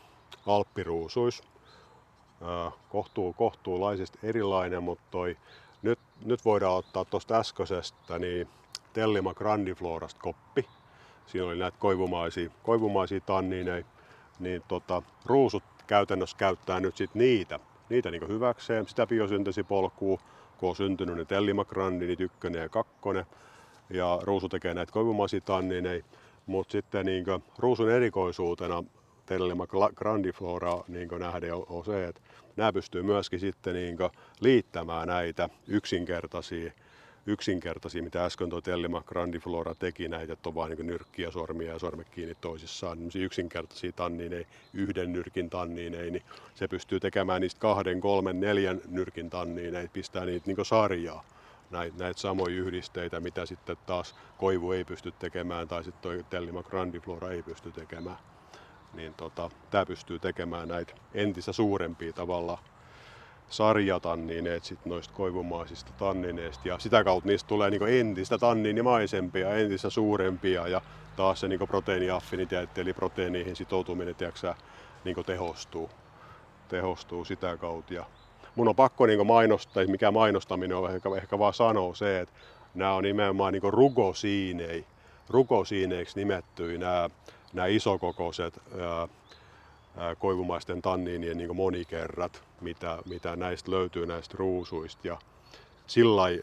alppiruusuis. 0.47 1.43
kohtuu, 2.89 3.33
kohtuulaisesti 3.33 4.19
erilainen, 4.23 4.83
mutta 4.83 5.05
toi, 5.11 5.37
nyt, 5.83 5.99
nyt 6.25 6.44
voidaan 6.44 6.77
ottaa 6.77 7.05
tuosta 7.05 7.38
äskeisestä 7.38 8.19
niin 8.19 8.49
Tellima 8.92 9.35
grandiflorasta 9.35 10.21
koppi. 10.21 10.69
Siinä 11.27 11.46
oli 11.46 11.57
näitä 11.57 11.77
koivumaisia, 11.81 12.51
koivumaisia 12.63 13.21
tannineja. 13.21 13.85
Niin 14.38 14.63
tota, 14.69 15.03
ruusut 15.27 15.63
käytännössä 15.87 16.37
käyttää 16.37 16.81
nyt 16.81 16.96
sit 16.96 17.15
niitä, 17.15 17.61
niitä 17.93 18.11
niin 18.11 18.29
hyväkseen, 18.29 18.88
sitä 18.88 19.07
biosynteesipolkua, 19.07 20.21
kun 20.59 20.69
on 20.69 20.77
syntynyt 20.77 21.17
ne 21.17 21.65
grandinit 21.69 22.21
ykkönen 22.21 22.63
ja 22.63 22.69
kakkonen. 22.69 23.27
Ja 23.90 24.19
ruusu 24.23 24.49
tekee 24.49 24.75
näitä 24.75 24.93
koivumaisia 24.93 25.40
tannineja. 25.40 26.05
Mutta 26.47 26.73
sitten 26.73 27.07
niin 27.07 27.25
ruusun 27.59 27.90
erikoisuutena 27.90 28.85
Tellima 29.27 29.67
grandiflora 29.95 30.85
niin 30.88 31.09
nähden 31.19 31.55
on 31.55 31.85
se, 31.85 32.05
että 32.05 32.21
nämä 32.57 32.73
pystyy 32.73 33.03
myöskin 33.03 33.40
sitten 33.40 33.75
niin 33.75 33.97
liittämään 34.40 35.09
näitä 35.09 35.49
yksinkertaisia 35.69 36.73
yksinkertaisia, 37.27 38.02
mitä 38.02 38.25
äsken 38.25 38.50
tuo 38.50 38.60
Tellima 38.60 39.02
grandiflora 39.02 39.75
teki 39.75 40.08
näitä, 40.08 40.33
että 40.33 40.48
on 40.48 40.54
vain 40.54 40.77
niin 40.77 40.87
nyrkkiä, 40.87 41.31
sormia 41.31 41.73
ja 41.73 41.79
sormet 41.79 42.08
kiinni 42.08 42.35
toisissaan. 42.35 42.98
Niin 42.98 43.25
yksinkertaisia 43.25 43.92
tanniineja, 43.92 44.46
yhden 44.73 45.12
nyrkin 45.12 45.50
tanniineja, 45.50 46.10
niin 46.10 46.23
se 46.54 46.68
pystyy 46.68 47.00
tekemään 47.00 47.40
niistä 47.40 47.60
kahden, 47.60 48.00
kolmen, 48.00 48.40
neljän 48.40 48.81
nyrkin 48.88 49.31
tanniineja, 49.31 49.88
pistää 49.92 50.25
niitä 50.25 50.46
niin 50.46 50.64
sarjaa 50.64 51.25
näitä, 51.70 51.98
näitä 51.98 52.20
samoja 52.20 52.56
yhdisteitä, 52.56 53.20
mitä 53.20 53.46
sitten 53.46 53.77
taas 53.87 54.14
koivu 54.38 54.73
ei 54.73 54.85
pysty 54.85 55.12
tekemään 55.12 55.68
tai 55.68 55.85
sitten 55.85 56.02
toi 56.02 56.25
Tellima 56.31 56.62
grandiflora 56.62 57.31
ei 57.31 57.42
pysty 57.42 57.73
tekemään. 57.73 58.18
Niin 58.94 59.14
tota, 59.14 59.50
tämä 59.70 59.87
pystyy 59.87 60.18
tekemään 60.18 60.68
näitä 60.68 60.94
entistä 61.14 61.52
suurempia 61.52 62.12
tavalla 62.12 62.58
sarjatannineet 63.53 64.65
sit 64.65 64.85
noista 64.85 65.15
koivumaisista 65.15 65.92
tannineista 65.98 66.69
ja 66.69 66.79
sitä 66.79 67.05
kautta 67.05 67.29
niistä 67.29 67.48
tulee 67.48 67.71
niinku 67.71 67.85
entistä 67.85 68.38
tanniinimaisempia, 68.38 69.55
entistä 69.55 69.90
suurempia 69.90 70.69
ja 70.69 70.81
taas 71.17 71.40
se 71.40 71.48
niinku 71.48 71.67
proteiiniaffiniteetti 71.67 72.81
eli 72.81 72.92
proteiiniin 72.92 73.57
sitoutuminen 73.57 74.15
tiiäksä, 74.15 74.55
niinku 75.05 75.25
tehostuu, 75.25 75.90
tehostuu 76.69 77.25
sitä 77.25 77.57
kautta. 77.57 77.94
Ja 77.94 78.05
mun 78.55 78.69
on 78.69 78.77
pakko 78.77 79.07
niinku 79.07 79.25
mainostaa, 79.25 79.85
mikä 79.87 80.11
mainostaminen 80.11 80.77
on 80.77 80.94
ehkä, 80.94 81.09
ehkä 81.17 81.38
vaan 81.38 81.55
sanoa 81.55 81.94
se, 81.94 82.21
että 82.21 82.35
nämä 82.75 82.94
on 82.94 83.03
nimenomaan 83.03 83.53
niinku 83.53 83.71
rugosiinei, 83.71 84.87
rugosiineiksi 85.29 86.19
nimettyjä 86.19 86.79
nämä, 86.79 87.11
nämä 87.53 87.67
isokokoiset 87.67 88.61
ää, 88.81 89.09
koivumaisten 90.19 90.83
tanniinien 90.83 91.37
niin 91.37 91.57
monikerrat, 91.57 92.43
mitä, 92.61 92.99
mitä 93.05 93.37
näistä 93.37 93.71
löytyy 93.71 94.07
näistä 94.07 94.35
ruusuista. 94.38 95.09
Ja 95.09 95.19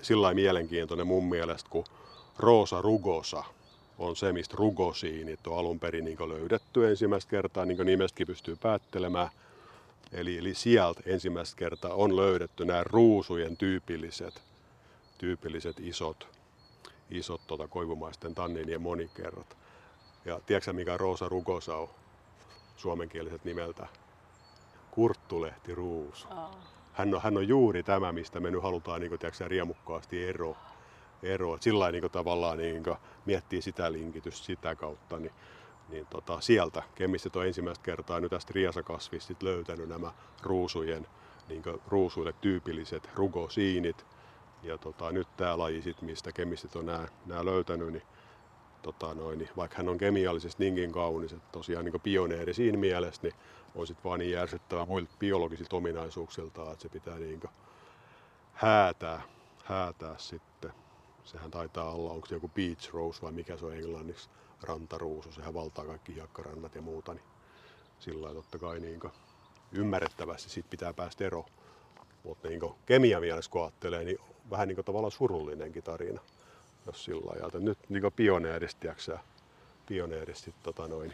sillä 0.02 0.34
mielenkiintoinen 0.34 1.08
mun 1.08 1.30
mielestä, 1.30 1.70
kun 1.70 1.84
Roosa 2.38 2.82
rugosa 2.82 3.44
on 3.98 4.16
se, 4.16 4.34
mistä 4.34 4.56
rugosiinit 4.58 5.48
on 5.48 5.58
alun 5.58 5.80
perin 5.80 6.06
niin 6.06 6.30
löydetty 6.30 6.90
ensimmäistä 6.90 7.30
kertaa, 7.30 7.66
niin 7.66 7.78
kuin 7.78 7.86
nimestäkin 7.86 8.28
pystyy 8.28 8.56
päättelemään. 8.56 9.30
Eli, 10.12 10.38
eli 10.38 10.54
sieltä 10.54 11.02
ensimmäistä 11.06 11.58
kertaa 11.58 11.94
on 11.94 12.16
löydetty 12.16 12.66
nämä 12.66 12.84
ruusujen 12.84 13.58
tyypilliset, 13.58 14.42
tyypilliset 15.18 15.80
isot, 15.80 16.28
isot 17.10 17.42
tota, 17.48 17.68
koivumaisten 17.68 18.36
tanniinien 18.36 18.82
monikerrat. 18.82 19.58
Ja 20.26 20.40
tiedätkö 20.46 20.74
mikä 20.74 20.98
Roosa 20.98 21.30
rugosa 21.30 21.76
on? 21.76 21.90
Suomenkieliset 22.80 23.46
nimeltä 23.46 23.88
Kurttulehti 24.92 25.76
Ruusu. 25.76 26.28
Oh. 26.32 26.58
Hän, 26.94 27.16
on, 27.16 27.22
hän 27.22 27.38
on 27.38 27.48
juuri 27.48 27.84
tämä, 27.84 28.12
mistä 28.12 28.40
me 28.40 28.52
nyt 28.52 28.64
halutaan 28.64 29.02
niin 29.02 29.10
kuin, 29.10 29.20
tiedätkö, 29.20 29.48
riemukkaasti 29.48 30.26
ero. 30.26 30.56
ero. 31.24 31.58
Sillä 31.62 31.92
niin 31.92 32.02
kuin, 32.02 32.12
tavallaan 32.12 32.58
niin 32.58 32.84
kuin, 32.84 32.98
miettii 33.26 33.62
sitä 33.62 33.92
linkitystä 33.92 34.46
sitä 34.46 34.76
kautta, 34.76 35.20
niin, 35.20 35.32
niin 35.90 36.08
tota, 36.10 36.42
sieltä 36.42 36.84
kemistit 36.96 37.36
on 37.36 37.48
ensimmäistä 37.48 37.84
kertaa 37.84 38.20
nyt 38.20 38.30
tästä 38.30 38.52
riasakasvista 38.56 39.34
löytänyt 39.42 39.90
nämä 39.90 40.12
ruusujen, 40.44 41.08
niin 41.50 41.64
kuin, 41.64 41.82
ruusuille 41.88 42.34
tyypilliset 42.42 43.10
rugosiinit. 43.16 44.06
Ja 44.64 44.78
tota, 44.78 45.12
nyt 45.12 45.28
tämä 45.38 45.58
laji, 45.58 45.82
sit, 45.82 46.02
mistä 46.02 46.32
kemistit 46.32 46.76
on 46.76 46.86
nämä, 46.86 47.08
nämä 47.26 47.46
löytänyt, 47.46 47.94
niin 47.94 48.04
tota 48.82 49.14
noin, 49.14 49.40
niin 49.40 49.50
vaikka 49.58 49.78
hän 49.78 49.90
on 49.90 49.98
kemiallisesti 49.98 50.64
niinkin 50.64 50.92
kaunis, 50.92 51.34
että 51.34 51.50
tosiaan 51.52 51.86
niin 51.86 52.02
pioneeri 52.02 52.54
siinä 52.54 52.78
mielessä, 52.78 53.22
niin 53.24 53.34
on 53.76 53.88
sitten 53.88 54.04
vaan 54.04 54.20
niin 54.20 54.32
järsyttävä 54.32 54.86
muilta 54.86 55.16
biologisilta 55.20 55.76
ominaisuuksiltaan, 55.76 56.72
että 56.72 56.82
se 56.82 56.90
pitää 56.90 57.20
niin 57.20 57.42
häätää, 58.54 59.22
häätää 59.64 60.16
sitten. 60.18 60.72
Sehän 61.24 61.52
taitaa 61.52 61.92
olla, 61.92 62.12
onko 62.12 62.28
se 62.28 62.36
joku 62.36 62.48
beach 62.48 62.94
rose 62.94 63.22
vai 63.22 63.32
mikä 63.32 63.58
se 63.58 63.66
on 63.66 63.76
englanniksi, 63.76 64.30
rantaruusu, 64.62 65.32
sehän 65.32 65.54
valtaa 65.54 65.86
kaikki 65.86 66.16
hiekkarannat 66.16 66.76
ja 66.76 66.82
muuta, 66.82 67.14
niin 67.14 67.26
sillä 68.00 68.22
lailla 68.22 68.42
totta 68.42 68.60
kai 68.60 68.80
niin 68.80 69.00
ymmärrettävästi 69.72 70.50
siitä 70.50 70.70
pitää 70.70 70.94
päästä 70.94 71.26
eroon. 71.26 71.50
Mutta 72.24 72.48
niin 72.48 72.62
kemia 72.86 73.20
mielessä 73.20 73.52
kun 73.52 73.62
ajattelee, 73.62 74.04
niin 74.04 74.18
vähän 74.50 74.68
niin 74.68 74.86
tavallaan 74.86 75.12
surullinenkin 75.12 75.84
tarina 75.84 76.22
jos 76.90 77.06
sillä 77.06 77.32
ajalta. 77.36 77.60
Nyt 77.60 77.78
niin 77.90 78.04
pioneerista 78.16 78.88
pioneerista, 79.88 80.52
tota 80.64 80.88
noin, 80.88 81.14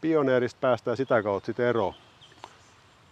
pioneerista 0.00 0.58
päästään 0.60 0.96
sitä 0.96 1.22
kautta 1.22 1.46
sitten 1.46 1.66
eroon. 1.66 1.94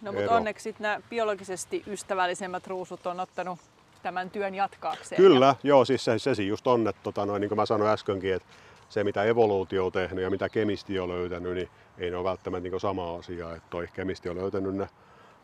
No 0.01 0.11
mutta 0.11 0.35
onneksi 0.35 0.75
nämä 0.79 1.01
biologisesti 1.09 1.83
ystävällisemmät 1.87 2.67
ruusut 2.67 3.07
on 3.07 3.19
ottanut 3.19 3.59
tämän 4.03 4.29
työn 4.29 4.55
jatkaakseen. 4.55 5.21
Kyllä, 5.21 5.45
ja... 5.45 5.55
joo, 5.63 5.85
siis 5.85 6.05
se, 6.05 6.19
se 6.19 6.43
just 6.43 6.67
on, 6.67 6.87
että 6.87 7.01
tota 7.03 7.25
noin, 7.25 7.41
niin 7.41 7.49
kuin 7.49 7.57
mä 7.57 7.65
sanoin 7.65 7.91
äskenkin, 7.91 8.33
että 8.33 8.47
se 8.89 9.03
mitä 9.03 9.23
evoluutio 9.23 9.85
on 9.85 9.91
tehnyt 9.91 10.23
ja 10.23 10.29
mitä 10.29 10.49
kemisti 10.49 10.99
on 10.99 11.09
löytänyt, 11.09 11.53
niin 11.53 11.69
ei 11.97 12.11
ne 12.11 12.17
ole 12.17 12.29
välttämättä 12.29 12.69
niin 12.69 12.79
sama 12.79 13.15
asia. 13.15 13.55
Että 13.55 13.69
toi 13.69 13.87
kemisti 13.93 14.29
on 14.29 14.37
löytänyt 14.37 14.75
ne 14.75 14.89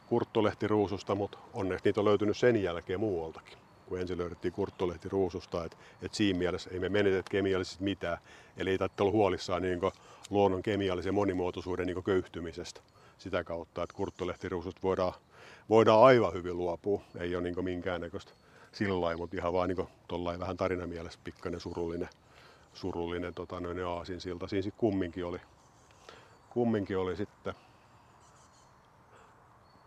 kurttolehtiruususta, 0.08 1.16
mutta 1.16 1.38
onneksi 1.54 1.86
niitä 1.86 2.02
on 2.02 2.06
löytynyt 2.06 2.38
sen 2.38 2.64
jälkeen 2.64 3.00
muualtakin 3.00 3.63
kun 3.86 4.00
ensin 4.00 4.18
löydettiin 4.18 4.52
kurttolehti 4.52 5.10
ruususta, 5.10 5.66
että 5.66 5.78
et 6.02 6.14
siinä 6.14 6.40
mielessä 6.40 6.70
ei 6.74 6.80
me 6.80 6.90
menetetä 6.90 7.30
kemiallisesti 7.30 7.84
mitään. 7.84 8.18
Eli 8.58 8.70
ei 8.70 8.78
tarvitse 8.78 9.04
olla 9.04 9.12
huolissaan 9.12 9.62
niin 9.62 9.80
luonnon 10.30 10.64
kemiallisen 10.64 11.14
monimuotoisuuden 11.14 11.88
niin 11.88 12.04
köyhtymisestä 12.04 12.82
sitä 13.18 13.44
kautta, 13.44 13.84
että 13.84 13.96
kurttolehtiruususta 13.96 14.82
voidaan, 14.84 15.14
voidaan 15.70 16.04
aivan 16.04 16.34
hyvin 16.34 16.58
luopua. 16.58 17.02
Ei 17.20 17.36
ole 17.36 17.44
niin 17.44 17.64
minkäännäköistä 17.64 18.32
sillä 18.72 19.02
lailla, 19.02 19.22
mutta 19.22 19.38
ihan 19.38 19.54
vaan 19.54 19.70
niin 19.70 20.40
vähän 20.40 20.58
tarinamielessä 20.58 21.20
pikkainen 21.24 21.60
surullinen, 21.60 22.10
surullinen 22.74 23.34
tota, 23.34 23.60
noin 23.60 23.86
aasin 23.86 24.22
silta. 24.22 24.48
Siinä 24.48 24.62
sitten 24.62 24.80
kumminkin 24.80 25.26
oli, 25.26 25.42
kumminkin 26.50 26.98
oli 26.98 27.16
sitten. 27.16 27.54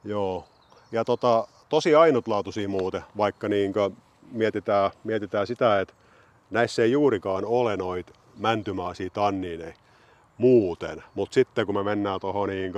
Joo. 0.05 0.49
Ja 0.93 1.05
tota, 1.05 1.49
tosi 1.69 1.95
ainutlaatuisia 1.95 2.69
muuten, 2.69 3.03
vaikka 3.17 3.49
niin 3.49 3.73
mietitään, 4.33 4.91
mietitään 5.05 5.47
sitä, 5.47 5.81
että 5.81 5.95
näissä 6.51 6.83
ei 6.83 6.93
juurikaan 6.93 7.45
ole 7.45 7.77
noita 7.77 8.13
mäntymaisia 8.39 9.11
tanniineja 9.11 9.75
muuten. 10.39 11.03
Mutta 11.15 11.35
sitten 11.35 11.67
kun 11.67 11.75
me 11.75 11.83
mennään 11.83 12.21
tuohon, 12.21 12.49
niin 12.49 12.73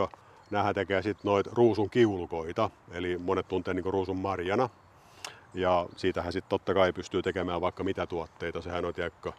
nähdään 0.51 0.75
tekee 0.75 1.03
sitten 1.03 1.29
noita 1.29 1.51
ruusun 1.53 1.91
kiulukoita, 1.91 2.71
eli 2.93 3.19
monet 3.19 3.49
tuntee 3.49 3.75
niin 3.75 3.85
ruusun 3.85 4.17
marjana. 4.17 4.69
Ja 5.55 5.87
siitähän 5.97 6.33
sitten 6.33 6.49
totta 6.49 6.75
kai 6.75 6.93
pystyy 6.93 7.23
tekemään 7.23 7.61
vaikka 7.61 7.85
mitä 7.85 8.07
tuotteita. 8.07 8.63
Sehän 8.63 8.85
on 8.85 8.95
tiekka 8.95 9.33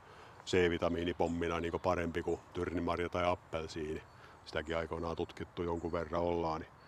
C-vitamiinipommina 0.45 1.59
niin 1.59 1.79
parempi 1.83 2.23
kuin 2.23 2.39
tyrnimarja 2.53 3.09
tai 3.09 3.25
appelsiini. 3.25 4.01
Sitäkin 4.45 4.77
aikoinaan 4.77 5.15
tutkittu 5.15 5.63
jonkun 5.63 5.91
verran 5.91 6.21
ollaan. 6.21 6.61
Niin 6.61 6.78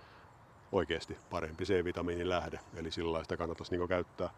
oikeasti 0.71 1.17
parempi 1.29 1.63
C-vitamiinin 1.63 2.29
lähde. 2.29 2.59
Eli 2.75 2.91
sillä 2.91 3.23
sitä 3.23 3.37
kannattaisi 3.37 3.77
niin 3.77 3.87
käyttää, 3.87 4.29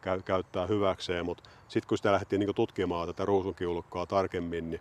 käy, 0.00 0.22
käyttää 0.22 0.66
hyväkseen. 0.66 1.24
Mutta 1.24 1.50
sitten 1.68 1.88
kun 1.88 1.98
sitä 1.98 2.12
lähdettiin 2.12 2.40
niin 2.40 2.54
tutkimaan 2.54 3.08
tätä 3.08 3.24
ruusunkiulukkaa 3.24 4.06
tarkemmin, 4.06 4.70
niin 4.70 4.80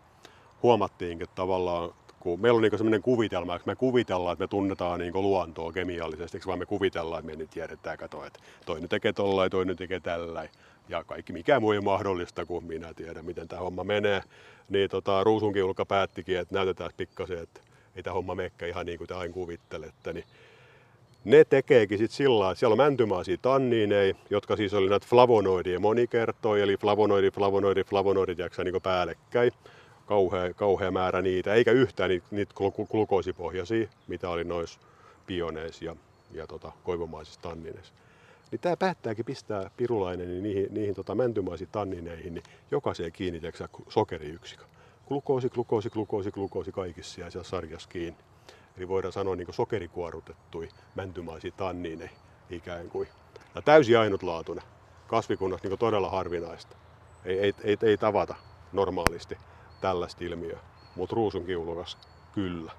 huomattiin, 0.63 1.21
että 1.21 1.35
tavallaan 1.35 1.93
kun 2.19 2.41
meillä 2.41 2.57
on 2.57 2.61
niin 2.61 2.77
sellainen 2.77 3.01
kuvitelma, 3.01 3.55
että 3.55 3.67
me 3.67 3.75
kuvitellaan, 3.75 4.33
että 4.33 4.43
me 4.43 4.47
tunnetaan 4.47 4.99
niin 4.99 5.13
luontoa 5.13 5.71
kemiallisesti, 5.71 6.39
vaan 6.47 6.59
me 6.59 6.65
kuvitellaan, 6.65 7.19
että 7.19 7.31
me 7.31 7.35
nyt 7.37 7.49
tiedetään, 7.49 7.97
kato, 7.97 8.25
että 8.25 8.39
toinen 8.65 8.89
tekee 8.89 9.13
tollain, 9.13 9.51
toinen 9.51 9.75
tekee 9.75 9.99
tällä 9.99 10.49
ja 10.89 11.03
kaikki 11.03 11.33
mikä 11.33 11.59
muu 11.59 11.71
ei 11.71 11.81
mahdollista, 11.81 12.45
kun 12.45 12.63
minä 12.63 12.93
tiedän, 12.93 13.25
miten 13.25 13.47
tämä 13.47 13.61
homma 13.61 13.83
menee. 13.83 14.23
Niin 14.69 14.89
tota, 14.89 15.23
ruusunkiulukka 15.23 15.85
päättikin, 15.85 16.39
että 16.39 16.55
näytetään 16.55 16.89
pikkasen, 16.97 17.37
että 17.37 17.61
ei 17.95 18.03
tämä 18.03 18.13
homma 18.13 18.35
mekkä 18.35 18.65
ihan 18.65 18.85
niin 18.85 18.97
kuin 18.97 19.07
te 19.07 19.13
aina 19.13 19.33
kuvittelette. 19.33 20.13
Niin 20.13 20.25
ne 21.25 21.45
tekeekin 21.45 21.97
sitten 21.97 22.17
sillä 22.17 22.39
lailla, 22.39 22.51
että 22.51 22.59
siellä 22.59 22.73
on 22.73 22.77
mäntymaisia 22.77 23.37
tanniineja, 23.41 24.15
jotka 24.29 24.55
siis 24.55 24.73
oli 24.73 24.89
näitä 24.89 25.07
flavonoidien 25.09 25.81
monikertoja, 25.81 26.63
eli 26.63 26.77
flavonoidi, 26.77 27.31
flavonoidi, 27.31 27.83
flavonoidit 27.83 28.37
jaksaa 28.37 28.65
niin 28.65 28.81
päällekkäin. 28.83 29.51
Kauhea, 30.05 30.53
kauhea 30.53 30.91
määrä 30.91 31.21
niitä, 31.21 31.53
eikä 31.53 31.71
yhtään 31.71 32.09
niitä, 32.09 32.27
niitä 32.31 32.53
glukoosipohjaisia, 32.91 33.87
mitä 34.07 34.29
oli 34.29 34.43
noissa 34.43 34.79
pioneissa 35.27 35.85
ja, 35.85 35.95
ja 36.31 36.47
tota, 36.47 36.71
koivomaisissa 36.83 37.41
tannineissa. 37.41 37.93
Niin 38.51 38.59
tämä 38.59 38.77
päättääkin 38.77 39.25
pistää 39.25 39.71
pirulainen 39.77 40.27
niin 40.27 40.43
niihin, 40.43 40.67
niihin 40.69 40.95
tota, 40.95 41.15
mäntymaisiin 41.15 41.69
tannineihin, 41.71 42.33
niin 42.33 42.43
jokaiseen 42.71 43.11
kiinni 43.11 43.41
sokeriyksikö. 43.89 44.63
Glukoosi, 45.07 45.49
glukoosi, 45.49 45.89
glukoosi, 45.89 46.31
glukoosi 46.31 46.71
kaikissa 46.71 47.15
siellä 47.15 47.43
sarjassa 47.43 47.89
kiinni. 47.89 48.19
Eli 48.77 48.87
voidaan 48.87 49.13
sanoa 49.13 49.35
niin 49.35 49.53
sokerikuorutettui 49.53 50.69
mäntymaisia 50.95 51.51
tanniine 51.51 52.09
ikään 52.49 52.89
kuin. 52.89 53.07
Ja 53.55 53.61
täysin 53.61 53.99
ainutlaatuinen. 53.99 54.65
Kasvikunnassa 55.07 55.67
niin 55.67 55.79
todella 55.79 56.09
harvinaista. 56.09 56.75
Ei, 57.25 57.39
ei, 57.39 57.53
ei, 57.63 57.77
ei 57.81 57.97
tavata 57.97 58.35
normaalisti 58.73 59.37
tällaista 59.81 60.23
ilmiöä, 60.23 60.59
mutta 60.95 61.15
ruusunkiulukas 61.15 61.97
kyllä. 62.33 62.71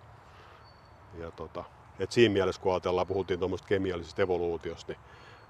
Ja 1.18 1.30
tota, 1.30 1.64
et 1.98 2.12
siinä 2.12 2.32
mielessä 2.32 2.62
kun 2.62 2.72
ajatellaan, 2.72 3.06
puhuttiin 3.06 3.38
tuommoista 3.38 3.68
kemiallisesta 3.68 4.22
evoluutiosta, 4.22 4.92
niin, 4.92 5.00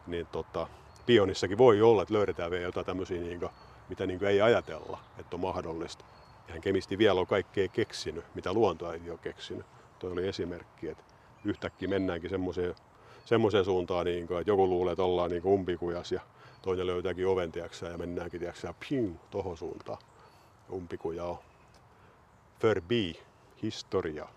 niin 0.07 0.27
tota, 0.27 0.69
pionissakin 1.07 1.59
voi 1.59 1.83
olla, 1.83 2.03
että 2.03 2.15
löydetään 2.15 2.51
vielä 2.51 2.65
jotain 2.65 2.87
tämmöisiä, 2.87 3.21
niin 3.21 3.41
kuin, 3.41 3.51
mitä 3.89 4.07
niin 4.07 4.25
ei 4.25 4.41
ajatella, 4.41 4.99
että 5.19 5.37
on 5.37 5.41
mahdollista. 5.41 6.05
hän 6.49 6.61
kemisti 6.61 6.99
vielä 6.99 7.21
on 7.21 7.27
kaikkea 7.27 7.69
keksinyt, 7.69 8.25
mitä 8.35 8.53
luonto 8.53 8.93
ei 8.93 9.11
ole 9.11 9.19
keksinyt. 9.19 9.67
Tuo 9.99 10.11
oli 10.11 10.29
esimerkki, 10.29 10.89
että 10.89 11.05
yhtäkkiä 11.45 11.89
mennäänkin 11.89 12.31
semmoiseen, 12.31 12.75
semmoiseen 13.25 13.65
suuntaan, 13.65 14.07
niin 14.07 14.27
kuin, 14.27 14.41
että 14.41 14.51
joku 14.51 14.69
luulee, 14.69 14.93
että 14.93 15.03
ollaan 15.03 15.31
niin 15.31 15.47
umpikujas 15.47 16.13
ja 16.13 16.21
toinen 16.63 16.87
löytääkin 16.87 17.27
oven 17.27 17.53
tiiäksä, 17.53 17.87
ja 17.87 17.99
mennäänkin 17.99 18.41
tiiäksä, 18.41 18.75
piu, 18.89 19.21
tohon 19.31 19.57
suuntaan. 19.57 19.99
Umpikuja 20.73 21.25
on 21.25 21.39
förbi, 22.61 23.21
historia. 23.63 24.29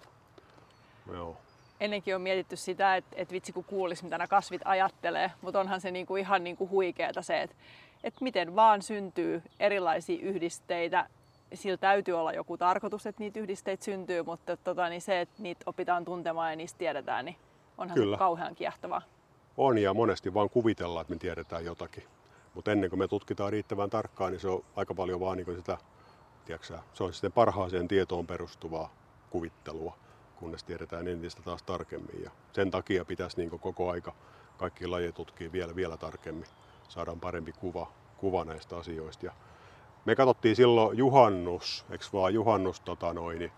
Joo 1.14 1.38
ennenkin 1.80 2.16
on 2.16 2.22
mietitty 2.22 2.56
sitä, 2.56 2.96
että, 2.96 3.16
että 3.16 3.32
vitsi 3.32 3.54
kun 3.54 3.64
kuulisi, 3.64 4.04
mitä 4.04 4.18
nämä 4.18 4.28
kasvit 4.28 4.62
ajattelee, 4.66 5.32
mutta 5.42 5.60
onhan 5.60 5.82
se 5.82 5.92
niinku 5.92 6.16
ihan 6.16 6.44
niinku 6.44 6.70
huikeeta 6.70 7.22
se, 7.22 7.42
että, 7.42 7.56
että 8.04 8.24
miten 8.24 8.56
vaan 8.56 8.82
syntyy 8.82 9.44
erilaisia 9.60 10.20
yhdisteitä. 10.22 11.10
Sillä 11.54 11.78
täytyy 11.78 12.14
olla 12.14 12.34
joku 12.34 12.58
tarkoitus, 12.58 13.06
että 13.06 13.24
niitä 13.24 13.40
yhdisteitä 13.40 13.86
syntyy, 13.86 14.24
mutta 14.24 14.58
tota, 14.58 14.90
niin 14.90 15.02
se, 15.02 15.22
että 15.22 15.44
niitä 15.44 15.64
opitaan 15.66 16.06
tuntemaan 16.06 16.50
ja 16.52 16.56
niistä 16.56 16.78
tiedetään, 16.78 17.26
niin 17.26 17.36
onhan 17.78 17.96
Kyllä. 17.96 18.16
se 18.16 18.20
kauhean 18.20 18.56
kiehtovaa. 18.56 19.02
On 19.58 19.78
ja 19.78 19.94
monesti 19.94 20.34
vaan 20.34 20.50
kuvitellaan, 20.50 21.02
että 21.02 21.14
me 21.14 21.20
tiedetään 21.20 21.66
jotakin. 21.66 22.04
Mutta 22.54 22.72
ennen 22.72 22.90
kuin 22.90 23.00
me 23.00 23.08
tutkitaan 23.08 23.52
riittävän 23.52 23.90
tarkkaan, 23.90 24.32
niin 24.32 24.40
se 24.40 24.48
on 24.48 24.66
aika 24.76 24.94
paljon 24.94 25.20
vaan 25.20 25.38
niin 25.38 25.56
sitä, 25.56 25.78
tiedätkö, 26.46 26.80
se 26.94 27.04
on 27.04 27.14
sitten 27.14 27.32
parhaaseen 27.32 27.88
tietoon 27.88 28.28
perustuvaa 28.28 28.94
kuvittelua 29.30 29.98
kunnes 30.40 30.64
tiedetään 30.64 31.08
entistä 31.08 31.42
taas 31.42 31.64
tarkemmin. 31.64 32.24
Ja 32.24 32.32
sen 32.54 32.72
takia 32.72 33.06
pitäisi 33.06 33.38
niin 33.38 33.60
koko 33.60 33.92
aika 33.92 34.14
kaikki 34.58 34.88
lajit 34.88 35.16
tutkia 35.16 35.52
vielä, 35.52 35.76
vielä 35.76 35.98
tarkemmin. 35.98 36.48
Saadaan 36.90 37.20
parempi 37.20 37.52
kuva, 37.52 37.92
kuva 38.18 38.46
näistä 38.46 38.78
asioista. 38.78 39.26
Ja 39.26 39.32
me 40.06 40.16
katsottiin 40.16 40.56
silloin 40.56 40.98
juhannus, 40.98 41.86
eikö 41.92 42.06
vaan 42.14 42.34
juhannus 42.34 42.80
tota 42.80 43.14
noin, 43.14 43.40
niin 43.40 43.52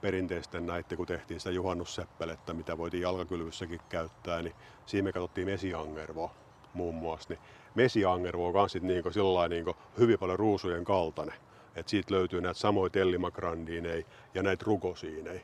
perinteisten 0.00 0.66
näitte, 0.66 0.96
kun 0.96 1.06
tehtiin 1.06 1.40
sitä 1.40 1.50
juhannusseppelettä, 1.50 2.54
mitä 2.54 2.78
voitiin 2.78 3.02
jalkakylvyssäkin 3.02 3.80
käyttää, 3.88 4.42
niin 4.42 4.54
siinä 4.86 5.04
me 5.04 5.12
katsottiin 5.12 5.46
mesiangervoa 5.46 6.30
muun 6.74 6.94
muassa. 6.94 7.28
Niin 7.28 7.40
mesiangervo 7.74 8.46
on 8.46 8.54
myös 8.54 8.74
niin 8.74 9.02
kuin, 9.02 9.12
niin 9.50 9.64
hyvin 9.98 10.18
paljon 10.18 10.38
ruusujen 10.38 10.84
kaltainen. 10.84 11.34
Et 11.76 11.88
siitä 11.88 12.14
löytyy 12.14 12.40
näitä 12.40 12.60
samoja 12.60 12.90
tellimakrandiineja 12.90 14.04
ja 14.34 14.42
näitä 14.42 14.64
rukosiineja. 14.66 15.40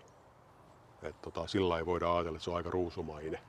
Et 1.03 1.23
tota, 1.23 1.47
sillä 1.47 1.79
ei 1.79 1.87
voida 1.87 2.15
ajatella, 2.15 2.37
että 2.37 2.45
se 2.45 2.51
on 2.51 2.57
aika 2.57 2.71
ruusumainen, 2.71 3.41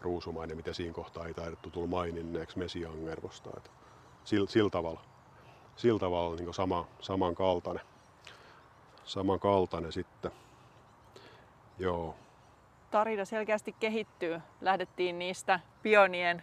ruusumainen 0.00 0.56
mitä 0.56 0.72
siinä 0.72 0.92
kohtaa 0.92 1.26
ei 1.26 1.34
taidettu 1.34 1.70
tulla 1.70 1.86
maininneeksi 1.86 2.58
mesiangervosta. 2.58 3.50
Sillä, 4.24 4.50
sillä 4.50 4.70
tavalla, 4.70 5.00
sillä 5.76 5.98
tavalla 5.98 6.36
niin 6.36 6.54
sama, 6.54 6.86
samankaltainen, 7.00 7.84
samankaltainen 9.04 9.92
sitten. 9.92 10.30
Joo. 11.78 12.14
Tarina 12.90 13.24
selkeästi 13.24 13.74
kehittyy. 13.80 14.40
Lähdettiin 14.60 15.18
niistä 15.18 15.60
pionien 15.82 16.42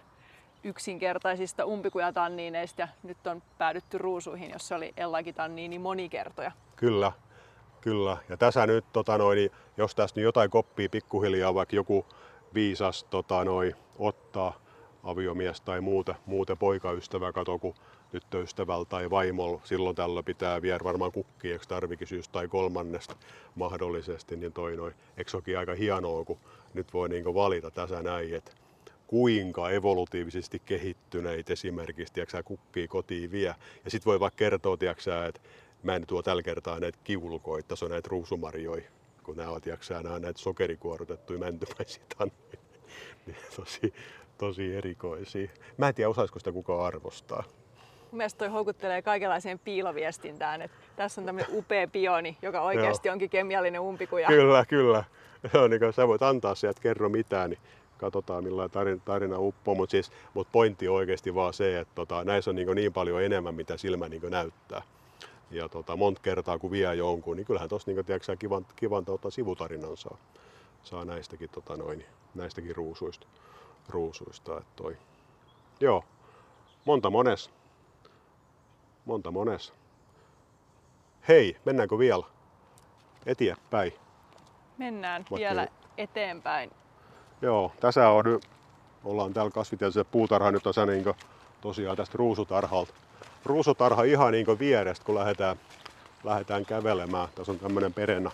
yksinkertaisista 0.63 1.65
umpikujatanniineista 1.65 2.81
ja 2.81 2.87
nyt 3.03 3.27
on 3.27 3.43
päädytty 3.57 3.97
ruusuihin, 3.97 4.51
jossa 4.51 4.75
oli 4.75 4.93
ellakitanniini 4.97 5.79
monikertoja. 5.79 6.51
Kyllä, 6.75 7.11
Kyllä, 7.83 8.17
ja 8.29 8.37
tässä 8.37 8.67
nyt, 8.67 8.85
tota 8.93 9.17
noin, 9.17 9.51
jos 9.77 9.95
tästä 9.95 10.19
nyt 10.19 10.23
jotain 10.23 10.49
koppii 10.49 10.89
pikkuhiljaa, 10.89 11.53
vaikka 11.53 11.75
joku 11.75 12.05
viisas 12.53 13.03
tota 13.03 13.45
noin, 13.45 13.75
ottaa 13.99 14.53
aviomies 15.03 15.61
tai 15.61 15.81
muuta, 15.81 16.15
muuta 16.25 16.55
poikaystävä, 16.55 17.31
kato 17.31 17.59
kun 17.59 17.73
tyttöystävällä 18.13 18.85
tai 18.85 19.09
vaimolla, 19.09 19.61
silloin 19.63 19.95
tällä 19.95 20.23
pitää 20.23 20.61
viedä 20.61 20.83
varmaan 20.83 21.11
kukki, 21.11 21.51
eikö 21.51 21.65
tarvikin 21.67 22.07
syys 22.07 22.29
tai 22.29 22.47
kolmannesta 22.47 23.15
mahdollisesti, 23.55 24.37
niin 24.37 24.53
toi 24.53 24.75
noin, 24.75 24.93
eikö 25.17 25.59
aika 25.59 25.73
hienoa, 25.73 26.25
kun 26.25 26.39
nyt 26.73 26.93
voi 26.93 27.09
niinku 27.09 27.33
valita 27.33 27.71
tässä 27.71 28.03
näin, 28.03 28.35
että 28.35 28.51
kuinka 29.07 29.69
evolutiivisesti 29.69 30.61
kehittyneitä 30.65 31.53
esimerkiksi 31.53 32.13
tiiäksä, 32.13 32.43
kukkii 32.43 32.87
kotiin 32.87 33.31
vie. 33.31 33.55
Ja 33.85 33.91
sitten 33.91 34.05
voi 34.05 34.19
vaikka 34.19 34.37
kertoa, 34.37 34.77
tiiäksä, 34.77 35.25
että 35.25 35.41
mä 35.83 35.95
en 35.95 36.07
tuo 36.07 36.21
tällä 36.21 36.43
kertaa 36.43 36.79
näitä 36.79 36.99
kiulukoita, 37.03 37.67
tässä 37.67 37.85
on 37.85 37.91
näitä 37.91 38.09
ruusumarjoja, 38.11 38.83
kun 39.23 39.37
nämä 39.37 39.49
ovat 39.49 39.65
jaksaa, 39.65 40.03
nämä 40.03 40.15
on 40.15 40.21
näitä 40.21 40.39
sokerikuorutettuja 40.39 41.39
mäntymäisiä 41.39 42.03
niin 43.25 43.37
tosi, 43.55 43.93
tosi 44.37 44.75
erikoisia. 44.75 45.49
Mä 45.77 45.87
en 45.87 45.95
tiedä, 45.95 46.09
osaisiko 46.09 46.39
sitä 46.39 46.51
kukaan 46.51 46.85
arvostaa. 46.85 47.43
Mun 48.13 48.17
mielestä 48.17 48.37
toi 48.37 48.47
houkuttelee 48.47 49.01
kaikenlaiseen 49.01 49.59
piiloviestintään, 49.59 50.61
että 50.61 50.77
tässä 50.95 51.21
on 51.21 51.25
tämmöinen 51.25 51.55
upea 51.55 51.87
pioni, 51.87 52.37
joka 52.41 52.61
oikeasti 52.61 53.09
onkin 53.09 53.29
kemiallinen 53.29 53.81
umpikuja. 53.81 54.27
Kyllä, 54.27 54.65
kyllä. 54.65 55.03
Joo, 55.53 55.67
niin 55.67 55.79
kuin 55.79 55.93
sä 55.93 56.07
voit 56.07 56.21
antaa 56.21 56.55
sieltä 56.55 56.81
kerro 56.81 57.09
mitään, 57.09 57.49
niin 57.49 57.59
katsotaan 57.97 58.43
millainen 58.43 58.71
tarina, 58.71 59.01
tarina 59.05 59.39
uppoo, 59.39 59.75
mutta 59.75 59.91
siis, 59.91 60.11
mut 60.33 60.47
pointti 60.51 60.87
on 60.87 60.95
oikeasti 60.95 61.35
vaan 61.35 61.53
se, 61.53 61.79
että 61.79 61.91
tota, 61.95 62.23
näissä 62.23 62.51
on 62.51 62.55
niin, 62.55 62.75
niin 62.75 62.93
paljon 62.93 63.23
enemmän, 63.23 63.55
mitä 63.55 63.77
silmä 63.77 64.09
niin 64.09 64.21
näyttää 64.29 64.81
ja 65.51 65.69
tota, 65.69 65.95
monta 65.95 66.21
kertaa 66.21 66.59
kun 66.59 66.71
vie 66.71 66.95
jonkun, 66.95 67.37
niin 67.37 67.45
kyllähän 67.45 67.69
tuossa 67.69 67.91
niin, 67.91 68.05
tiedätkö, 68.05 68.35
kivan, 68.35 68.65
kivan 68.75 69.05
tota, 69.05 69.31
sivutarinan 69.31 69.97
saa, 69.97 70.17
saa 70.83 71.05
näistäkin, 71.05 71.49
tota, 71.49 71.77
noin, 71.77 72.05
näistäkin 72.35 72.75
ruusuista. 72.75 73.27
ruusuista 73.89 74.57
että 74.57 74.73
toi. 74.75 74.97
Joo, 75.79 76.03
monta 76.85 77.09
mones. 77.09 77.62
Monta 79.05 79.31
mones. 79.31 79.73
Hei, 81.27 81.57
mennäänkö 81.65 81.97
vielä 81.97 82.23
eteenpäin? 83.25 83.93
Mennään 84.77 85.21
Vaikka 85.21 85.35
vielä 85.35 85.67
eteenpäin. 85.97 86.71
Joo, 87.41 87.71
tässä 87.79 88.09
on 88.09 88.25
nyt, 88.25 88.47
ollaan 89.03 89.33
täällä 89.33 89.51
kasvitellisessa 89.51 90.05
puutarha 90.05 90.51
nyt 90.51 90.63
tässä 90.63 90.85
niin 90.85 91.05
tosiaan 91.61 91.97
tästä 91.97 92.17
ruusutarhalta 92.17 92.93
ruusutarha 93.45 94.03
ihan 94.03 94.31
niin 94.31 94.59
vierestä, 94.59 95.05
kun 95.05 95.15
lähdetään, 95.15 95.57
lähdetään 96.23 96.65
kävelemään. 96.65 97.27
Tässä 97.35 97.51
on 97.51 97.59
tämmöinen 97.59 97.93
perena, 97.93 98.31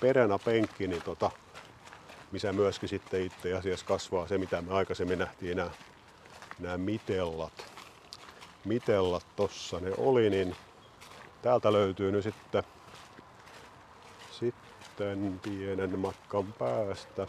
perena 0.00 0.38
penkki, 0.38 0.86
niin 0.86 1.02
tota, 1.02 1.30
missä 2.32 2.52
myöskin 2.52 2.88
sitten 2.88 3.22
itse 3.22 3.54
asiassa 3.54 3.86
kasvaa 3.86 4.28
se, 4.28 4.38
mitä 4.38 4.62
me 4.62 4.72
aikaisemmin 4.74 5.18
nähtiin, 5.18 5.56
nämä, 5.56 5.70
nämä 6.58 6.78
mitellat. 6.78 7.69
Mitellat 8.64 9.26
tossa 9.36 9.80
ne 9.80 9.92
oli, 9.98 10.30
niin 10.30 10.56
täältä 11.42 11.72
löytyy 11.72 12.12
nyt 12.12 12.24
sitten, 12.24 12.62
sitten 14.30 15.40
pienen 15.44 15.98
matkan 15.98 16.52
päästä 16.52 17.26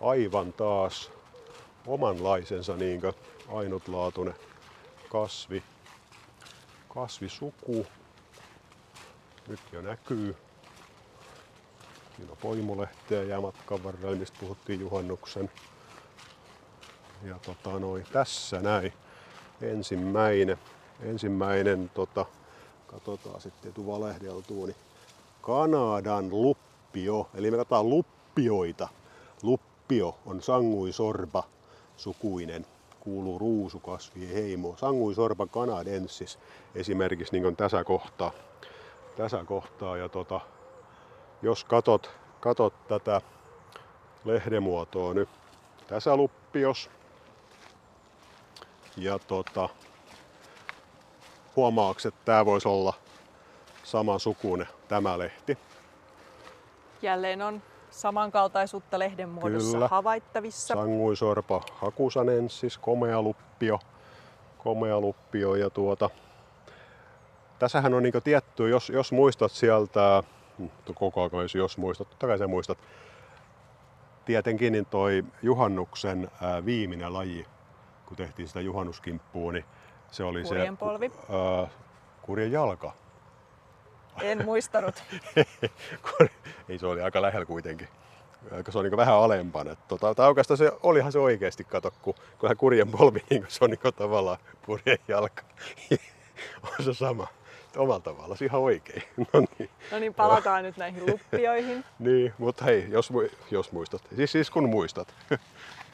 aivan 0.00 0.52
taas 0.52 1.10
omanlaisensa 1.86 2.76
niin 2.76 3.00
ainutlaatuinen 3.48 4.34
kasvi, 5.08 5.62
kasvisuku. 6.88 7.86
Nyt 9.48 9.60
jo 9.72 9.82
näkyy. 9.82 10.36
Siinä 12.16 12.32
on 12.32 12.38
poimulehteä 12.38 13.22
ja 13.22 13.40
matkan 13.40 13.84
varrella, 13.84 14.16
mistä 14.16 14.36
puhuttiin 14.40 14.80
juhannuksen. 14.80 15.50
Ja 17.24 17.34
tota 17.42 17.78
noin, 17.78 18.06
tässä 18.12 18.60
näin 18.60 18.92
ensimmäinen, 19.60 20.58
ensimmäinen 21.00 21.90
tota, 21.94 22.26
katsotaan 22.86 23.40
sitten 23.40 23.70
etu 23.70 23.86
valehdeltuu, 23.86 24.66
niin 24.66 24.76
Kanadan 25.42 26.30
luppio, 26.30 27.28
eli 27.34 27.50
me 27.50 27.56
katsotaan 27.56 27.88
luppioita. 27.88 28.88
Luppio 29.42 30.18
on 30.26 30.42
sanguisorba 30.42 31.44
sukuinen 31.96 32.66
kuuluu 33.00 33.38
ruusukasvien 33.38 34.34
heimo. 34.34 34.74
Sanguisorba 34.76 35.46
canadensis 35.46 36.38
esimerkiksi 36.74 37.40
niin 37.40 37.56
tässä 37.56 37.84
kohtaa. 37.84 38.30
Tässä 39.16 39.44
kohtaa. 39.44 39.96
Ja 39.96 40.08
tota, 40.08 40.40
jos 41.42 41.64
katot, 41.64 42.10
katot 42.40 42.74
tätä 42.88 43.20
lehdemuotoa 44.24 45.14
nyt, 45.14 45.28
tässä 45.86 46.16
luppios. 46.16 46.90
Ja 48.96 49.18
tota, 49.18 49.68
huomaaks, 51.56 52.06
että 52.06 52.20
tämä 52.24 52.46
voisi 52.46 52.68
olla 52.68 52.94
sama 53.84 54.18
sukunen 54.18 54.68
tämä 54.88 55.18
lehti. 55.18 55.58
Jälleen 57.02 57.42
on 57.42 57.62
samankaltaisuutta 57.90 58.98
lehden 58.98 59.28
muodossa 59.28 59.72
Kyllä. 59.72 59.88
havaittavissa. 59.88 60.74
Sanguisorpa 60.74 61.60
hakusanensis, 61.74 62.78
komea 62.78 63.22
luppio, 63.22 63.78
komea 64.58 65.00
luppio 65.00 65.54
ja 65.54 65.70
tuota, 65.70 66.10
tässähän 67.58 67.94
on 67.94 68.02
niin 68.02 68.14
tietty, 68.24 68.68
jos, 68.68 68.88
jos 68.88 69.12
muistat 69.12 69.52
sieltä, 69.52 70.22
hmm, 70.58 70.70
koko 70.94 71.22
ajan 71.22 71.48
jos 71.54 71.78
muistat, 71.78 72.08
totta 72.08 72.26
kai 72.26 72.38
sä 72.38 72.46
muistat, 72.46 72.78
tietenkin 74.24 74.72
niin 74.72 74.86
toi 74.86 75.24
juhannuksen 75.42 76.30
viimeinen 76.64 77.12
laji, 77.12 77.46
kun 78.12 78.16
tehtiin 78.26 78.48
sitä 78.48 78.60
juhannuskimppua, 78.60 79.52
niin 79.52 79.64
se 80.10 80.24
oli 80.24 80.42
Kurjen 80.42 80.74
se 80.74 80.78
polvi. 80.78 81.12
Ää, 81.30 81.68
kurjen 82.22 82.52
jalka. 82.52 82.92
En 84.22 84.44
muistanut. 84.44 85.02
Ei 86.68 86.78
se 86.78 86.86
oli 86.86 87.02
aika 87.02 87.22
lähellä 87.22 87.46
kuitenkin. 87.46 87.88
Aika 88.56 88.72
se 88.72 88.78
on 88.78 88.84
niin 88.84 88.96
vähän 88.96 89.14
alempana. 89.14 89.76
Tota, 89.88 90.14
tai 90.14 90.28
oikeastaan 90.28 90.58
se, 90.58 90.72
olihan 90.82 91.12
se 91.12 91.18
oikeasti, 91.18 91.64
kato, 91.64 91.92
kun 92.02 92.14
kyllähän 92.38 92.56
kurjen 92.56 92.90
polvi, 92.90 93.24
niin 93.30 93.46
se 93.48 93.64
on 93.64 93.70
niin 93.70 93.94
tavallaan 93.96 94.38
kurjen 94.66 94.98
jalka. 95.08 95.42
on 96.78 96.84
se 96.84 96.94
sama. 96.94 97.26
Omalla 97.76 98.00
tavalla, 98.00 98.36
ihan 98.40 98.60
oikein. 98.60 99.02
No 99.16 99.40
niin. 99.58 99.70
No 99.92 99.98
niin, 99.98 100.14
palataan 100.14 100.64
nyt 100.64 100.76
näihin 100.76 101.06
luppioihin. 101.06 101.84
Niin, 101.98 102.34
mutta 102.38 102.64
hei, 102.64 102.86
jos, 102.88 103.12
jos 103.50 103.72
muistat. 103.72 104.02
Siis, 104.16 104.32
siis 104.32 104.50
kun 104.50 104.68
muistat. 104.68 105.14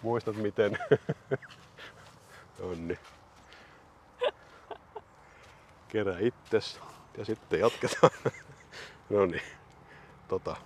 muistat 0.03 0.37
miten. 0.37 0.79
Onni. 2.61 2.99
Kerää 5.89 6.19
itses 6.19 6.81
ja 7.19 7.25
sitten 7.25 7.61
jatketaan. 7.61 8.11
no 9.11 9.27
niin. 9.27 9.43
Tota. 10.29 10.57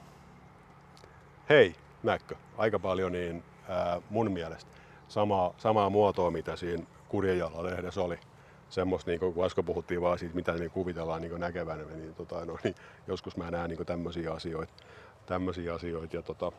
Hei, 1.48 1.74
näkö, 2.02 2.34
aika 2.58 2.78
paljon 2.78 3.12
niin 3.12 3.44
ää, 3.68 4.00
mun 4.10 4.32
mielestä 4.32 4.70
samaa, 5.08 5.54
samaa 5.58 5.90
muotoa, 5.90 6.30
mitä 6.30 6.56
siinä 6.56 6.84
Kurjenjalla 7.08 7.64
lehdessä 7.64 8.02
oli. 8.02 8.18
Semmoista, 8.70 9.10
niin 9.10 9.20
kun 9.20 9.44
äsken 9.44 9.64
puhuttiin 9.64 10.00
vaan 10.00 10.18
siitä, 10.18 10.34
mitä 10.34 10.52
niin 10.52 10.70
kuvitellaan 10.70 11.22
niin 11.22 11.40
näkevän, 11.40 11.86
niin, 11.88 12.14
tota, 12.14 12.44
no, 12.44 12.58
niin 12.64 12.74
joskus 13.06 13.36
mä 13.36 13.50
näen 13.50 13.70
niin 13.70 13.86
tämmöisiä 13.86 14.32
asioita. 14.32 14.72
Tämmöisiä 15.26 15.74
asioita 15.74 16.16
ja, 16.16 16.22
tota, 16.22 16.52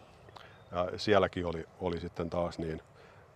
ja 0.72 1.00
sielläkin 1.00 1.46
oli, 1.46 1.66
oli 1.80 2.00
sitten 2.00 2.30
taas 2.30 2.60
niin, 2.60 2.82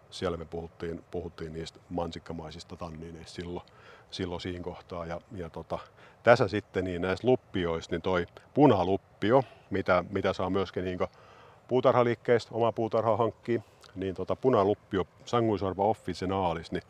siellä 0.10 0.38
me 0.38 0.46
puhuttiin, 0.46 1.04
puhuttiin 1.12 1.54
niistä 1.54 1.80
mansikkamaisista 1.90 2.76
tannineista 2.76 3.36
silloin, 3.36 3.66
silloin 4.12 4.42
siinä 4.42 4.64
kohtaa. 4.64 5.06
Ja, 5.06 5.22
ja 5.32 5.50
tota, 5.50 5.80
tässä 6.24 6.48
sitten 6.48 6.84
niin 6.84 7.02
näistä 7.02 7.28
luppioista, 7.28 7.96
niin 7.96 8.02
toi 8.02 8.26
punaluppio, 8.54 9.44
mitä, 9.70 10.04
mitä 10.10 10.34
saa 10.34 10.50
myöskin 10.50 10.86
niin 10.86 11.00
puutarhaliikkeistä, 11.68 12.56
oma 12.56 12.72
puutarha 12.72 13.18
hankkii, 13.18 13.62
niin 13.96 14.16
tota 14.16 14.36
punaluppio 14.36 15.08
Sanguisorva 15.26 15.84
officinaalis, 15.84 16.72
niin 16.72 16.84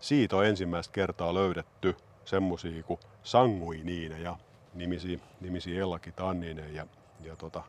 siitä 0.00 0.36
on 0.36 0.46
ensimmäistä 0.46 0.92
kertaa 0.92 1.34
löydetty 1.34 1.96
semmosia 2.24 2.82
kuin 2.82 3.00
sanguiniineja, 3.22 4.36
nimisiä, 4.74 5.18
nimisiä 5.40 5.80
ellakitannineja. 5.80 6.74
Ja, 6.74 6.86
ja 7.20 7.36
tota, 7.36 7.62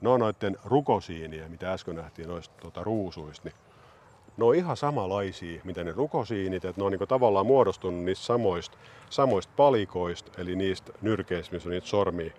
ne 0.00 0.08
on 0.08 0.20
noiden 0.20 0.56
rukosiinien, 0.64 1.50
mitä 1.50 1.72
äsken 1.72 1.96
nähtiin 1.96 2.28
noista 2.28 2.54
tota, 2.60 2.82
ruusuista, 2.82 3.48
niin 3.48 3.67
ne 4.38 4.44
on 4.44 4.54
ihan 4.54 4.76
samanlaisia, 4.76 5.60
mitä 5.64 5.84
ne 5.84 5.92
rukosiinit, 5.92 6.64
että 6.64 6.80
ne 6.80 6.84
on 6.84 6.92
niinku 6.92 7.06
tavallaan 7.06 7.46
muodostunut 7.46 8.04
niistä 8.04 8.24
samoista, 8.24 8.78
samoista 9.10 9.52
palikoista, 9.56 10.32
eli 10.38 10.56
niistä 10.56 10.92
nyrkeistä, 11.02 11.54
missä 11.54 11.68
on 11.68 11.72
niitä 11.72 11.86
sormia, 11.86 12.32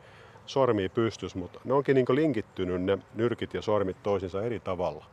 sormia 0.45 0.89
pystys, 0.89 1.35
mutta 1.35 1.59
ne 1.63 1.73
onkin 1.73 1.95
niinku 1.95 2.15
linkittynyt 2.15 2.81
ne 2.81 2.97
nyrkit 3.15 3.53
ja 3.53 3.61
sormit 3.61 4.03
toisinsa 4.03 4.43
eri 4.43 4.59
tavalla. 4.59 5.05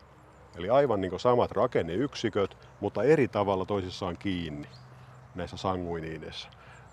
Eli 0.56 0.70
aivan 0.70 1.00
niinku 1.00 1.18
samat 1.18 1.52
rakenneyksiköt, 1.52 2.56
mutta 2.80 3.02
eri 3.02 3.28
tavalla 3.28 3.64
toisissaan 3.64 4.16
kiinni 4.18 4.68
näissä 5.34 5.56
sanguiniineissa. 5.56 6.48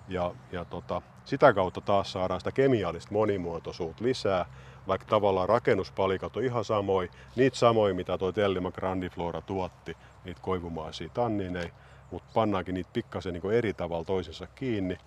Ja, 0.07 0.35
ja 0.51 0.65
tota, 0.65 1.01
sitä 1.25 1.53
kautta 1.53 1.81
taas 1.81 2.11
saadaan 2.11 2.39
sitä 2.39 2.51
kemiallista 2.51 3.13
monimuotoisuutta 3.13 4.03
lisää, 4.03 4.45
vaikka 4.87 5.07
tavallaan 5.07 5.49
rakennuspalikat 5.49 6.37
on 6.37 6.43
ihan 6.43 6.65
samoin, 6.65 7.09
niitä 7.35 7.57
samoin 7.57 7.95
mitä 7.95 8.17
tuo 8.17 8.31
Tellima 8.31 8.71
Grandiflora 8.71 9.41
tuotti, 9.41 9.97
niitä 10.25 10.41
koivumaisia 10.41 11.09
tannineja, 11.09 11.73
mutta 12.11 12.31
pannaankin 12.33 12.75
niitä 12.75 12.89
pikkasen 12.93 13.33
niin 13.33 13.51
eri 13.51 13.73
tavalla 13.73 14.05
toisensa 14.05 14.47
kiinni, 14.47 14.97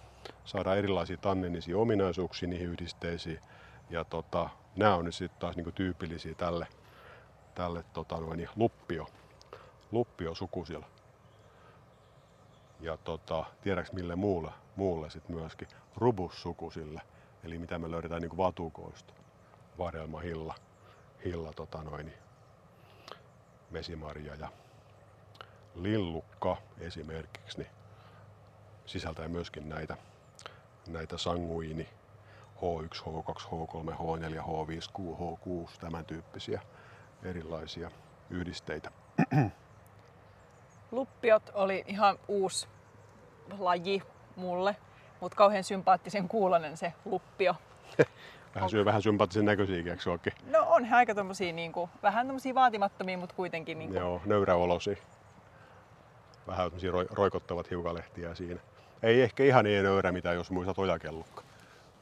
saadaan 0.45 0.79
erilaisia 0.79 1.17
tanninisia 1.17 1.79
ominaisuuksia 1.79 2.49
niihin 2.49 2.69
yhdisteisiin, 2.69 3.41
ja 3.91 4.05
tota, 4.05 4.49
nämä 4.77 4.95
on 4.95 5.05
nyt 5.05 5.15
sitten 5.15 5.41
taas 5.41 5.57
niin 5.57 5.73
tyypillisiä 5.75 6.35
tälle, 6.35 6.67
tälle 7.55 7.85
tota 7.93 8.17
noin, 8.17 8.49
luppio, 8.57 9.07
luppio 9.93 10.35
sukusilla. 10.35 10.87
Ja 12.81 12.97
tota, 12.97 13.45
tiedäks 13.63 13.93
mille 13.93 14.17
muulle, 14.17 14.51
muulle 14.77 15.11
sitten 15.11 15.37
myöskin 15.37 15.69
rubussukusille, 15.97 17.01
eli 17.45 17.59
mitä 17.59 17.79
me 17.79 17.91
löydetään 17.91 18.23
niin 18.23 18.37
vatukoista. 18.37 19.13
Vadelma, 19.79 20.21
hilla, 20.21 20.55
hilla 21.25 21.53
tota 21.53 21.83
noin, 21.83 22.13
mesimarja 23.71 24.35
ja 24.35 24.49
lillukka 25.75 26.57
esimerkiksi 26.79 27.59
niin 27.59 27.71
sisältää 28.87 29.29
myöskin 29.29 29.69
näitä, 29.69 29.97
näitä 30.89 31.19
sanguini 31.19 31.89
H1, 32.57 33.03
H2, 33.03 33.43
H3, 33.43 33.95
H4, 33.95 34.43
H5, 34.43 34.91
Q, 34.93 34.99
H6, 35.19 35.81
tämän 35.81 36.05
tyyppisiä 36.05 36.63
erilaisia 37.23 37.91
yhdisteitä. 38.31 38.91
Luppiot 40.91 41.51
oli 41.55 41.85
ihan 41.87 42.19
uusi 42.29 42.69
laji 43.59 44.03
mulle, 44.37 44.77
mutta 45.21 45.37
kauhean 45.37 45.65
sympaattisen 45.65 46.29
kuulonen 46.29 46.77
se 46.77 46.93
luppio. 47.05 47.55
Vähän 48.55 48.71
syö 48.71 48.85
vähän 48.85 49.03
sympaattisen 49.03 49.45
näköisiä, 49.45 49.77
eikö 49.77 50.11
oikein? 50.11 50.37
No 50.51 50.67
on 50.69 50.85
he 50.85 50.97
aika 50.97 51.15
tommosia 51.15 51.53
niinku, 51.53 51.89
vähän 52.03 52.27
tommosia 52.27 52.55
vaatimattomia, 52.55 53.19
mutta 53.19 53.35
kuitenkin 53.35 53.79
niinku. 53.79 53.97
Joo, 53.97 54.21
nöyräolosi. 54.25 54.99
Vähän 56.47 56.67
tämmöisiä 56.67 56.91
roi, 56.91 57.07
roikottavat 57.11 57.71
hiukalehtiä 57.71 58.35
siinä. 58.35 58.61
Ei 59.03 59.23
ehkä 59.23 59.45
ihan 59.45 59.65
niin 59.65 59.85
nöyrä, 59.85 60.13
mitä 60.13 60.33
jos 60.33 60.51
muistat 60.51 60.79
ojakellukka. 60.79 61.43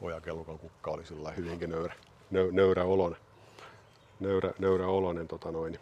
Ojakellukan 0.00 0.58
kukka 0.58 0.90
oli 0.90 1.06
sillä 1.06 1.30
hyvinkin 1.30 1.70
nöyrä, 1.70 1.94
nö, 2.30 2.48
nöyrä 2.52 2.84
olonen. 2.84 3.20
Nöyrä, 4.20 4.50
nöyrä 4.58 4.86
olonen 4.86 5.28
tota 5.28 5.52
noin. 5.52 5.78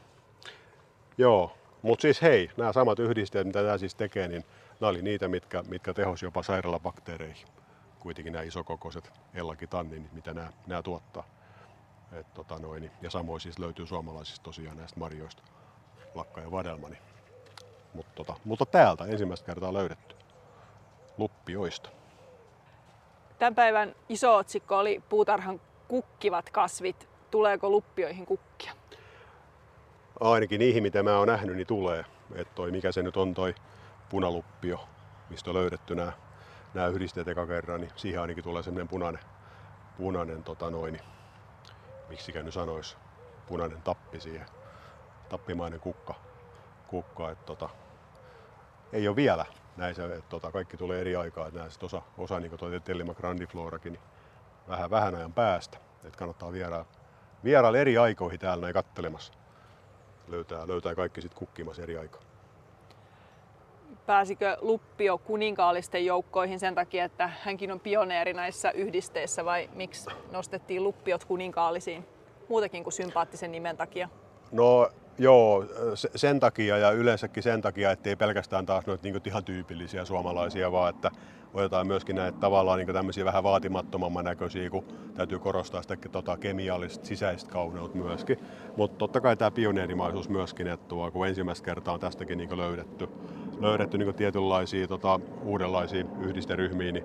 Joo, 1.19 1.57
mutta 1.83 2.03
siis 2.03 2.23
hei, 2.23 2.51
nämä 2.57 2.73
samat 2.73 2.99
yhdisteet, 2.99 3.47
mitä 3.47 3.63
tämä 3.63 3.79
siis 3.79 3.95
tekee, 3.95 4.29
niin 4.29 4.45
nämä 4.83 4.91
oli 4.91 5.03
niitä, 5.03 5.29
mitkä, 5.29 5.63
mitkä 5.69 5.95
tehosi 5.95 6.27
jopa 6.27 6.43
sairaalabakteereihin 6.43 7.47
kuitenkin 8.01 8.33
nämä 8.33 8.43
isokokoiset 8.43 9.13
ellakitanninit, 9.35 10.13
mitä 10.13 10.35
nämä, 10.35 10.53
nämä 10.67 10.83
tuottaa. 10.83 11.25
Et, 12.13 12.35
tota 12.35 12.59
noin, 12.59 12.91
ja 13.03 13.11
samoin 13.11 13.41
siis 13.41 13.59
löytyy 13.59 13.87
suomalaisista 13.87 14.45
tosiaan 14.45 14.77
näistä 14.77 15.01
marjoista, 15.01 15.43
lakka 16.15 16.41
ja 16.41 16.51
vadelma. 16.51 16.89
Niin. 16.89 17.03
Mut, 17.95 18.15
tota, 18.15 18.35
mutta 18.45 18.67
täältä 18.67 19.05
ensimmäistä 19.05 19.47
kertaa 19.47 19.73
löydetty 19.73 20.17
luppioista. 21.19 21.91
Tämän 23.39 23.55
päivän 23.55 23.95
iso 24.09 24.37
otsikko 24.37 24.79
oli 24.79 25.03
puutarhan 25.09 25.61
kukkivat 25.89 26.51
kasvit. 26.51 27.09
Tuleeko 27.31 27.71
luppioihin 27.71 28.27
kukkia? 28.27 28.73
Ainakin 30.21 30.59
niihin, 30.59 30.83
mitä 30.83 31.03
mä 31.03 31.19
oon 31.19 31.29
nähnyt, 31.29 31.57
niin 31.57 31.67
tulee. 31.67 32.05
Et 32.35 32.55
toi, 32.55 32.71
mikä 32.71 32.93
se 32.93 33.03
nyt 33.03 33.17
on 33.17 33.35
toi 33.35 33.55
punaluppio, 34.13 34.89
mistä 35.31 35.51
on 35.51 35.57
löydetty 35.57 35.95
nämä 35.95 36.13
nämä 36.75 36.87
yhdisteet 36.87 37.29
eka 37.29 37.47
kerran, 37.47 37.81
niin 37.81 37.93
siihen 37.97 38.21
ainakin 38.21 38.45
tulee 38.45 38.63
semmoinen 38.63 38.89
punainen, 38.89 39.23
punainen 39.97 40.45
tota 40.45 40.71
noin, 40.71 41.01
miksi 42.09 42.33
nyt 42.33 42.55
sanois, 42.55 42.97
punainen 43.47 43.83
tappi 43.83 44.21
siihen, 44.21 44.47
tappimainen 45.29 45.81
kukka, 45.81 46.15
kukka 46.89 47.31
että 47.31 47.45
tota, 47.45 47.69
ei 48.93 49.09
ole 49.09 49.17
vielä 49.17 49.45
näissä, 49.77 50.05
että 50.05 50.29
tota, 50.29 50.53
kaikki 50.53 50.77
tulee 50.77 51.01
eri 51.01 51.17
aikaa, 51.17 51.47
että 51.47 51.61
näistä 51.61 51.87
osa, 51.87 52.03
osa 52.19 52.41
niin 52.41 52.59
kuin 52.59 52.83
Tellima 52.83 53.15
grandiflorakin, 53.15 53.93
niin 53.93 54.03
vähän, 54.69 54.91
vähän 54.91 55.15
ajan 55.15 55.33
päästä, 55.33 55.79
että 56.05 56.19
kannattaa 56.19 56.53
vierailla, 56.53 56.87
vierailla 57.45 57.79
eri 57.79 57.99
aikoihin 57.99 58.41
täällä 58.41 58.63
näin 58.63 58.75
kattelemassa. 58.75 59.33
Löytää, 60.29 60.69
löytää 60.69 60.95
kaikki 60.95 61.23
sitten 61.23 61.39
kukkimassa 61.39 61.83
eri 61.83 61.99
aikaa 61.99 62.32
pääsikö 64.07 64.57
Luppio 64.61 65.19
kuninkaallisten 65.19 66.07
joukkoihin 66.07 66.61
sen 66.61 66.75
takia, 66.75 67.05
että 67.05 67.31
hänkin 67.43 67.73
on 67.73 67.81
pioneeri 67.81 68.33
näissä 68.33 68.71
yhdisteissä 68.71 69.45
vai 69.45 69.71
miksi 69.75 70.11
nostettiin 70.33 70.85
Luppiot 70.85 71.25
kuninkaallisiin 71.25 72.05
muutakin 72.49 72.85
kuin 72.85 72.93
sympaattisen 72.93 73.53
nimen 73.53 73.77
takia? 73.77 74.09
No 74.53 74.91
joo, 75.19 75.65
sen 75.95 76.41
takia 76.41 76.79
ja 76.79 76.91
yleensäkin 76.91 77.43
sen 77.43 77.63
takia, 77.63 77.91
ettei 77.91 78.17
pelkästään 78.17 78.67
taas 78.67 78.87
noita 78.87 79.03
niin 79.03 79.21
ihan 79.27 79.45
tyypillisiä 79.45 80.05
suomalaisia, 80.05 80.73
vaan 80.73 80.95
että 80.95 81.11
otetaan 81.55 81.87
myöskin 81.87 82.17
näitä 82.17 82.39
tavallaan 82.39 82.79
niin 82.79 82.95
tämmöisiä 82.95 83.25
vähän 83.25 83.43
vaatimattomamman 83.43 84.25
näköisiä, 84.25 84.71
kun 84.71 84.85
täytyy 85.15 85.39
korostaa 85.39 85.83
sitä 85.83 85.97
tota, 86.13 86.37
kemiallista 86.37 87.07
sisäistä 87.07 87.51
kauneutta 87.51 87.99
myöskin. 87.99 88.39
Mutta 88.77 88.99
totta 88.99 89.21
kai 89.21 89.37
tämä 89.37 89.51
pioneerimaisuus 89.51 90.29
myöskin, 90.29 90.67
että 90.67 90.95
kun 91.13 91.27
ensimmäistä 91.29 91.65
kertaa 91.65 91.95
on 91.95 92.01
tästäkin 92.01 92.39
niin 92.39 92.59
löydetty, 92.59 93.09
löydetty 93.61 93.99
niin 93.99 94.15
tietynlaisia 94.15 94.89
tota, 94.89 95.21
uudenlaisia 95.43 96.05
yhdisteryhmiä, 96.21 96.93
niin 96.93 97.05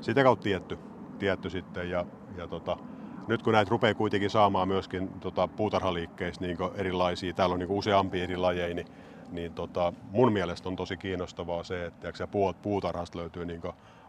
sitä 0.00 0.22
kautta 0.22 0.42
tietty, 0.42 0.78
tietty 1.18 1.50
sitten. 1.50 1.90
Ja, 1.90 2.04
ja 2.36 2.48
tota, 2.48 2.76
nyt 3.28 3.42
kun 3.42 3.52
näitä 3.52 3.70
rupeaa 3.70 3.94
kuitenkin 3.94 4.30
saamaan 4.30 4.68
myöskin 4.68 5.08
tota, 5.20 5.48
puutarhaliikkeistä 5.48 6.44
niin 6.44 6.58
erilaisia, 6.74 7.32
täällä 7.32 7.52
on 7.52 7.58
niin 7.58 7.70
useampia 7.70 8.22
eri 8.22 8.36
lajeja, 8.36 8.74
niin, 8.74 8.86
niin 9.30 9.54
tota, 9.54 9.92
mun 10.10 10.32
mielestä 10.32 10.68
on 10.68 10.76
tosi 10.76 10.96
kiinnostavaa 10.96 11.64
se, 11.64 11.86
että 11.86 12.12
puutarhasta 12.62 13.18
löytyy 13.18 13.44
niin 13.44 13.62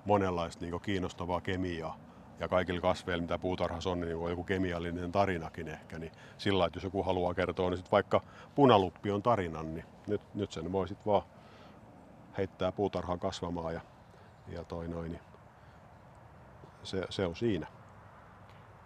monenlaista 0.06 0.66
niin 0.66 0.82
kiinnostavaa 0.82 1.42
kemiaa 1.42 1.98
ja 2.40 2.48
kaikilla 2.48 2.82
kasveilla, 2.82 3.22
mitä 3.22 3.40
puutarhassa 3.40 3.90
on, 3.90 4.00
niin 4.00 4.16
on 4.16 4.30
joku 4.30 4.44
kemiallinen 4.44 5.12
tarinakin 5.12 5.68
ehkä. 5.68 6.00
Niin 6.00 6.12
sillä 6.38 6.66
että 6.66 6.78
jos 6.78 6.84
joku 6.84 7.04
haluaa 7.04 7.34
kertoa, 7.34 7.70
niin 7.70 7.78
sit 7.78 7.92
vaikka 7.92 8.22
punaluppi 8.56 9.12
on 9.12 9.24
tarinan, 9.24 9.74
niin 9.74 9.86
nyt, 10.08 10.22
nyt 10.34 10.52
sen 10.52 10.72
voi 10.72 10.88
sitten 10.88 11.06
vaan 11.06 11.24
heittää 12.40 12.72
puutarhaa 12.72 13.18
kasvamaan 13.18 13.74
ja, 13.74 13.82
ja 14.48 14.64
toi 14.64 14.88
noin, 14.88 15.12
niin 15.12 15.22
se, 16.84 17.02
se 17.10 17.26
on 17.26 17.36
siinä. 17.36 17.68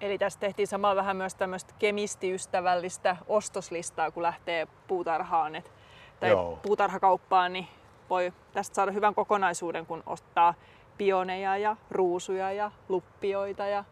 Eli 0.01 0.17
tässä 0.17 0.39
tehtiin 0.39 0.67
samalla 0.67 0.95
vähän 0.95 1.17
myös 1.17 1.35
tämmöistä 1.35 1.73
kemistiystävällistä 1.79 3.17
ostoslistaa, 3.27 4.11
kun 4.11 4.23
lähtee 4.23 4.67
puutarhaan 4.87 5.55
et, 5.55 5.71
tai 6.19 6.29
Joo. 6.29 6.59
puutarhakauppaan, 6.61 7.53
niin 7.53 7.67
voi 8.09 8.33
tästä 8.53 8.75
saada 8.75 8.91
hyvän 8.91 9.15
kokonaisuuden, 9.15 9.85
kun 9.85 10.03
ostaa 10.05 10.53
pioneja 10.97 11.57
ja 11.57 11.75
ruusuja 11.91 12.51
ja 12.51 12.71
luppioita 12.89 13.67
ja 13.67 13.83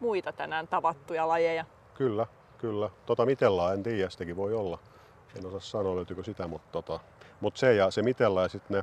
muita 0.00 0.32
tänään 0.32 0.68
tavattuja 0.68 1.28
lajeja. 1.28 1.64
Kyllä, 1.94 2.26
kyllä. 2.58 2.90
Tota 3.06 3.26
mitellaa 3.26 3.72
en 3.72 3.82
tiedä, 3.82 4.10
sitäkin 4.10 4.36
voi 4.36 4.54
olla. 4.54 4.78
En 5.36 5.46
osaa 5.46 5.60
sanoa 5.60 5.96
löytyykö 5.96 6.24
sitä, 6.24 6.48
mutta 6.48 6.72
tota, 6.72 7.00
mut 7.40 7.56
se 7.56 7.74
ja 7.74 7.90
se 7.90 8.02
mitellä 8.02 8.42
ja 8.42 8.48
sitten 8.48 8.76
ne 8.76 8.82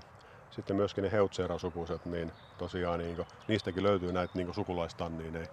sitten 0.54 0.76
myöskin 0.76 1.04
ne 1.04 1.12
heutseerasukuiset, 1.12 2.06
niin 2.06 2.32
tosiaan 2.58 3.00
niin 3.00 3.16
kuin, 3.16 3.28
niistäkin 3.48 3.84
löytyy 3.84 4.14
näitä 4.14 4.34
niin 4.36 4.54
sukulaistanniineja, 4.54 5.48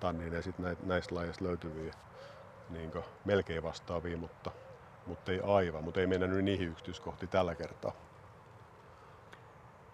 tanniineja 0.00 0.42
näitä, 0.58 0.82
näistä 0.86 1.14
lajeista 1.14 1.44
löytyviä 1.44 1.94
niin 2.70 2.90
kuin, 2.90 3.04
melkein 3.24 3.62
vastaavia, 3.62 4.16
mutta, 4.16 4.50
mutta 5.06 5.32
ei 5.32 5.40
aivan, 5.44 5.84
mutta 5.84 6.00
ei 6.00 6.06
mennä 6.06 6.26
nyt 6.26 6.44
niihin 6.44 6.68
yksityiskohtiin 6.68 7.28
tällä 7.28 7.54
kertaa. 7.54 7.92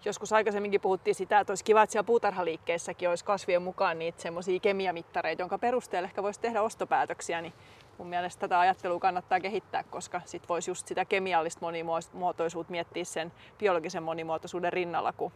Joskus 0.05 0.33
aikaisemminkin 0.33 0.81
puhuttiin 0.81 1.15
sitä, 1.15 1.39
että 1.39 1.51
olisi 1.51 1.63
kiva, 1.63 1.83
että 1.83 1.91
siellä 1.91 2.05
puutarhaliikkeessäkin 2.05 3.09
olisi 3.09 3.25
kasvien 3.25 3.61
mukaan 3.61 3.99
niitä 3.99 4.21
semmoisia 4.21 4.59
kemiamittareita, 4.59 5.41
jonka 5.41 5.57
perusteella 5.57 6.07
ehkä 6.07 6.23
voisi 6.23 6.39
tehdä 6.39 6.61
ostopäätöksiä, 6.61 7.41
niin 7.41 7.53
mun 7.97 8.07
mielestä 8.07 8.39
tätä 8.39 8.59
ajattelua 8.59 8.99
kannattaa 8.99 9.39
kehittää, 9.39 9.83
koska 9.83 10.21
sit 10.25 10.49
voisi 10.49 10.71
just 10.71 10.87
sitä 10.87 11.05
kemiallista 11.05 11.61
monimuotoisuutta 11.61 12.71
miettiä 12.71 13.03
sen 13.03 13.31
biologisen 13.59 14.03
monimuotoisuuden 14.03 14.73
rinnalla, 14.73 15.13
kun 15.13 15.31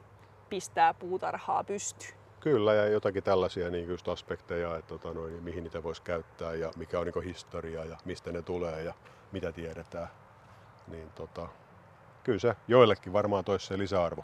pistää 0.49 0.93
puutarhaa 0.93 1.63
pystyyn. 1.63 2.13
Kyllä, 2.39 2.73
ja 2.73 2.87
jotakin 2.87 3.23
tällaisia 3.23 3.69
niin 3.69 3.87
just 3.87 4.07
aspekteja, 4.07 4.77
että 4.77 4.89
tota, 4.89 5.13
noin, 5.13 5.43
mihin 5.43 5.63
niitä 5.63 5.83
voisi 5.83 6.01
käyttää 6.01 6.53
ja 6.53 6.71
mikä 6.75 6.99
on 6.99 7.07
niin 7.07 7.23
historia 7.23 7.85
ja 7.85 7.97
mistä 8.05 8.31
ne 8.31 8.41
tulee 8.41 8.83
ja 8.83 8.93
mitä 9.31 9.51
tiedetään. 9.51 10.07
Niin, 10.87 11.09
tota, 11.15 11.47
kyllä 12.23 12.39
se 12.39 12.55
joillekin 12.67 13.13
varmaan 13.13 13.45
toisi 13.45 13.65
se 13.67 13.77
lisäarvo 13.77 14.23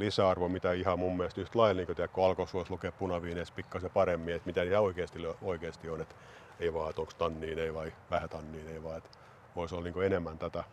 lisäarvo, 0.00 0.48
mitä 0.48 0.72
ihan 0.72 0.98
mun 0.98 1.16
mielestä 1.16 1.40
yhtä 1.40 1.58
lailla, 1.58 1.82
niin 1.86 2.08
kun 2.12 2.24
alkoi 2.24 2.46
voisi 2.54 2.70
lukea 2.70 2.92
punaviineissa 2.92 3.54
pikkasen 3.54 3.90
paremmin, 3.90 4.34
että 4.34 4.46
mitä 4.46 4.62
ihan 4.62 4.82
oikeasti, 4.82 5.18
oikeasti 5.42 5.90
on, 5.90 6.00
että 6.00 6.14
ei 6.60 6.74
vaan, 6.74 6.90
että 6.90 7.02
onko 7.02 7.12
tanniin, 7.18 7.58
ei 7.58 7.74
vai 7.74 7.92
vähän 8.10 8.28
tanniin, 8.28 8.68
ei 8.68 8.82
vaan, 8.82 8.98
että 8.98 9.10
voisi 9.56 9.74
olla 9.74 9.84
niin 9.84 10.02
enemmän 10.02 10.38
tätä 10.38 10.64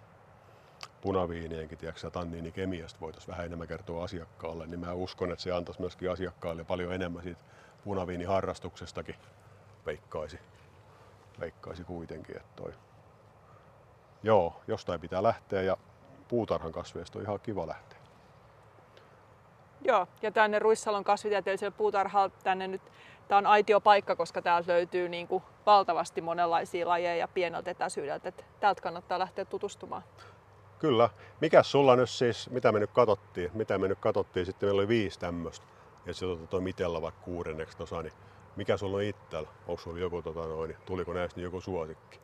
punaviinienkin, 1.02 1.78
tiedätkö, 1.78 2.10
tanniinikemiasta 2.10 3.00
voitaisiin 3.00 3.32
vähän 3.32 3.46
enemmän 3.46 3.68
kertoa 3.68 4.04
asiakkaalle, 4.04 4.68
niin 4.68 4.80
mä 4.80 4.94
uskon, 4.94 5.32
että 5.32 5.44
se 5.44 5.52
antaisi 5.52 5.82
myöskin 5.82 6.12
asiakkaalle 6.12 6.64
paljon 6.64 6.94
enemmän 6.94 7.24
siitä 7.24 7.42
punaviiniharrastuksestakin 7.84 9.16
veikkaisi, 9.86 10.40
veikkaisi 11.40 11.84
kuitenkin, 11.84 12.38
että 12.38 12.56
toi. 12.56 12.74
Joo, 14.24 14.62
jostain 14.68 15.02
pitää 15.02 15.24
lähteä 15.24 15.62
ja 15.62 15.78
puutarhan 16.28 16.72
kasveista 16.72 17.20
on 17.20 17.24
ihan 17.24 17.40
kiva 17.40 17.68
lähteä. 17.68 17.98
Joo, 19.82 20.08
ja 20.22 20.32
tänne 20.32 20.60
Ruissalon 20.60 21.04
kasvitieteelliselle 21.04 21.76
puutarhalle 21.78 22.32
tänne 22.44 22.68
nyt 22.68 22.82
Tämä 23.28 23.38
on 23.38 23.46
aitio 23.46 23.82
paikka, 23.82 24.16
koska 24.16 24.42
täältä 24.42 24.72
löytyy 24.72 25.10
niin 25.10 25.28
kuin 25.28 25.44
valtavasti 25.68 26.22
monenlaisia 26.22 26.88
lajeja 26.88 27.28
pieneltä 27.28 27.72
etäisyydeltä. 27.72 28.30
Että 28.30 28.44
täältä 28.60 28.82
kannattaa 28.82 29.20
lähteä 29.20 29.46
tutustumaan. 29.46 30.04
Kyllä. 30.80 31.10
Mikä 31.42 31.64
sulla 31.64 31.96
nyt 31.96 32.10
siis, 32.10 32.50
mitä 32.50 32.72
me 32.72 32.80
nyt 32.80 32.92
katsottiin? 32.92 33.52
Mitä 33.54 33.78
me 33.78 33.88
nyt 33.88 34.00
katsottiin? 34.00 34.46
Sitten 34.46 34.68
meillä 34.68 34.80
oli 34.80 34.88
viisi 34.88 35.20
tämmöistä. 35.20 35.66
Ja 36.06 36.14
sitten 36.14 36.48
tuo 36.48 36.62
mitellä 36.62 37.02
vaikka 37.02 37.22
kuudenneksi 37.22 37.78
tosa, 37.78 38.02
niin 38.02 38.14
mikä 38.56 38.78
sulla 38.78 38.98
on 38.98 39.04
itsellä? 39.04 39.50
Onko 39.68 39.82
sulla 39.82 40.00
joku, 40.00 40.22
tota 40.22 40.40
noin, 40.40 40.76
tuliko 40.86 41.14
näistä 41.14 41.42
joku 41.42 41.62
suosikki? 41.62 42.20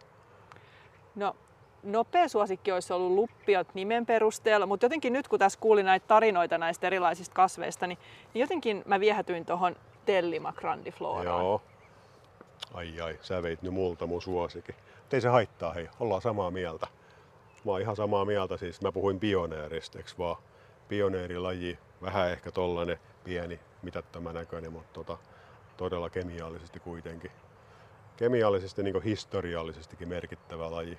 No 1.16 1.36
nopea 1.84 2.28
suosikki 2.28 2.72
olisi 2.72 2.94
ollut 2.94 3.12
luppiot 3.12 3.68
nimen 3.74 4.06
perusteella, 4.06 4.66
mutta 4.66 4.86
jotenkin 4.86 5.14
nyt 5.14 5.28
kun 5.28 5.40
tässä 5.40 5.60
kuulin 5.60 5.86
näitä 5.86 6.08
tarinoita 6.08 6.58
näistä 6.58 6.88
erilaisista 6.88 7.36
kasveista, 7.36 7.88
niin, 7.88 7.98
niin 8.34 8.42
jotenkin 8.42 8.84
mä 8.86 9.00
viehätyin 9.00 9.46
tuohon 9.46 9.76
Tellima 10.06 10.54
grandifloraan. 10.54 11.26
Joo. 11.26 11.62
Ai 12.74 13.02
ai, 13.02 13.20
sä 13.22 13.44
veit 13.44 13.62
nyt 13.62 13.74
multa 13.74 14.08
mun 14.08 14.22
suosikin. 14.22 14.76
ei 15.12 15.22
se 15.22 15.30
haittaa, 15.30 15.74
hei, 15.74 15.90
ollaan 16.00 16.22
samaa 16.22 16.52
mieltä. 16.52 16.88
Mä 17.66 17.72
oon 17.72 17.82
ihan 17.82 17.96
samaa 17.96 18.26
mieltä, 18.26 18.58
siis 18.58 18.82
mä 18.82 18.92
puhuin 18.92 19.20
pioneerista, 19.20 20.00
vaan? 20.18 20.36
Pioneerilaji, 20.88 21.80
vähän 22.02 22.30
ehkä 22.30 22.52
tollanen 22.52 23.00
pieni, 23.24 23.60
mitättömän 23.82 24.36
näköinen, 24.36 24.72
mutta 24.72 24.94
tota, 24.94 25.18
todella 25.78 26.10
kemiallisesti 26.10 26.80
kuitenkin. 26.80 27.32
Kemiallisesti 28.18 28.84
niin 28.84 29.04
historiallisestikin 29.04 30.10
merkittävä 30.10 30.72
laji 30.72 30.98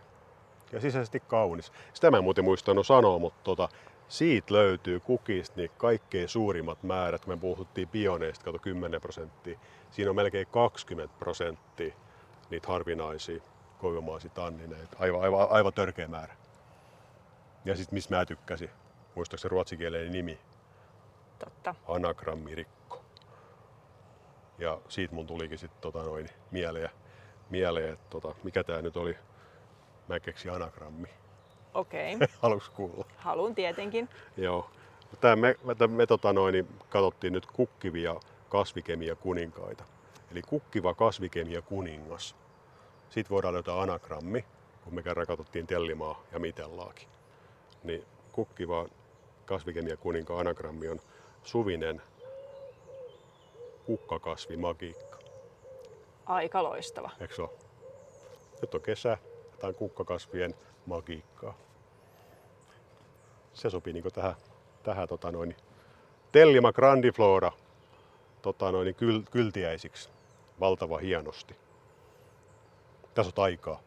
ja 0.72 0.80
sisäisesti 0.80 1.20
kaunis. 1.20 1.72
Sitä 1.94 2.10
mä 2.10 2.16
en 2.16 2.24
muuten 2.24 2.44
muistanut 2.44 2.86
sanoa, 2.86 3.18
mutta 3.18 3.40
tota, 3.44 3.68
siitä 4.14 4.54
löytyy 4.54 5.00
kukista 5.00 5.56
niin 5.56 5.70
kaikkein 5.78 6.28
suurimmat 6.28 6.82
määrät. 6.82 7.26
Me 7.26 7.36
puhuttiin 7.36 7.88
pioneista, 7.88 8.44
kato 8.44 8.58
10 8.58 9.00
prosenttia. 9.00 9.58
Siinä 9.90 10.10
on 10.10 10.16
melkein 10.16 10.46
20 10.46 11.14
prosenttia 11.18 11.94
niitä 12.50 12.68
harvinaisia 12.68 13.42
koivomaisia 13.78 14.30
tannineita. 14.30 14.96
Aivan, 15.00 15.20
aivan, 15.20 15.46
aivan 15.50 15.72
törkeä 15.72 16.08
määrä. 16.08 16.36
Ja 17.64 17.76
sitten 17.76 17.96
mistä 17.96 18.16
mä 18.16 18.26
tykkäsin, 18.26 18.70
muistaakseni 19.14 19.50
ruotsikielinen 19.50 20.12
nimi? 20.12 20.38
Totta. 21.38 21.74
Anagrammirikko. 21.88 23.04
Ja 24.58 24.80
siitä 24.88 25.14
mun 25.14 25.26
tulikin 25.26 25.58
sitten 25.58 25.80
tota 25.80 26.02
noin 26.02 26.28
mieleen, 26.50 26.90
mieleen 27.50 27.92
että 27.92 28.06
tota, 28.10 28.34
mikä 28.42 28.64
tämä 28.64 28.82
nyt 28.82 28.96
oli, 28.96 29.16
Mä 30.08 30.20
keksin 30.20 30.52
anagrammi. 30.52 31.08
Okei. 31.74 32.14
Okay. 32.14 32.28
Haluatko 32.42 32.70
kuulla? 32.76 33.04
Haluan 33.16 33.54
tietenkin. 33.54 34.08
Joo. 34.36 34.70
Tämä 35.20 35.36
me, 35.36 35.56
me, 35.64 35.86
me 35.86 36.06
tota 36.06 36.32
noin, 36.32 36.52
niin 36.52 36.68
katsottiin 36.88 37.32
nyt 37.32 37.46
kukkivia 37.46 38.14
kasvikemia 38.48 39.16
kuninkaita. 39.16 39.84
Eli 40.32 40.42
kukkiva 40.42 40.94
kasvikemia 40.94 41.62
kuningas. 41.62 42.36
Sitten 43.10 43.30
voidaan 43.30 43.54
löytää 43.54 43.80
anagrammi, 43.80 44.44
kun 44.84 44.94
me 44.94 45.02
kerran 45.02 45.26
katsottiin 45.26 45.66
Tellimaa 45.66 46.22
ja 46.32 46.38
Mitellaakin. 46.38 47.08
Niin 47.84 48.04
kukkiva 48.32 48.88
kasvikemia 49.46 49.96
kuninkaan 49.96 50.40
anagrammi 50.40 50.88
on 50.88 51.00
suvinen 51.42 52.02
kukkakasvi 53.86 54.56
magiikka. 54.56 55.18
Aika 56.26 56.62
loistava. 56.62 57.10
Eikö 57.20 57.42
ole? 57.42 57.50
Nyt 58.60 58.74
on 58.74 58.80
kesä, 58.80 59.18
tai 59.60 59.74
kukkakasvien 59.74 60.54
magiikkaa. 60.86 61.63
Se 63.54 63.70
sopii 63.70 63.92
niin 63.92 64.04
tähän, 64.12 64.34
tähän 64.82 65.08
tota 65.08 65.32
noin, 65.32 65.56
Tellima 66.32 66.72
grandiflora 66.72 67.52
tota 68.42 68.72
noin, 68.72 68.94
kyl, 68.94 69.22
kyltiäisiksi 69.30 70.10
valtava 70.60 70.98
hienosti. 70.98 71.56
Tässä 73.14 73.32
on 73.36 73.44
aikaa. 73.44 73.80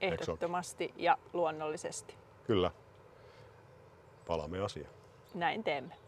Ehdottomasti 0.00 0.92
ja 0.96 1.18
luonnollisesti. 1.32 2.14
Kyllä. 2.46 2.70
Palaamme 4.26 4.60
asiaan. 4.60 4.90
Näin 5.34 5.64
teemme. 5.64 6.03